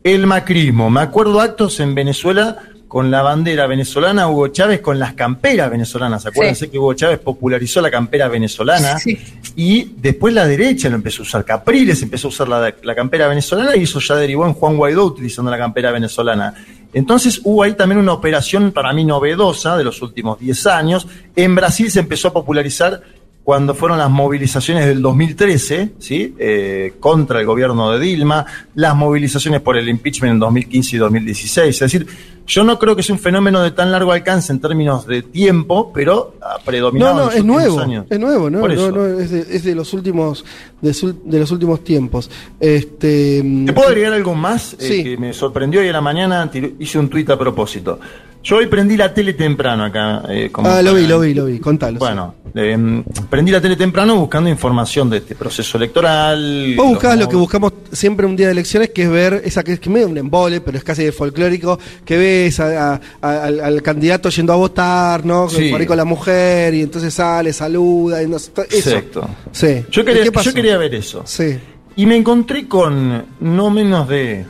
el 0.05 0.27
macrismo. 0.29 0.89
Me 0.89 1.01
acuerdo 1.01 1.41
actos 1.41 1.81
en 1.81 1.95
Venezuela 1.95 2.57
con 2.97 3.11
la 3.11 3.21
bandera 3.21 3.67
venezolana, 3.67 4.27
Hugo 4.27 4.49
Chávez 4.49 4.81
con 4.81 4.99
las 4.99 5.13
camperas 5.13 5.71
venezolanas. 5.71 6.25
Acuérdense 6.25 6.65
Sí. 6.65 6.71
que 6.71 6.79
Hugo 6.79 6.95
Chávez 6.95 7.19
popularizó 7.19 7.83
la 7.83 7.91
campera 7.91 8.27
venezolana. 8.27 8.99
Sí. 8.99 9.19
Y 9.55 9.91
después 9.99 10.33
la 10.33 10.47
derecha 10.47 10.89
lo 10.89 10.95
empezó 10.95 11.21
a 11.21 11.27
usar. 11.27 11.45
Capriles 11.45 12.01
empezó 12.01 12.29
a 12.29 12.31
usar 12.31 12.49
la, 12.49 12.75
la 12.83 12.95
campera 12.95 13.29
venezolana 13.29 13.77
y 13.77 13.83
eso 13.83 14.01
ya 14.01 14.15
derivó 14.17 14.47
en 14.47 14.55
Juan 14.55 14.79
Guaidó 14.79 15.05
utilizando 15.05 15.51
la 15.51 15.59
campera 15.59 15.91
venezolana. 15.91 16.55
Entonces 16.95 17.39
hubo 17.45 17.65
ahí 17.65 17.75
también 17.75 17.99
una 18.01 18.15
operación 18.15 18.73
para 18.73 18.95
mí 18.95 19.05
novedosa 19.05 19.77
de 19.77 19.85
los 19.85 20.01
últimos 20.01 20.39
10 20.41 20.67
años. 20.67 21.07
En 21.35 21.55
Brasil 21.55 21.91
se 21.91 22.01
empezó 22.01 22.29
a 22.29 22.33
popularizar 22.33 23.03
cuando 23.47 23.77
fueron 23.77 23.99
las 23.99 24.11
movilizaciones 24.11 24.87
del 24.87 25.01
2013, 25.01 25.93
¿sí? 26.01 26.35
Eh, 26.37 26.95
contra 26.99 27.39
el 27.39 27.47
gobierno 27.47 27.93
de 27.93 28.01
Dilma, 28.01 28.45
las 28.75 28.97
movilizaciones 28.97 29.61
por 29.61 29.77
el 29.77 29.89
impeachment 29.89 30.33
en 30.33 30.39
2015 30.41 30.97
y 30.97 30.99
2016. 30.99 31.69
Es 31.77 31.79
decir, 31.79 32.09
yo 32.45 32.65
no 32.65 32.77
creo 32.77 32.97
que 32.97 33.05
sea 33.05 33.15
un 33.15 33.21
fenómeno 33.21 33.63
de 33.63 33.71
tan 33.71 33.93
largo 33.93 34.11
alcance 34.11 34.53
en 34.53 34.59
términos 34.61 35.07
de 35.07 35.23
tiempo, 35.23 35.93
pero 35.95 36.35
ha 36.43 36.59
predominado 36.59 37.15
No, 37.15 37.21
en 37.21 37.25
no, 37.25 37.27
los 37.27 37.35
es 37.35 37.41
últimos 37.41 37.57
nuevo, 37.63 37.81
años. 37.81 38.07
es 38.11 38.19
nuevo, 38.19 38.51
¿no? 38.51 38.67
No, 38.67 38.91
no, 38.91 39.07
es, 39.21 39.31
de, 39.31 39.41
es 39.43 39.63
de 39.63 39.75
los 39.77 39.93
últimos 39.95 40.45
de, 40.81 40.91
sul- 40.91 41.17
de 41.25 41.39
los 41.39 41.51
últimos 41.53 41.85
tiempos. 41.85 42.29
Este, 42.59 43.45
¿Te 43.65 43.73
puedo 43.73 43.87
agregar 43.89 44.13
algo 44.13 44.35
más 44.35 44.73
eh, 44.75 44.77
Sí. 44.81 45.05
que 45.05 45.17
me 45.19 45.33
sorprendió 45.33 45.81
hoy 45.83 45.89
a 45.89 45.93
la 45.93 46.01
mañana? 46.01 46.51
hice 46.81 46.99
un 46.99 47.09
tuit 47.09 47.31
a 47.31 47.39
propósito. 47.39 48.01
Yo 48.47 48.59
hoy 48.59 48.67
prendí 48.69 48.97
la 48.97 49.13
tele 49.13 49.33
temprano 49.33 49.83
acá. 49.85 50.23
eh, 50.29 50.51
como 50.53 50.69
Ah, 50.69 50.81
lo 50.81 50.95
vi, 50.95 51.05
lo 51.09 51.19
vi, 51.19 51.35
lo 51.35 51.47
vi, 51.47 51.59
contalo. 51.59 51.99
Bueno, 51.99 52.37
eh, 52.55 53.03
prendí 53.29 53.51
la 53.51 53.61
tele 53.61 53.75
temprano 53.75 54.15
buscando 54.15 54.49
información 54.49 55.11
de 55.11 55.17
este 55.17 55.35
proceso 55.35 55.77
electoral. 55.77 56.75
Vos 56.77 56.87
buscabas 56.91 57.17
los 57.19 57.25
lo 57.27 57.31
que 57.31 57.37
buscamos 57.37 57.73
siempre 57.91 58.25
un 58.25 58.37
día 58.37 58.47
de 58.47 58.53
elecciones, 58.53 58.91
que 58.91 59.03
es 59.03 59.11
ver 59.11 59.43
esa 59.45 59.65
que 59.65 59.73
es 59.73 59.81
que 59.81 59.91
medio 59.91 60.07
un 60.07 60.17
embole, 60.17 60.61
pero 60.61 60.79
es 60.79 60.85
casi 60.85 61.03
de 61.03 61.11
folclórico, 61.11 61.77
que 62.05 62.17
ves 62.17 62.61
a- 62.61 62.93
a- 62.95 63.01
a- 63.21 63.45
al, 63.47 63.59
al 63.59 63.83
candidato 63.83 64.29
yendo 64.29 64.53
a 64.53 64.57
votar, 64.57 65.25
¿no? 65.27 65.49
Sí. 65.49 65.71
Por 65.71 65.81
ahí 65.81 65.87
con 65.89 65.97
la 65.97 66.05
mujer, 66.05 66.73
y 66.73 66.83
entonces 66.83 67.13
sale, 67.13 67.53
saluda, 67.53 68.23
y 68.23 68.29
no 68.29 68.37
eso. 68.37 68.53
Exacto. 68.71 69.29
Sí. 69.51 69.85
Yo 69.91 70.03
¿Y 70.03 70.05
quería, 70.05 70.23
qué 70.23 70.31
pasó? 70.31 70.51
yo 70.51 70.55
quería 70.55 70.79
ver 70.79 70.95
eso. 70.95 71.23
Sí. 71.25 71.59
Y 71.97 72.07
me 72.07 72.15
encontré 72.15 72.69
con 72.69 73.25
no 73.41 73.71
menos 73.71 74.09
de. 74.09 74.47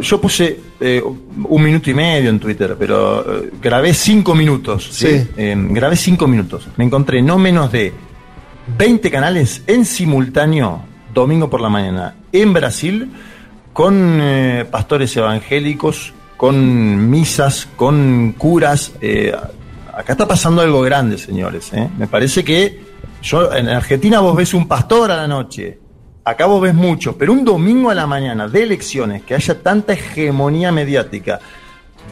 Yo 0.00 0.20
puse 0.20 0.58
eh, 0.86 1.02
un 1.02 1.62
minuto 1.62 1.88
y 1.90 1.94
medio 1.94 2.28
en 2.28 2.38
Twitter, 2.38 2.76
pero 2.78 3.20
eh, 3.44 3.50
grabé 3.62 3.94
cinco 3.94 4.34
minutos. 4.34 4.88
¿sí? 4.92 5.06
Sí. 5.18 5.28
Eh, 5.36 5.56
grabé 5.70 5.96
cinco 5.96 6.28
minutos. 6.28 6.68
Me 6.76 6.84
encontré 6.84 7.22
no 7.22 7.38
menos 7.38 7.72
de 7.72 7.92
20 8.76 9.10
canales 9.10 9.62
en 9.66 9.86
simultáneo, 9.86 10.82
domingo 11.14 11.48
por 11.48 11.60
la 11.62 11.70
mañana, 11.70 12.16
en 12.32 12.52
Brasil, 12.52 13.10
con 13.72 14.18
eh, 14.20 14.66
pastores 14.70 15.16
evangélicos, 15.16 16.12
con 16.36 17.08
misas, 17.10 17.66
con 17.76 18.34
curas. 18.36 18.92
eh, 19.00 19.32
acá 19.96 20.12
está 20.12 20.28
pasando 20.28 20.60
algo 20.60 20.82
grande, 20.82 21.16
señores. 21.16 21.72
Me 21.96 22.06
parece 22.08 22.44
que 22.44 22.80
yo 23.22 23.52
en 23.54 23.68
Argentina 23.68 24.20
vos 24.20 24.36
ves 24.36 24.52
un 24.52 24.68
pastor 24.68 25.10
a 25.10 25.16
la 25.16 25.26
noche. 25.26 25.78
Acá 26.24 26.46
vos 26.46 26.62
ves 26.62 26.74
muchos, 26.74 27.14
pero 27.16 27.32
un 27.32 27.44
domingo 27.44 27.90
a 27.90 27.94
la 27.94 28.06
mañana 28.06 28.48
de 28.48 28.62
elecciones, 28.62 29.22
que 29.22 29.34
haya 29.34 29.60
tanta 29.60 29.92
hegemonía 29.92 30.72
mediática 30.72 31.38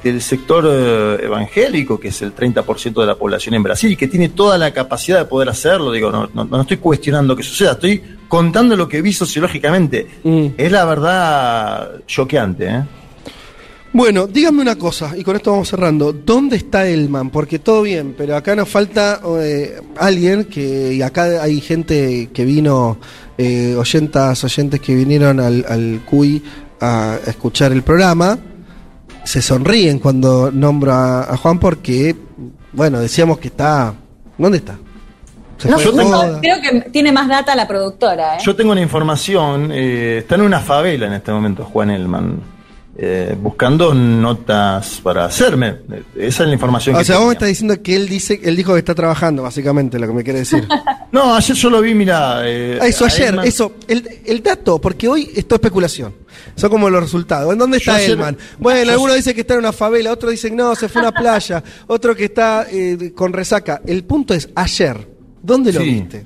del 0.04 0.20
sector 0.20 0.66
eh, 0.68 1.24
evangélico, 1.24 1.98
que 1.98 2.08
es 2.08 2.20
el 2.20 2.34
30% 2.34 3.00
de 3.00 3.06
la 3.06 3.14
población 3.14 3.54
en 3.54 3.62
Brasil 3.62 3.92
y 3.92 3.96
que 3.96 4.08
tiene 4.08 4.28
toda 4.28 4.58
la 4.58 4.70
capacidad 4.72 5.18
de 5.18 5.24
poder 5.24 5.48
hacerlo. 5.48 5.92
Digo, 5.92 6.10
no, 6.10 6.28
no, 6.34 6.44
no 6.44 6.60
estoy 6.60 6.76
cuestionando 6.76 7.34
que 7.34 7.42
suceda, 7.42 7.72
estoy 7.72 8.02
contando 8.28 8.76
lo 8.76 8.86
que 8.86 9.00
vi 9.00 9.14
sociológicamente. 9.14 10.06
Mm. 10.24 10.46
Es 10.58 10.70
la 10.70 10.84
verdad 10.84 12.02
choqueante, 12.06 12.66
¿eh? 12.66 12.82
Bueno, 13.95 14.26
dígame 14.26 14.62
una 14.62 14.76
cosa, 14.76 15.12
y 15.16 15.22
con 15.22 15.36
esto 15.36 15.51
vamos 15.51 15.68
cerrando. 15.68 16.14
¿Dónde 16.14 16.57
está 16.57 16.86
Elman? 16.86 17.28
Porque 17.28 17.59
todo 17.59 17.82
bien, 17.82 18.14
pero 18.16 18.36
acá 18.36 18.57
nos 18.57 18.68
falta 18.68 19.20
eh, 19.40 19.80
alguien 19.99 20.45
que. 20.45 20.95
Y 20.95 21.03
acá 21.03 21.43
hay 21.43 21.61
gente 21.61 22.30
que 22.32 22.45
vino, 22.47 22.99
eh, 23.36 23.74
oyentas, 23.76 24.43
oyentes 24.45 24.80
que 24.80 24.95
vinieron 24.95 25.40
al, 25.40 25.66
al 25.68 26.01
CUI 26.09 26.43
a 26.80 27.18
escuchar 27.26 27.72
el 27.72 27.82
programa. 27.82 28.38
Se 29.24 29.43
sonríen 29.43 29.99
cuando 29.99 30.51
nombro 30.51 30.93
a, 30.93 31.24
a 31.24 31.36
Juan 31.36 31.59
porque, 31.59 32.16
bueno, 32.72 32.99
decíamos 32.99 33.38
que 33.38 33.49
está. 33.49 33.95
¿Dónde 34.38 34.59
está? 34.59 34.78
No, 35.68 35.76
creo 36.40 36.61
que 36.61 36.90
tiene 36.90 37.12
más 37.12 37.28
data 37.28 37.55
la 37.55 37.68
productora, 37.68 38.36
¿eh? 38.36 38.40
Yo 38.43 38.57
tengo 38.57 38.72
una 38.72 38.80
información, 38.80 39.70
eh, 39.72 40.18
está 40.18 40.34
en 40.34 40.40
una 40.40 40.61
favela 40.61 41.07
en 41.07 41.12
este 41.12 41.30
momento 41.30 41.64
Juan 41.64 41.90
Elman, 41.90 42.40
eh, 42.97 43.34
buscando 43.40 43.95
notas 43.95 45.01
para 45.03 45.24
hacerme. 45.24 45.76
Esa 46.16 46.43
es 46.43 46.49
la 46.49 46.53
información 46.55 46.95
O 46.95 46.99
que 46.99 47.05
sea, 47.05 47.18
vos 47.18 47.26
me 47.28 47.32
estás 47.32 47.49
diciendo 47.49 47.82
que 47.82 47.97
él 47.97 48.09
dice, 48.09 48.40
él 48.43 48.55
dijo 48.57 48.72
que 48.74 48.78
está 48.80 48.95
trabajando, 48.95 49.43
básicamente, 49.43 49.99
lo 49.99 50.07
que 50.07 50.12
me 50.12 50.24
quiere 50.24 50.40
decir. 50.40 50.66
No, 51.12 51.34
ayer 51.34 51.55
yo 51.55 51.68
lo 51.68 51.82
vi, 51.82 51.93
mira. 51.95 52.40
eh, 52.49 52.78
Ah, 52.80 52.86
eso 52.86 53.05
ayer, 53.05 53.38
eso, 53.45 53.74
el, 53.86 54.09
el 54.24 54.43
dato, 54.43 54.80
porque 54.80 55.09
hoy 55.09 55.24
esto 55.36 55.57
es 55.57 55.59
especulación. 55.59 56.14
Son 56.57 56.70
como 56.70 56.88
los 56.88 57.03
resultados. 57.03 57.53
¿En 57.53 57.59
dónde 57.59 57.76
está 57.76 58.01
Elman? 58.01 58.38
Bueno, 58.59 58.82
yo- 58.82 58.93
algunos 58.93 59.16
dicen 59.16 59.34
que 59.34 59.43
está 59.43 59.53
en 59.53 59.61
una 59.61 59.72
favela, 59.74 60.11
otros 60.11 60.30
dicen 60.30 60.57
no, 60.57 60.74
se 60.74 60.88
fue 60.88 61.03
a 61.03 61.09
una 61.09 61.12
playa, 61.20 61.62
otro 61.86 62.16
que 62.16 62.24
está 62.24 62.66
eh, 62.70 63.12
con 63.14 63.34
resaca. 63.34 63.82
El 63.86 64.05
punto 64.05 64.32
es 64.32 64.49
ayer. 64.55 65.07
¿Dónde 65.43 65.70
lo 65.74 65.80
Sí. 65.80 65.86
viste? 65.90 66.24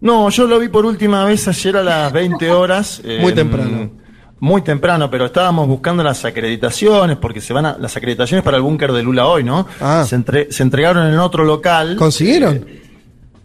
No, 0.00 0.30
yo 0.30 0.46
lo 0.46 0.60
vi 0.60 0.68
por 0.68 0.86
última 0.86 1.24
vez 1.24 1.48
ayer 1.48 1.78
a 1.78 1.82
las 1.82 2.12
20 2.12 2.52
horas. 2.52 3.02
Muy 3.20 3.32
temprano. 3.34 3.90
Muy 4.40 4.62
temprano, 4.62 5.10
pero 5.10 5.26
estábamos 5.26 5.68
buscando 5.68 6.02
las 6.02 6.24
acreditaciones, 6.24 7.18
porque 7.18 7.40
se 7.40 7.52
van 7.52 7.66
a, 7.66 7.76
las 7.78 7.96
acreditaciones 7.96 8.42
para 8.42 8.56
el 8.56 8.62
búnker 8.62 8.90
de 8.92 9.02
Lula 9.02 9.26
hoy, 9.26 9.44
¿no? 9.44 9.66
Ah. 9.80 10.04
Se, 10.08 10.14
entre- 10.16 10.50
se 10.50 10.62
entregaron 10.62 11.06
en 11.12 11.18
otro 11.18 11.44
local. 11.44 11.96
¿Consiguieron? 11.96 12.64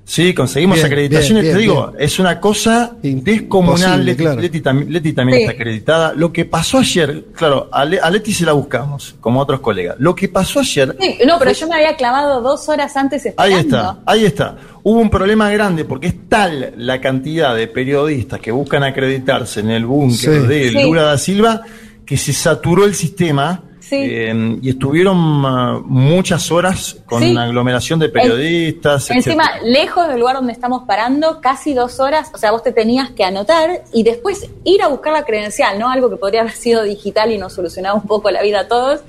Sí, 0.07 0.35
conseguimos 0.35 0.75
Bien, 0.75 0.85
acreditaciones, 0.85 1.41
bien, 1.43 1.55
te 1.55 1.59
bien, 1.61 1.71
digo, 1.71 1.93
es 1.97 2.19
una 2.19 2.39
cosa 2.39 2.95
descomunal. 3.01 4.05
Leti, 4.05 4.21
claro. 4.23 4.39
Leti 4.39 4.61
tam- 4.61 4.87
Leti 4.87 5.13
también 5.13 5.39
Sí. 5.39 5.43
está 5.45 5.53
acreditada. 5.55 6.13
Lo 6.13 6.31
que 6.31 6.45
pasó 6.45 6.77
ayer, 6.77 7.25
claro, 7.35 7.69
a, 7.71 7.83
Le- 7.85 7.99
a 7.99 8.09
Leti 8.11 8.31
se 8.31 8.45
la 8.45 8.51
buscamos, 8.53 9.15
como 9.19 9.39
otros 9.39 9.61
colegas. 9.61 9.95
Lo 9.99 10.13
que 10.13 10.29
pasó 10.29 10.59
ayer 10.59 10.95
Sí, 10.99 11.17
no, 11.25 11.39
pero 11.39 11.51
yo 11.53 11.67
me 11.67 11.75
había 11.75 11.95
clavado 11.95 12.39
dos 12.41 12.69
horas 12.69 12.95
antes 12.95 13.25
Ahí 13.37 13.53
esperando. 13.53 13.77
está, 13.77 13.97
ahí 14.05 14.25
está. 14.25 14.57
Hubo 14.83 14.99
un 14.99 15.09
problema 15.09 15.49
grande 15.49 15.85
porque 15.85 16.07
es 16.07 16.29
tal 16.29 16.73
la 16.77 17.01
cantidad 17.01 17.55
de 17.55 17.67
periodistas 17.67 18.39
que 18.39 18.51
buscan 18.51 18.83
acreditarse 18.83 19.61
en 19.61 19.71
el 19.71 19.85
búnker 19.87 20.41
Sí. 20.41 20.47
de 20.47 20.69
Sí. 20.69 20.83
Lula 20.83 21.01
da 21.01 21.17
Silva 21.17 21.61
que 22.05 22.17
se 22.17 22.31
saturó 22.31 22.85
el 22.85 22.93
sistema 22.93 23.63
Sí. 23.87 23.97
eh, 23.99 24.57
y 24.61 24.69
estuvieron 24.69 25.17
ah, 25.45 25.79
muchas 25.85 26.51
horas 26.51 26.97
con 27.05 27.21
Sí. 27.21 27.31
una 27.31 27.43
aglomeración 27.43 27.99
de 27.99 28.09
periodistas. 28.09 29.09
Encima, 29.11 29.43
lejos 29.63 30.07
del 30.07 30.19
lugar 30.19 30.35
donde 30.37 30.53
estamos 30.53 30.83
parando, 30.87 31.39
casi 31.41 31.73
dos 31.73 31.99
horas, 31.99 32.31
o 32.33 32.37
sea, 32.37 32.51
vos 32.51 32.63
te 32.63 32.71
tenías 32.71 33.11
que 33.11 33.23
anotar 33.23 33.83
y 33.93 34.03
después 34.03 34.49
ir 34.63 34.81
a 34.81 34.87
buscar 34.87 35.13
la 35.13 35.23
credencial, 35.23 35.77
¿no? 35.77 35.89
Algo 35.89 36.09
que 36.09 36.17
podría 36.17 36.41
haber 36.41 36.53
sido 36.53 36.83
digital 36.83 37.31
y 37.31 37.37
nos 37.37 37.53
solucionaba 37.53 37.95
un 37.95 38.07
poco 38.07 38.31
la 38.31 38.41
vida 38.41 38.61
a 38.61 38.67
todos. 38.67 39.01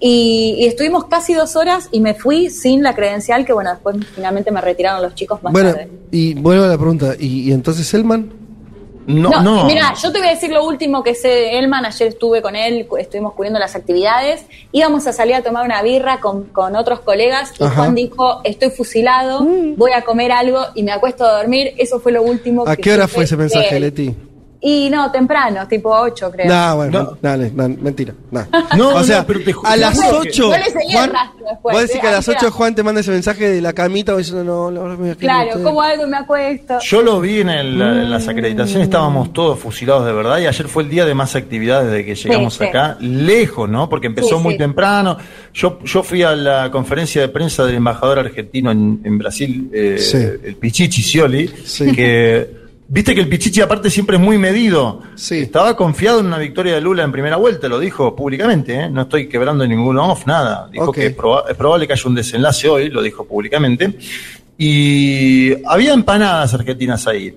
Y, 0.00 0.56
y 0.58 0.66
estuvimos 0.66 1.04
casi 1.06 1.34
dos 1.34 1.54
horas 1.56 1.88
y 1.92 2.00
me 2.00 2.14
fui 2.14 2.48
sin 2.50 2.82
la 2.82 2.94
credencial, 2.94 3.44
que 3.44 3.52
bueno, 3.52 3.70
después 3.70 3.96
finalmente 4.14 4.50
me 4.50 4.60
retiraron 4.60 5.02
los 5.02 5.14
chicos 5.14 5.42
más 5.42 5.52
Bueno, 5.52 5.72
tarde. 5.72 5.88
y 6.10 6.34
vuelvo 6.34 6.64
a 6.64 6.68
la 6.68 6.78
pregunta. 6.78 7.14
¿Y, 7.18 7.48
y 7.48 7.52
entonces 7.52 7.92
Elman? 7.94 8.32
No, 9.06 9.30
No, 9.30 9.42
no. 9.42 9.64
mira, 9.64 9.94
yo 10.00 10.12
te 10.12 10.18
voy 10.18 10.28
a 10.28 10.30
decir 10.32 10.50
lo 10.50 10.64
último 10.64 11.02
que 11.02 11.14
sé 11.14 11.28
de 11.28 11.58
Elman. 11.58 11.84
Ayer 11.84 12.08
estuve 12.08 12.40
con 12.42 12.54
él, 12.56 12.86
estuvimos 12.98 13.32
cubriendo 13.34 13.58
las 13.58 13.74
actividades. 13.74 14.44
Íbamos 14.72 15.06
a 15.06 15.12
salir 15.12 15.34
a 15.34 15.42
tomar 15.42 15.64
una 15.64 15.82
birra 15.82 16.20
con, 16.20 16.44
con 16.44 16.76
otros 16.76 17.00
colegas 17.00 17.52
y 17.58 17.64
Ajá. 17.64 17.74
Juan 17.76 17.94
dijo: 17.94 18.40
Estoy 18.44 18.70
fusilado, 18.70 19.44
voy 19.76 19.92
a 19.92 20.02
comer 20.02 20.32
algo 20.32 20.60
y 20.74 20.82
me 20.82 20.92
acuesto 20.92 21.24
a 21.24 21.38
dormir. 21.38 21.74
Eso 21.78 22.00
fue 22.00 22.12
lo 22.12 22.22
último 22.22 22.64
¿A 22.66 22.76
que 22.76 22.82
qué 22.82 22.92
hora 22.94 23.08
fue 23.08 23.24
ese 23.24 23.36
mensaje. 23.36 23.80
Leti? 23.80 24.14
Y 24.64 24.88
no, 24.90 25.10
temprano, 25.10 25.66
tipo 25.66 25.90
8, 25.90 26.30
creo. 26.30 26.46
No, 26.46 26.76
bueno, 26.76 27.02
No. 27.02 27.18
dale, 27.20 27.50
mentira. 27.50 28.14
no. 28.30 28.46
No, 28.76 28.88
o 28.90 28.94
no, 28.98 29.02
sea, 29.02 29.26
pero 29.26 29.40
te 29.42 29.52
a 29.64 29.76
las 29.76 30.00
juro 30.00 30.20
que- 30.22 30.28
8. 30.28 30.50
Yo 30.52 30.56
le 30.56 30.70
seguí 30.70 30.96
el 30.96 31.10
rastro 31.10 31.44
después, 31.50 31.72
vos 31.74 31.82
decís 31.82 31.96
¿eh? 31.96 32.00
que 32.00 32.06
a 32.06 32.12
las 32.12 32.28
8 32.28 32.38
quedamos. 32.38 32.56
Juan 32.56 32.74
te 32.76 32.82
manda 32.84 33.00
ese 33.00 33.10
mensaje 33.10 33.48
de 33.50 33.60
la 33.60 33.72
camita 33.72 34.14
o 34.14 34.18
diciendo 34.18 34.44
no, 34.44 34.70
no, 34.70 34.96
no 34.96 35.16
Claro, 35.16 35.60
como 35.64 35.82
algo 35.82 36.06
me 36.06 36.16
acuesto. 36.16 36.78
Yo 36.80 37.02
lo 37.02 37.20
vi 37.20 37.40
en, 37.40 37.48
el- 37.48 37.82
en 37.82 38.08
las 38.10 38.28
acreditaciones, 38.28 38.84
estábamos 38.84 39.32
todos 39.32 39.58
fusilados 39.58 40.06
de 40.06 40.12
verdad 40.12 40.38
y 40.38 40.46
ayer 40.46 40.68
fue 40.68 40.84
el 40.84 40.90
día 40.90 41.04
de 41.06 41.14
más 41.14 41.34
actividades 41.34 41.90
desde 41.90 42.04
que 42.04 42.14
llegamos 42.14 42.54
sí. 42.54 42.62
acá, 42.64 42.96
lejos, 43.00 43.68
¿no? 43.68 43.88
Porque 43.88 44.06
empezó 44.06 44.36
Sí, 44.36 44.42
muy 44.44 44.52
sí. 44.54 44.58
temprano. 44.58 45.18
Yo, 45.52 45.80
yo 45.82 46.04
fui 46.04 46.22
a 46.22 46.36
la 46.36 46.70
conferencia 46.70 47.20
de 47.20 47.28
prensa 47.30 47.64
del 47.66 47.74
embajador 47.74 48.20
argentino 48.20 48.70
en, 48.70 49.00
en 49.02 49.18
Brasil, 49.18 49.68
eh, 49.74 49.96
Sí. 49.98 50.18
el 50.18 50.54
Pichichi 50.54 51.02
Scioli, 51.02 51.48
Sí. 51.64 51.90
que 51.92 52.61
viste 52.94 53.14
que 53.14 53.22
el 53.22 53.28
Pichichi 53.28 53.60
aparte 53.62 53.88
siempre 53.88 54.16
es 54.16 54.22
muy 54.22 54.36
medido. 54.36 55.00
Sí. 55.14 55.38
Estaba 55.38 55.74
confiado 55.76 56.20
en 56.20 56.26
una 56.26 56.36
victoria 56.38 56.74
de 56.74 56.80
Lula 56.82 57.02
en 57.04 57.10
primera 57.10 57.36
vuelta, 57.36 57.66
lo 57.68 57.78
dijo 57.78 58.14
públicamente, 58.14 58.74
¿eh? 58.74 58.90
no 58.90 59.02
estoy 59.02 59.28
quebrando 59.28 59.66
ningún 59.66 59.98
off, 59.98 60.26
nada. 60.26 60.68
Dijo 60.70 60.92
que 60.92 61.06
es, 61.06 61.16
proba- 61.16 61.44
es 61.50 61.56
probable 61.56 61.86
que 61.86 61.94
haya 61.94 62.02
un 62.08 62.14
desenlace 62.14 62.68
hoy, 62.68 62.90
lo 62.90 63.00
dijo 63.02 63.24
públicamente. 63.24 63.96
Y 64.58 65.54
había 65.66 65.94
empanadas 65.94 66.54
argentinas 66.54 67.06
ahí. 67.06 67.34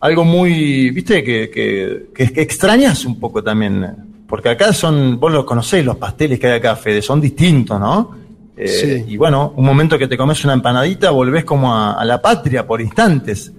Algo 0.00 0.24
muy, 0.24 0.90
viste, 0.90 1.24
que, 1.24 1.50
que, 1.50 2.06
que- 2.14 2.32
que 2.32 2.40
extrañas 2.42 3.04
un 3.04 3.18
poco 3.18 3.42
también. 3.42 3.84
Porque 4.28 4.50
acá 4.50 4.72
son, 4.72 5.18
vos 5.18 5.32
los 5.32 5.44
conocés, 5.44 5.84
los 5.84 5.96
pasteles 5.96 6.38
que 6.38 6.46
hay 6.48 6.58
acá, 6.58 6.76
Fede, 6.76 7.00
son 7.02 7.20
distintos, 7.20 7.80
¿no? 7.80 8.14
Eh, 8.56 8.68
Sí. 8.68 9.04
Y 9.14 9.16
bueno, 9.16 9.54
un 9.56 9.64
momento 9.64 9.96
que 9.98 10.06
te 10.06 10.16
comes 10.16 10.44
una 10.44 10.52
empanadita, 10.52 11.10
volvés 11.10 11.44
como 11.44 11.74
a, 11.74 11.94
a 11.94 12.04
la 12.04 12.20
patria 12.20 12.66
por 12.66 12.80
instantes. 12.80 13.52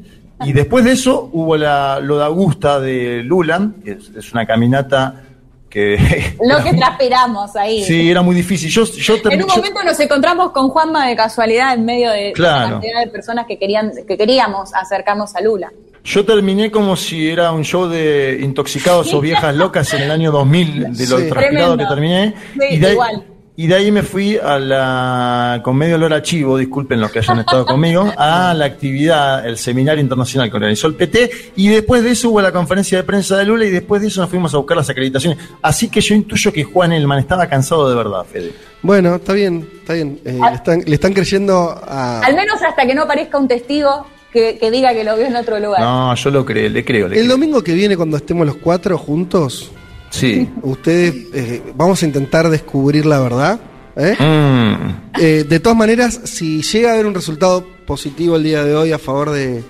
Y 0.45 0.53
después 0.53 0.85
de 0.85 0.93
eso 0.93 1.29
hubo 1.33 1.57
la, 1.57 1.99
lo 2.01 2.17
de 2.17 2.23
Augusta 2.25 2.79
de 2.79 3.23
Lula, 3.23 3.71
que 3.83 3.91
es, 3.93 4.09
es 4.17 4.31
una 4.31 4.45
caminata 4.45 5.23
que... 5.69 5.97
Lo 6.43 6.63
que 6.63 6.73
transpiramos 6.73 7.55
ahí. 7.55 7.83
Sí, 7.83 8.09
era 8.09 8.21
muy 8.23 8.35
difícil. 8.35 8.69
Yo, 8.71 8.85
yo 8.85 9.15
En 9.29 9.43
un 9.43 9.49
yo- 9.49 9.55
momento 9.57 9.83
nos 9.83 9.99
encontramos 9.99 10.51
con 10.51 10.69
Juanma 10.69 11.07
de 11.07 11.15
casualidad 11.15 11.73
en 11.75 11.85
medio 11.85 12.09
de 12.09 12.31
Claro. 12.33 12.63
la 12.65 12.71
cantidad 12.71 12.99
de 13.05 13.07
personas 13.11 13.45
que 13.45 13.59
querían 13.59 13.91
que 14.07 14.17
queríamos 14.17 14.73
acercarnos 14.73 15.35
a 15.35 15.41
Lula. 15.41 15.71
Yo 16.03 16.25
terminé 16.25 16.71
como 16.71 16.95
si 16.95 17.29
era 17.29 17.51
un 17.51 17.63
show 17.63 17.87
de 17.87 18.39
intoxicados 18.41 19.13
o 19.13 19.21
viejas 19.21 19.53
locas 19.55 19.93
en 19.93 20.03
el 20.03 20.11
año 20.11 20.31
2000, 20.31 20.93
de 20.95 21.07
lo 21.07 21.19
Sí. 21.19 21.29
transpirado 21.29 21.77
que 21.77 21.85
terminé. 21.85 22.33
Sí, 22.53 22.65
y, 22.71 22.77
de 22.79 22.87
ahí, 22.87 22.93
igual. 22.93 23.23
Y 23.61 23.67
de 23.67 23.75
ahí 23.75 23.91
me 23.91 24.03
fui 24.03 24.37
a 24.37 24.57
la, 24.57 25.59
con 25.61 25.75
medio 25.75 25.95
olor 25.95 26.13
a 26.13 26.21
chivo, 26.21 26.57
disculpen 26.57 27.01
los 27.01 27.11
que 27.11 27.19
hayan 27.19 27.39
estado 27.39 27.65
conmigo, 27.73 28.09
a 28.17 28.53
la 28.53 28.63
actividad, 28.63 29.45
el 29.45 29.57
seminario 29.57 30.01
internacional 30.01 30.49
que 30.49 30.55
organizó 30.55 30.87
el 30.87 30.95
PT. 30.95 31.29
Y 31.57 31.67
después 31.67 32.01
de 32.01 32.11
eso 32.11 32.29
hubo 32.29 32.41
la 32.41 32.53
conferencia 32.53 32.97
de 32.99 33.03
prensa 33.03 33.35
de 33.35 33.43
Lula 33.43 33.65
y 33.65 33.69
después 33.69 34.01
de 34.01 34.07
eso 34.07 34.21
nos 34.21 34.29
fuimos 34.29 34.53
a 34.53 34.57
buscar 34.57 34.77
las 34.77 34.89
acreditaciones. 34.89 35.37
Así 35.61 35.89
que 35.89 35.99
yo 35.99 36.15
intuyo 36.15 36.53
que 36.53 36.63
Juan 36.63 36.93
Elman 36.93 37.19
estaba 37.19 37.47
cansado 37.47 37.89
de 37.89 37.95
verdad, 37.97 38.23
Fede. 38.23 38.53
Bueno, 38.81 39.15
está 39.15 39.33
bien, 39.33 39.67
está 39.79 39.93
bien. 39.93 40.21
Eh, 40.23 40.39
Ah. 40.41 40.51
le, 40.51 40.55
están, 40.55 40.83
le 40.85 40.95
están 40.95 41.11
creyendo 41.13 41.77
a... 41.85 42.21
Al 42.21 42.35
menos 42.37 42.61
hasta 42.63 42.85
que 42.87 42.95
no 42.95 43.01
aparezca 43.03 43.37
un 43.37 43.49
testigo 43.49 44.05
que, 44.31 44.57
que 44.57 44.71
diga 44.71 44.93
que 44.93 45.03
lo 45.03 45.17
vio 45.17 45.25
en 45.25 45.35
otro 45.35 45.59
lugar. 45.59 45.81
No, 45.81 46.15
yo 46.15 46.29
lo 46.31 46.45
creo, 46.45 46.69
le 46.69 46.85
creo. 46.85 47.09
Le 47.09 47.15
El 47.17 47.23
creo. 47.25 47.31
domingo 47.35 47.61
que 47.61 47.73
viene, 47.73 47.97
cuando 47.97 48.15
estemos 48.15 48.47
los 48.47 48.55
cuatro 48.55 48.97
juntos, 48.97 49.71
Sí. 50.09 50.49
ustedes 50.63 51.13
eh, 51.33 51.61
vamos 51.75 52.01
a 52.01 52.05
intentar 52.05 52.49
descubrir 52.49 53.05
la 53.05 53.19
verdad. 53.19 53.59
¿eh? 53.95 54.15
Mm. 54.19 55.19
Eh, 55.19 55.45
de 55.47 55.59
todas 55.59 55.77
maneras, 55.77 56.19
si 56.23 56.61
llega 56.61 56.89
a 56.91 56.93
haber 56.93 57.05
un 57.05 57.13
resultado 57.13 57.65
positivo 57.85 58.35
el 58.35 58.43
día 58.43 58.63
de 58.63 58.75
hoy 58.75 58.91
a 58.91 58.97
favor 58.99 59.31
de, 59.31 59.63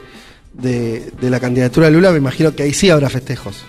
de- 0.54 1.12
de 1.20 1.30
la 1.30 1.40
candidatura 1.40 1.88
de 1.88 1.94
Lula, 1.94 2.12
me 2.12 2.18
imagino 2.18 2.56
que 2.56 2.64
ahí 2.64 2.74
sí 2.74 2.90
habrá 2.90 3.10
festejos. 3.10 3.64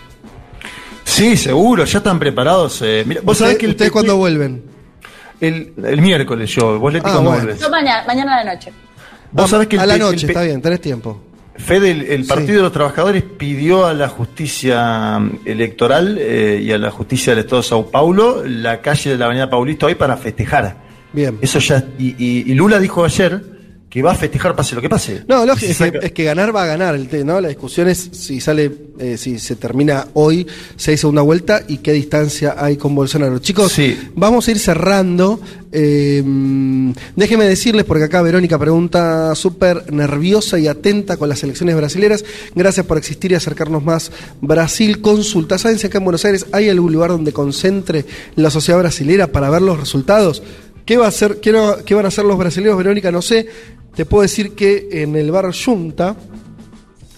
Sí, 1.03 1.35
seguro, 1.35 1.83
ya 1.85 1.97
están 1.97 2.19
preparados. 2.19 2.81
eh, 2.83 3.03
mira, 3.05 3.21
vos 3.23 3.37
sabés 3.37 3.57
que 3.57 3.65
el 3.65 3.71
¿Ustedes 3.71 3.91
cuándo 3.91 4.15
vuelven? 4.17 4.63
El, 5.41 5.73
el 5.83 6.01
miércoles 6.01 6.49
yo, 6.51 6.79
vos 6.79 6.93
Leti, 6.93 7.05
Ah, 7.09 7.13
¿cuándo 7.13 7.31
bueno. 7.31 7.53
Yo 7.59 7.69
mañana, 7.69 8.03
mañana 8.07 8.37
a 8.39 8.43
la 8.45 8.53
noche. 8.53 8.71
Vos 9.31 9.45
Ah, 9.45 9.47
sabés 9.49 9.67
que 9.67 9.79
a 9.79 9.85
la 9.85 9.97
noche, 9.97 10.27
está 10.27 10.43
bien, 10.43 10.61
tenés 10.61 10.79
tiempo. 10.79 11.19
Fede, 11.55 11.91
el, 11.91 12.01
el 12.03 12.23
Sí. 12.23 12.29
Partido 12.29 12.57
de 12.57 12.61
los 12.63 12.71
Trabajadores 12.71 13.23
pidió 13.37 13.85
a 13.85 13.93
la 13.93 14.07
justicia 14.09 15.19
mm, 15.19 15.39
electoral 15.45 16.17
eh, 16.19 16.61
y 16.63 16.71
a 16.71 16.77
la 16.77 16.91
justicia 16.91 17.33
del 17.35 17.43
Estado 17.45 17.61
de 17.61 17.67
Sao 17.67 17.91
Paulo 17.91 18.43
la 18.45 18.81
calle 18.81 19.11
de 19.11 19.17
la 19.17 19.25
Avenida 19.25 19.49
Paulista 19.49 19.85
hoy 19.85 19.95
para 19.95 20.17
festejar. 20.17 20.77
Bien. 21.13 21.37
Eso 21.41 21.59
ya 21.59 21.83
y, 21.99 22.15
y- 22.17 22.51
y 22.51 22.53
Lula 22.55 22.79
dijo 22.79 23.03
ayer 23.03 23.43
que 23.89 24.01
va 24.01 24.11
a 24.13 24.15
festejar 24.15 24.55
pase 24.55 24.73
lo 24.73 24.81
que 24.81 24.87
pase. 24.87 25.23
No, 25.27 25.45
lógico, 25.45 25.69
es, 25.69 25.91
que, 25.91 25.99
es 26.01 26.11
que 26.13 26.23
ganar 26.23 26.55
va 26.55 26.63
a 26.63 26.65
ganar, 26.65 26.95
el 26.95 27.25
¿no? 27.25 27.41
La 27.41 27.49
discusión 27.49 27.89
es 27.89 27.99
si 28.13 28.39
sale, 28.39 28.71
eh, 28.97 29.17
si 29.17 29.37
se 29.37 29.57
termina 29.57 30.07
hoy, 30.13 30.47
si 30.77 30.91
hay 30.91 30.97
segunda 30.97 31.21
vuelta 31.21 31.63
y 31.67 31.79
qué 31.79 31.91
distancia 31.91 32.55
hay 32.57 32.77
con 32.77 32.95
Bolsonaro. 32.95 33.39
Chicos, 33.39 33.73
Sí. 33.73 33.99
vamos 34.15 34.47
a 34.47 34.51
ir 34.51 34.59
cerrando. 34.59 35.41
Eh, 35.71 36.21
déjenme 37.15 37.45
decirles, 37.45 37.85
porque 37.85 38.05
acá 38.05 38.21
Verónica 38.21 38.59
pregunta 38.59 39.33
súper 39.35 39.91
nerviosa 39.91 40.59
y 40.59 40.67
atenta 40.67 41.17
con 41.17 41.29
las 41.29 41.43
elecciones 41.43 41.75
brasileras. 41.75 42.25
Gracias 42.55 42.85
por 42.85 42.97
existir 42.97 43.31
y 43.31 43.35
acercarnos 43.35 43.83
más. 43.83 44.11
Brasil 44.41 45.01
consulta. 45.01 45.57
¿Saben 45.57 45.79
si 45.79 45.87
acá 45.87 45.99
en 45.99 46.03
Buenos 46.03 46.25
Aires 46.25 46.45
hay 46.51 46.69
algún 46.69 46.91
lugar 46.91 47.11
donde 47.11 47.31
concentre 47.31 48.05
la 48.35 48.49
sociedad 48.49 48.79
brasilera 48.79 49.27
para 49.27 49.49
ver 49.49 49.61
los 49.61 49.79
resultados? 49.79 50.43
¿Qué, 50.85 50.97
va 50.97 51.05
a 51.05 51.09
hacer, 51.09 51.39
qué, 51.39 51.53
qué 51.85 51.95
van 51.95 52.05
a 52.05 52.09
hacer 52.09 52.25
los 52.25 52.37
brasileños, 52.37 52.77
Verónica? 52.77 53.11
No 53.11 53.21
sé. 53.21 53.47
Te 53.95 54.05
puedo 54.05 54.21
decir 54.21 54.53
que 54.53 54.87
en 54.91 55.15
el 55.17 55.31
bar 55.31 55.53
Junta, 55.53 56.15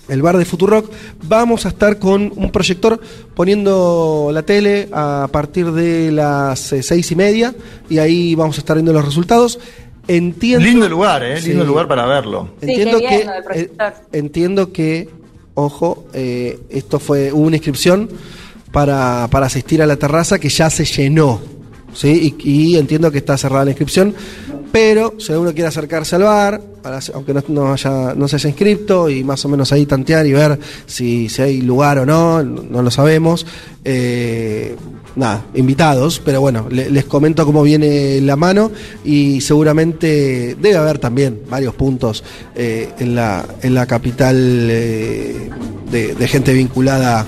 el 0.09 0.21
bar 0.21 0.37
de 0.37 0.45
Futurock, 0.45 0.91
vamos 1.23 1.65
a 1.65 1.69
estar 1.69 1.97
con 1.97 2.31
un 2.35 2.51
proyector 2.51 2.99
poniendo 3.33 4.29
la 4.33 4.43
tele 4.43 4.89
a 4.91 5.27
partir 5.31 5.71
de 5.71 6.11
las 6.11 6.73
eh, 6.73 6.83
seis 6.83 7.11
y 7.11 7.15
media 7.15 7.55
y 7.89 7.99
ahí 7.99 8.35
vamos 8.35 8.57
a 8.57 8.61
estar 8.61 8.75
viendo 8.75 8.93
los 8.93 9.05
resultados. 9.05 9.59
Entiendo, 10.07 10.65
Lindo 10.65 10.89
lugar, 10.89 11.23
¿eh? 11.23 11.39
Sí. 11.39 11.49
Lindo 11.49 11.63
lugar 11.63 11.87
para 11.87 12.05
verlo. 12.05 12.49
Sí, 12.61 12.71
Entiendo 12.71 12.99
que 12.99 13.27
eh, 13.55 13.71
entiendo 14.11 14.73
que 14.73 15.09
ojo, 15.53 16.05
eh, 16.13 16.59
esto 16.69 16.99
fue 16.99 17.31
hubo 17.31 17.43
una 17.43 17.55
inscripción 17.55 18.09
para, 18.71 19.27
para 19.31 19.45
asistir 19.45 19.81
a 19.81 19.87
la 19.87 19.95
terraza 19.95 20.39
que 20.39 20.49
ya 20.49 20.69
se 20.69 20.83
llenó. 20.83 21.39
¿sí? 21.93 22.35
Y, 22.43 22.73
y 22.73 22.77
entiendo 22.77 23.11
que 23.11 23.19
está 23.19 23.37
cerrada 23.37 23.63
la 23.63 23.71
inscripción, 23.71 24.13
pero 24.73 25.13
si 25.19 25.31
alguno 25.31 25.53
quiere 25.53 25.69
acercarse 25.69 26.15
al 26.17 26.23
bar, 26.23 26.72
para- 26.83 26.99
aunque 27.15 27.33
no, 27.33 27.43
no 27.47 27.73
haya, 27.73 28.13
no 28.15 28.27
se 28.27 28.35
haya 28.35 28.49
inscrito, 28.49 29.09
y 29.09 29.23
más 29.23 29.43
o 29.45 29.49
menos 29.49 29.71
ahí 29.71 29.85
tantear 29.87 30.27
y 30.27 30.33
ver 30.33 30.59
si, 30.85 31.29
si 31.29 31.41
hay 31.41 31.61
lugar 31.61 31.97
o 31.99 32.05
no, 32.05 32.43
no, 32.43 32.61
no 32.69 32.81
lo 32.83 32.91
sabemos. 32.91 33.45
eh, 33.85 34.75
nada, 35.15 35.45
invitados, 35.53 36.19
pero 36.25 36.41
bueno, 36.41 36.67
le- 36.71 36.89
les 36.89 37.05
comento 37.05 37.45
cómo 37.45 37.61
viene 37.63 38.19
la 38.21 38.35
mano 38.35 38.71
y 39.05 39.41
seguramente 39.41 40.55
debe 40.59 40.75
haber 40.77 40.97
también 40.99 41.41
varios 41.49 41.75
puntos 41.75 42.23
eh, 42.55 42.89
en, 42.99 43.13
la, 43.15 43.45
en 43.61 43.75
la 43.75 43.85
capital 43.85 44.35
eh, 44.37 45.49
de, 45.91 46.15
de 46.15 46.27
gente 46.27 46.53
vinculada 46.53 47.25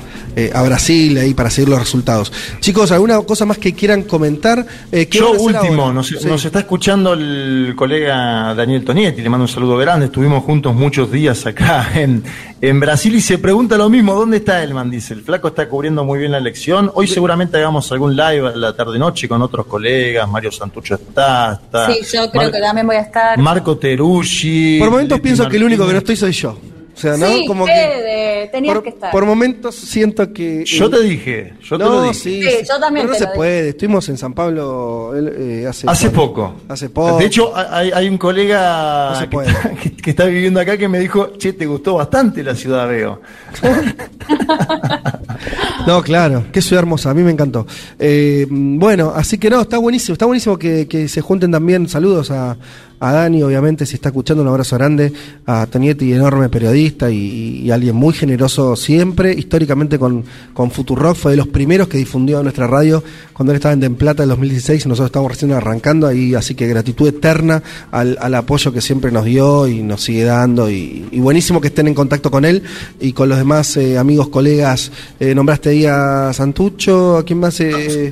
a 0.54 0.64
Brasil 0.64 1.18
ahí 1.18 1.34
para 1.34 1.50
seguir 1.50 1.70
los 1.70 1.80
resultados. 1.80 2.30
Chicos, 2.60 2.92
¿alguna 2.92 3.22
cosa 3.22 3.46
más 3.46 3.58
que 3.58 3.72
quieran 3.74 4.02
comentar? 4.04 4.66
Eh, 4.92 5.06
¿qué 5.08 5.20
Yo 5.20 5.32
último, 5.32 5.94
nos, 5.94 6.08
Sí. 6.08 6.18
nos 6.28 6.44
está 6.44 6.60
escuchando 6.60 7.14
el 7.14 7.72
colega 7.74 8.54
Daniel 8.54 8.84
Tonietti, 8.84 9.22
le 9.22 9.30
mando 9.30 9.45
un 9.46 9.50
saludo 9.50 9.78
grande, 9.78 10.08
estuvimos 10.08 10.44
juntos 10.44 10.74
muchos 10.74 11.12
días 11.12 11.46
acá 11.46 11.88
en, 11.96 12.24
en 12.62 12.80
Brasil 12.80 13.14
y 13.16 13.22
se 13.22 13.38
pregunta 13.38 13.78
lo 13.78 13.90
mismo, 13.90 14.14
¿dónde 14.16 14.38
está 14.38 14.64
Elman? 14.64 14.90
Dice, 14.90 15.14
el 15.14 15.22
flaco 15.22 15.50
está 15.50 15.70
cubriendo 15.70 16.04
muy 16.04 16.18
bien 16.20 16.32
la 16.32 16.40
elección, 16.40 16.92
hoy 16.96 17.08
seguramente 17.08 17.58
hagamos 17.58 17.92
algún 17.92 18.16
live 18.16 18.48
a 18.48 18.56
la 18.56 18.76
tarde-noche 18.76 19.28
con 19.28 19.42
otros 19.44 19.68
colegas, 19.68 20.28
Mario 20.28 20.52
Santucho 20.52 20.96
está, 20.96 21.60
está 21.64 21.92
Sí, 21.92 22.00
yo 22.12 22.30
creo 22.32 22.44
Mar- 22.44 22.52
que 22.52 22.60
también 22.60 22.88
voy 22.88 22.96
a 22.96 23.02
estar. 23.02 23.38
Marco 23.38 23.78
Terucci. 23.78 24.78
Por 24.80 24.90
momentos 24.90 25.18
Leti 25.18 25.24
pienso 25.24 25.48
que 25.48 25.58
el 25.58 25.64
único 25.64 25.86
que 25.86 25.94
no 25.94 26.00
estoy 26.00 26.16
soy 26.16 26.32
yo. 26.32 26.58
O 26.96 26.98
sea, 26.98 27.18
¿no? 27.18 27.28
Sí, 27.28 27.46
Como 27.46 27.66
que 27.66 28.50
tenías 28.54 28.74
por, 28.74 28.84
que 28.84 28.90
estar. 28.90 29.12
por 29.12 29.26
momentos 29.26 29.76
siento 29.76 30.32
que 30.32 30.64
Yo 30.64 30.90
te 30.90 31.02
dije, 31.02 31.54
yo 31.62 31.78
te 31.78 31.84
lo 31.84 32.02
dije. 32.04 32.14
Sí, 32.14 32.42
Sí, 32.42 32.50
yo 32.70 32.80
también 32.80 33.06
pero 33.06 33.08
no 33.08 33.14
te 33.14 33.20
se 33.20 33.24
lo 33.26 33.30
dije. 33.32 33.36
puede. 33.38 33.70
Estuvimos 33.70 34.08
en 34.10 34.18
San 34.18 34.34
Pablo 34.34 35.12
eh, 35.16 35.66
hace 35.68 35.88
Hace 35.90 36.10
poco. 36.10 36.54
Hace 36.70 36.90
poco. 36.90 37.18
De 37.18 37.26
hecho, 37.26 37.52
hay, 37.56 37.92
hay 37.92 38.08
un 38.08 38.18
colega 38.18 39.10
No 39.12 39.16
se 39.20 39.24
que, 39.26 39.30
puede. 39.30 39.50
está, 39.52 39.70
que- 39.72 39.96
que 39.98 40.10
está 40.10 40.26
viviendo 40.26 40.60
acá 40.62 40.78
que 40.78 40.88
me 40.88 41.00
dijo, 41.00 41.34
che, 41.38 41.52
te 41.54 41.66
gustó 41.66 41.96
bastante 41.96 42.42
la 42.44 42.56
ciudad, 42.56 42.88
veo. 42.88 43.22
No, 45.88 46.02
claro, 46.02 46.46
qué 46.52 46.64
ciudad 46.64 46.80
hermosa, 46.80 47.12
a 47.12 47.14
mí 47.14 47.22
me 47.22 47.30
encantó. 47.30 47.68
Eh, 48.00 48.48
bueno, 48.50 49.14
así 49.16 49.38
que 49.38 49.52
no, 49.52 49.62
está 49.62 49.78
buenísimo, 49.78 50.14
está 50.14 50.26
buenísimo 50.26 50.58
que, 50.58 50.88
que 50.88 51.08
se 51.08 51.22
junten 51.22 51.52
también. 51.52 51.88
Saludos 51.88 52.32
a, 52.32 52.58
a 53.00 53.12
Dani, 53.12 53.44
obviamente, 53.44 53.86
si 53.86 53.96
está 53.96 54.10
escuchando, 54.10 54.42
un 54.42 54.50
abrazo 54.50 54.78
grande. 54.78 55.12
A 55.46 55.66
Tonietti, 55.68 56.14
enorme 56.14 56.50
periodista 56.50 57.12
y, 57.12 57.70
alguien 57.70 57.96
muy 57.96 58.14
generoso 58.14 58.76
siempre. 58.76 59.34
Históricamente 59.34 60.00
con, 60.00 60.24
con 60.54 60.72
Futurock, 60.72 61.16
fue 61.16 61.32
de 61.32 61.38
los 61.38 61.48
primeros 61.48 61.88
que 61.88 61.98
difundió 61.98 62.42
nuestra 62.42 62.68
radio 62.68 63.04
cuando 63.34 63.52
él 63.52 63.58
estaba 63.58 63.74
en 63.74 63.96
Plata 63.96 64.24
en 64.24 64.30
2016 64.30 64.86
y 64.86 64.90
nosotros 64.90 65.10
estábamos 65.10 65.34
recién 65.34 65.52
arrancando 65.52 66.08
ahí. 66.08 66.36
Así 66.36 66.56
que 66.56 66.68
gratitud 66.68 67.10
eterna 67.10 67.62
al, 67.92 68.18
al 68.22 68.34
apoyo 68.34 68.72
que 68.72 68.82
siempre 68.82 69.12
nos 69.12 69.26
dio 69.26 69.68
y 69.68 69.84
nos 69.84 70.02
sigue 70.02 70.24
dando. 70.24 70.70
Y, 70.70 71.06
y 71.12 71.20
buenísimo 71.20 71.60
que 71.60 71.68
estén 71.68 71.88
en 71.88 71.94
contacto 71.94 72.32
con 72.32 72.46
él 72.46 72.64
y 73.00 73.12
con 73.12 73.28
los 73.28 73.38
demás 73.38 73.76
eh, 73.78 73.98
amigos, 73.98 74.30
colegas. 74.30 74.92
Eh, 75.20 75.36
nombraste 75.36 75.75
ahí 75.76 75.86
a 75.86 76.32
Santucho, 76.34 77.18
¿a 77.18 77.24
quién 77.24 77.40
más? 77.40 77.60
Eh, 77.60 78.08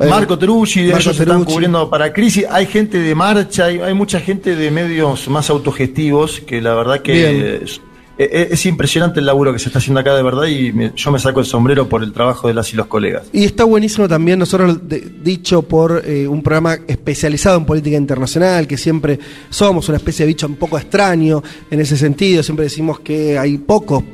eh, 0.00 0.06
Marco 0.08 0.38
Terucci, 0.38 0.84
Marco 0.84 0.98
ellos 0.98 1.12
están 1.12 1.26
Terucci. 1.28 1.52
cubriendo 1.52 1.88
para 1.90 2.12
crisis. 2.12 2.44
Hay 2.50 2.66
gente 2.66 2.98
de 2.98 3.14
marcha, 3.14 3.66
hay, 3.66 3.78
hay 3.80 3.94
mucha 3.94 4.20
gente 4.20 4.56
de 4.56 4.70
medios 4.70 5.28
más 5.28 5.50
autogestivos 5.50 6.40
que 6.40 6.60
la 6.60 6.74
verdad 6.74 7.00
que 7.00 7.56
es, 7.62 7.62
es- 7.62 7.80
es 8.16 8.66
impresionante 8.66 9.18
el 9.18 9.26
laburo 9.26 9.52
que 9.52 9.58
se 9.58 9.68
está 9.68 9.80
haciendo 9.80 9.98
acá 9.98 10.14
de 10.14 10.22
verdad 10.22 10.44
y 10.46 10.72
me- 10.72 10.92
yo 10.94 11.10
me 11.10 11.18
saco 11.18 11.40
el 11.40 11.46
sombrero 11.46 11.88
por 11.88 12.02
el 12.04 12.12
trabajo 12.12 12.46
de 12.46 12.54
las 12.54 12.72
y 12.72 12.76
los 12.76 12.86
colegas. 12.86 13.24
Y 13.32 13.44
está 13.44 13.64
buenísimo 13.64 14.06
también, 14.08 14.38
nosotros 14.38 14.88
de- 14.88 15.00
dicho 15.00 15.62
por 15.62 16.00
eh, 16.06 16.26
un 16.28 16.40
programa 16.42 16.78
especializado 16.86 17.58
en 17.58 17.64
política 17.64 17.96
internacional, 17.96 18.68
que 18.68 18.76
siempre 18.76 19.18
somos 19.50 19.88
una 19.88 19.96
especie 19.98 20.24
de 20.26 20.28
bicho 20.28 20.46
un 20.46 20.54
poco 20.56 20.78
extraño 20.78 21.42
en 21.70 21.80
ese 21.80 21.96
sentido, 21.96 22.42
siempre 22.44 22.64
decimos 22.64 23.00
que 23.00 23.36
hay 23.36 23.58
pocos 23.58 24.04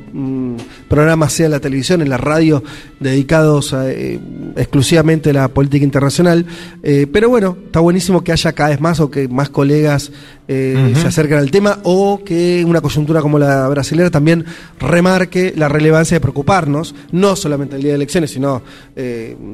programas, 0.87 1.33
sea 1.33 1.45
en 1.47 1.51
la 1.51 1.59
televisión, 1.59 2.01
en 2.01 2.09
la 2.09 2.17
radio, 2.17 2.63
dedicados 2.99 3.73
a, 3.73 3.89
eh, 3.89 4.19
exclusivamente 4.55 5.29
a 5.31 5.33
la 5.33 5.47
política 5.47 5.83
internacional, 5.85 6.45
Eh, 6.83 7.05
pero 7.11 7.29
bueno, 7.29 7.55
está 7.65 7.79
buenísimo 7.79 8.23
que 8.23 8.31
haya 8.31 8.53
cada 8.53 8.69
vez 8.69 8.81
más 8.81 8.99
o 8.99 9.09
que 9.11 9.27
más 9.27 9.49
colegas 9.49 10.11
eh, 10.47 10.93
se 10.99 11.07
acerquen 11.07 11.37
al 11.37 11.51
tema 11.51 11.79
o 11.83 12.23
que 12.25 12.65
una 12.65 12.81
coyuntura 12.81 13.21
como 13.21 13.37
la 13.37 13.67
brasilera 13.69 14.09
también 14.09 14.43
remarque 14.79 15.53
la 15.55 15.69
relevancia 15.69 16.15
de 16.15 16.21
preocuparnos, 16.21 16.95
no 17.11 17.35
solamente 17.35 17.75
el 17.75 17.83
día 17.83 17.91
de 17.91 17.95
elecciones, 17.97 18.31
sino 18.31 18.61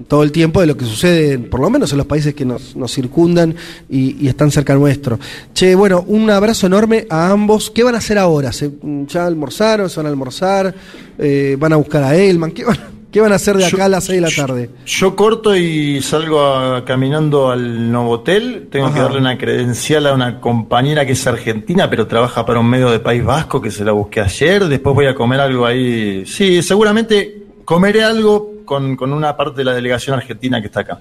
todo 0.07 0.23
el 0.23 0.31
tiempo 0.31 0.61
de 0.61 0.67
lo 0.67 0.75
que 0.77 0.85
sucede, 0.85 1.37
por 1.37 1.59
lo 1.59 1.69
menos 1.69 1.91
en 1.91 1.97
los 1.97 2.07
países 2.07 2.33
que 2.33 2.45
nos, 2.45 2.75
nos 2.75 2.93
circundan 2.93 3.53
y, 3.89 4.23
y 4.23 4.27
están 4.27 4.49
cerca 4.49 4.73
nuestro. 4.73 5.19
Che, 5.53 5.75
bueno, 5.75 6.03
un 6.07 6.29
abrazo 6.29 6.65
enorme 6.67 7.05
a 7.09 7.29
ambos. 7.29 7.69
¿Qué 7.69 7.83
van 7.83 7.95
a 7.95 7.99
hacer 7.99 8.17
ahora? 8.17 8.51
¿Se, 8.51 8.71
¿Ya 9.07 9.25
almorzaron? 9.25 9.89
¿Se 9.89 9.97
van 9.97 10.07
a 10.07 10.09
almorzar? 10.09 10.46
Eh, 11.19 11.55
¿Van 11.59 11.73
a 11.73 11.75
buscar 11.77 12.03
a 12.03 12.15
Elman? 12.15 12.51
¿Qué 12.51 12.63
van, 12.65 12.77
qué 13.11 13.21
van 13.21 13.31
a 13.31 13.35
hacer 13.35 13.57
de 13.57 13.65
acá 13.65 13.77
Yo- 13.77 13.83
a 13.83 13.89
las 13.89 14.03
6 14.05 14.21
de 14.21 14.29
la 14.29 14.35
tarde? 14.35 14.69
Yo 14.85 15.15
corto 15.15 15.55
y 15.55 16.01
salgo 16.01 16.41
a- 16.43 16.85
caminando 16.85 17.49
al 17.51 17.91
Novotel. 17.91 18.67
Tengo 18.71 18.93
que 18.93 18.99
darle 18.99 19.19
una 19.19 19.37
credencial 19.37 20.05
a 20.07 20.13
una 20.13 20.39
compañera 20.39 21.05
que 21.05 21.13
es 21.13 21.25
argentina, 21.27 21.89
pero 21.89 22.05
trabaja 22.07 22.45
para 22.45 22.59
un 22.59 22.69
medio 22.69 22.89
de 22.91 22.99
País 22.99 23.23
Vasco 23.23 23.61
que 23.61 23.71
se 23.71 23.83
la 23.83 23.91
busqué 23.93 24.21
ayer. 24.21 24.65
Después 24.67 24.93
voy 24.95 25.07
a 25.07 25.15
comer 25.15 25.39
algo 25.39 25.65
ahí. 25.65 26.25
Sí, 26.25 26.61
seguramente 26.61 27.43
comeré 27.65 28.03
algo 28.03 28.53
con, 28.65 28.95
con 28.95 29.13
una 29.13 29.35
parte 29.35 29.57
de 29.57 29.63
la 29.65 29.73
delegación 29.73 30.15
argentina 30.17 30.59
que 30.61 30.67
está 30.67 30.81
acá. 30.81 30.99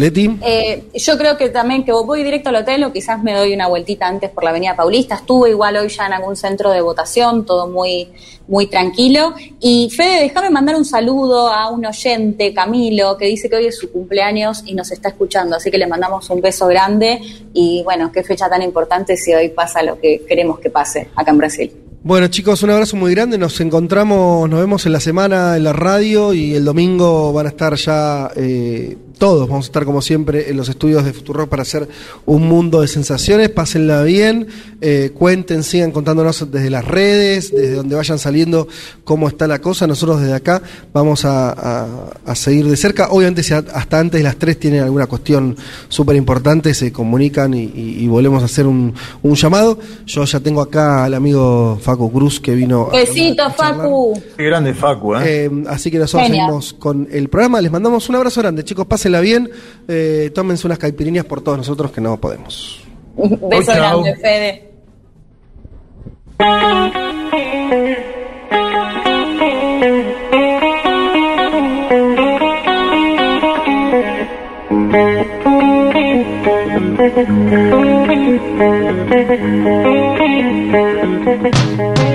Leti. 0.00 0.38
Eh, 0.42 0.84
yo 0.94 1.16
creo 1.18 1.36
que 1.36 1.50
también 1.50 1.84
que 1.84 1.92
voy 1.92 2.22
directo 2.24 2.48
al 2.48 2.56
hotel 2.56 2.82
o 2.84 2.92
quizás 2.92 3.22
me 3.22 3.34
doy 3.34 3.52
una 3.52 3.68
vueltita 3.68 4.08
antes 4.08 4.30
por 4.30 4.42
la 4.42 4.50
Avenida 4.50 4.74
Paulista. 4.74 5.16
Estuve 5.16 5.50
igual 5.50 5.76
hoy 5.76 5.88
ya 5.88 6.06
en 6.06 6.14
algún 6.14 6.36
centro 6.36 6.70
de 6.70 6.80
votación, 6.80 7.44
todo 7.44 7.68
muy, 7.68 8.08
muy 8.48 8.66
tranquilo. 8.66 9.34
Y 9.60 9.90
Fede, 9.90 10.22
déjame 10.22 10.50
mandar 10.50 10.74
un 10.76 10.84
saludo 10.84 11.48
a 11.48 11.70
un 11.70 11.84
oyente, 11.86 12.52
Camilo, 12.52 13.16
que 13.16 13.26
dice 13.26 13.48
que 13.48 13.56
hoy 13.56 13.66
es 13.66 13.78
su 13.78 13.92
cumpleaños 13.92 14.62
y 14.66 14.74
nos 14.74 14.90
está 14.90 15.10
escuchando. 15.10 15.56
Así 15.56 15.70
que 15.70 15.78
le 15.78 15.86
mandamos 15.86 16.28
un 16.30 16.40
beso 16.40 16.66
grande 16.66 17.20
y 17.52 17.82
bueno, 17.84 18.10
qué 18.10 18.22
fecha 18.22 18.48
tan 18.48 18.62
importante 18.62 19.16
si 19.16 19.32
hoy 19.34 19.50
pasa 19.50 19.82
lo 19.82 20.00
que 20.00 20.22
queremos 20.26 20.58
que 20.58 20.70
pase 20.70 21.08
acá 21.14 21.30
en 21.30 21.38
Brasil. 21.38 21.72
Bueno 22.02 22.28
chicos, 22.28 22.62
un 22.62 22.70
abrazo 22.70 22.96
muy 22.96 23.14
grande, 23.14 23.36
nos 23.36 23.60
encontramos, 23.60 24.48
nos 24.48 24.58
vemos 24.58 24.86
en 24.86 24.92
la 24.92 25.00
semana 25.00 25.58
en 25.58 25.64
la 25.64 25.74
radio 25.74 26.32
y 26.32 26.54
el 26.54 26.64
domingo 26.64 27.30
van 27.34 27.44
a 27.44 27.48
estar 27.50 27.74
ya 27.74 28.30
eh, 28.36 28.96
todos, 29.20 29.46
vamos 29.48 29.66
a 29.66 29.68
estar 29.68 29.84
como 29.84 30.00
siempre 30.02 30.50
en 30.50 30.56
los 30.56 30.68
estudios 30.70 31.04
de 31.04 31.12
Futurock 31.12 31.48
para 31.48 31.62
hacer 31.62 31.86
un 32.26 32.48
mundo 32.48 32.80
de 32.80 32.88
sensaciones, 32.88 33.50
pásenla 33.50 34.02
bien, 34.02 34.48
eh, 34.80 35.10
cuenten, 35.14 35.62
sigan 35.62 35.92
contándonos 35.92 36.50
desde 36.50 36.70
las 36.70 36.84
redes, 36.86 37.52
desde 37.52 37.74
donde 37.74 37.94
vayan 37.96 38.18
saliendo 38.18 38.66
cómo 39.04 39.28
está 39.28 39.46
la 39.46 39.60
cosa, 39.60 39.86
nosotros 39.86 40.20
desde 40.22 40.34
acá 40.34 40.62
vamos 40.94 41.24
a, 41.26 41.50
a- 41.50 41.86
a 42.24 42.34
seguir 42.34 42.66
de 42.66 42.76
cerca, 42.76 43.08
obviamente 43.10 43.42
si 43.42 43.52
hasta 43.52 43.98
antes 44.00 44.18
de 44.20 44.24
las 44.24 44.36
3 44.36 44.58
tienen 44.58 44.82
alguna 44.82 45.06
cuestión 45.06 45.54
súper 45.90 46.16
importante, 46.16 46.72
se 46.72 46.90
comunican 46.90 47.52
y, 47.52 47.64
y- 47.64 47.96
y 48.04 48.08
volvemos 48.08 48.42
a 48.42 48.46
hacer 48.46 48.66
un, 48.66 48.94
un 49.22 49.34
llamado, 49.34 49.78
yo 50.06 50.24
ya 50.24 50.40
tengo 50.40 50.62
acá 50.62 51.04
al 51.04 51.12
amigo 51.12 51.78
Facu 51.82 52.10
Cruz 52.10 52.40
que 52.40 52.54
vino 52.54 52.88
a- 52.90 52.96
Besito, 52.96 53.42
a. 53.42 53.50
Facu. 53.50 54.18
Qué 54.36 54.44
grande 54.44 54.72
Facu, 54.72 55.14
¿eh? 55.16 55.44
Eh, 55.44 55.50
así 55.68 55.90
que 55.90 55.98
nosotros 55.98 56.26
Genial. 56.26 56.46
seguimos 56.46 56.72
con 56.72 57.06
el 57.12 57.28
programa. 57.28 57.60
Les 57.60 57.70
mandamos 57.70 58.08
un 58.08 58.14
abrazo 58.16 58.40
grande, 58.40 58.64
chicos. 58.64 58.86
Pásenla 58.86 59.09
pásela 59.10 59.20
bien, 59.20 59.50
eh, 59.88 60.30
tómense 60.34 60.66
unas 60.66 60.78
caipiriñas 60.78 61.24
por 61.24 61.40
todos 61.42 61.58
nosotros 61.58 61.90
que 61.90 62.00
no 62.00 62.20
podemos. 62.20 62.82
Beso 63.16 63.72
grande, 63.72 64.16
Fede. 64.16 64.70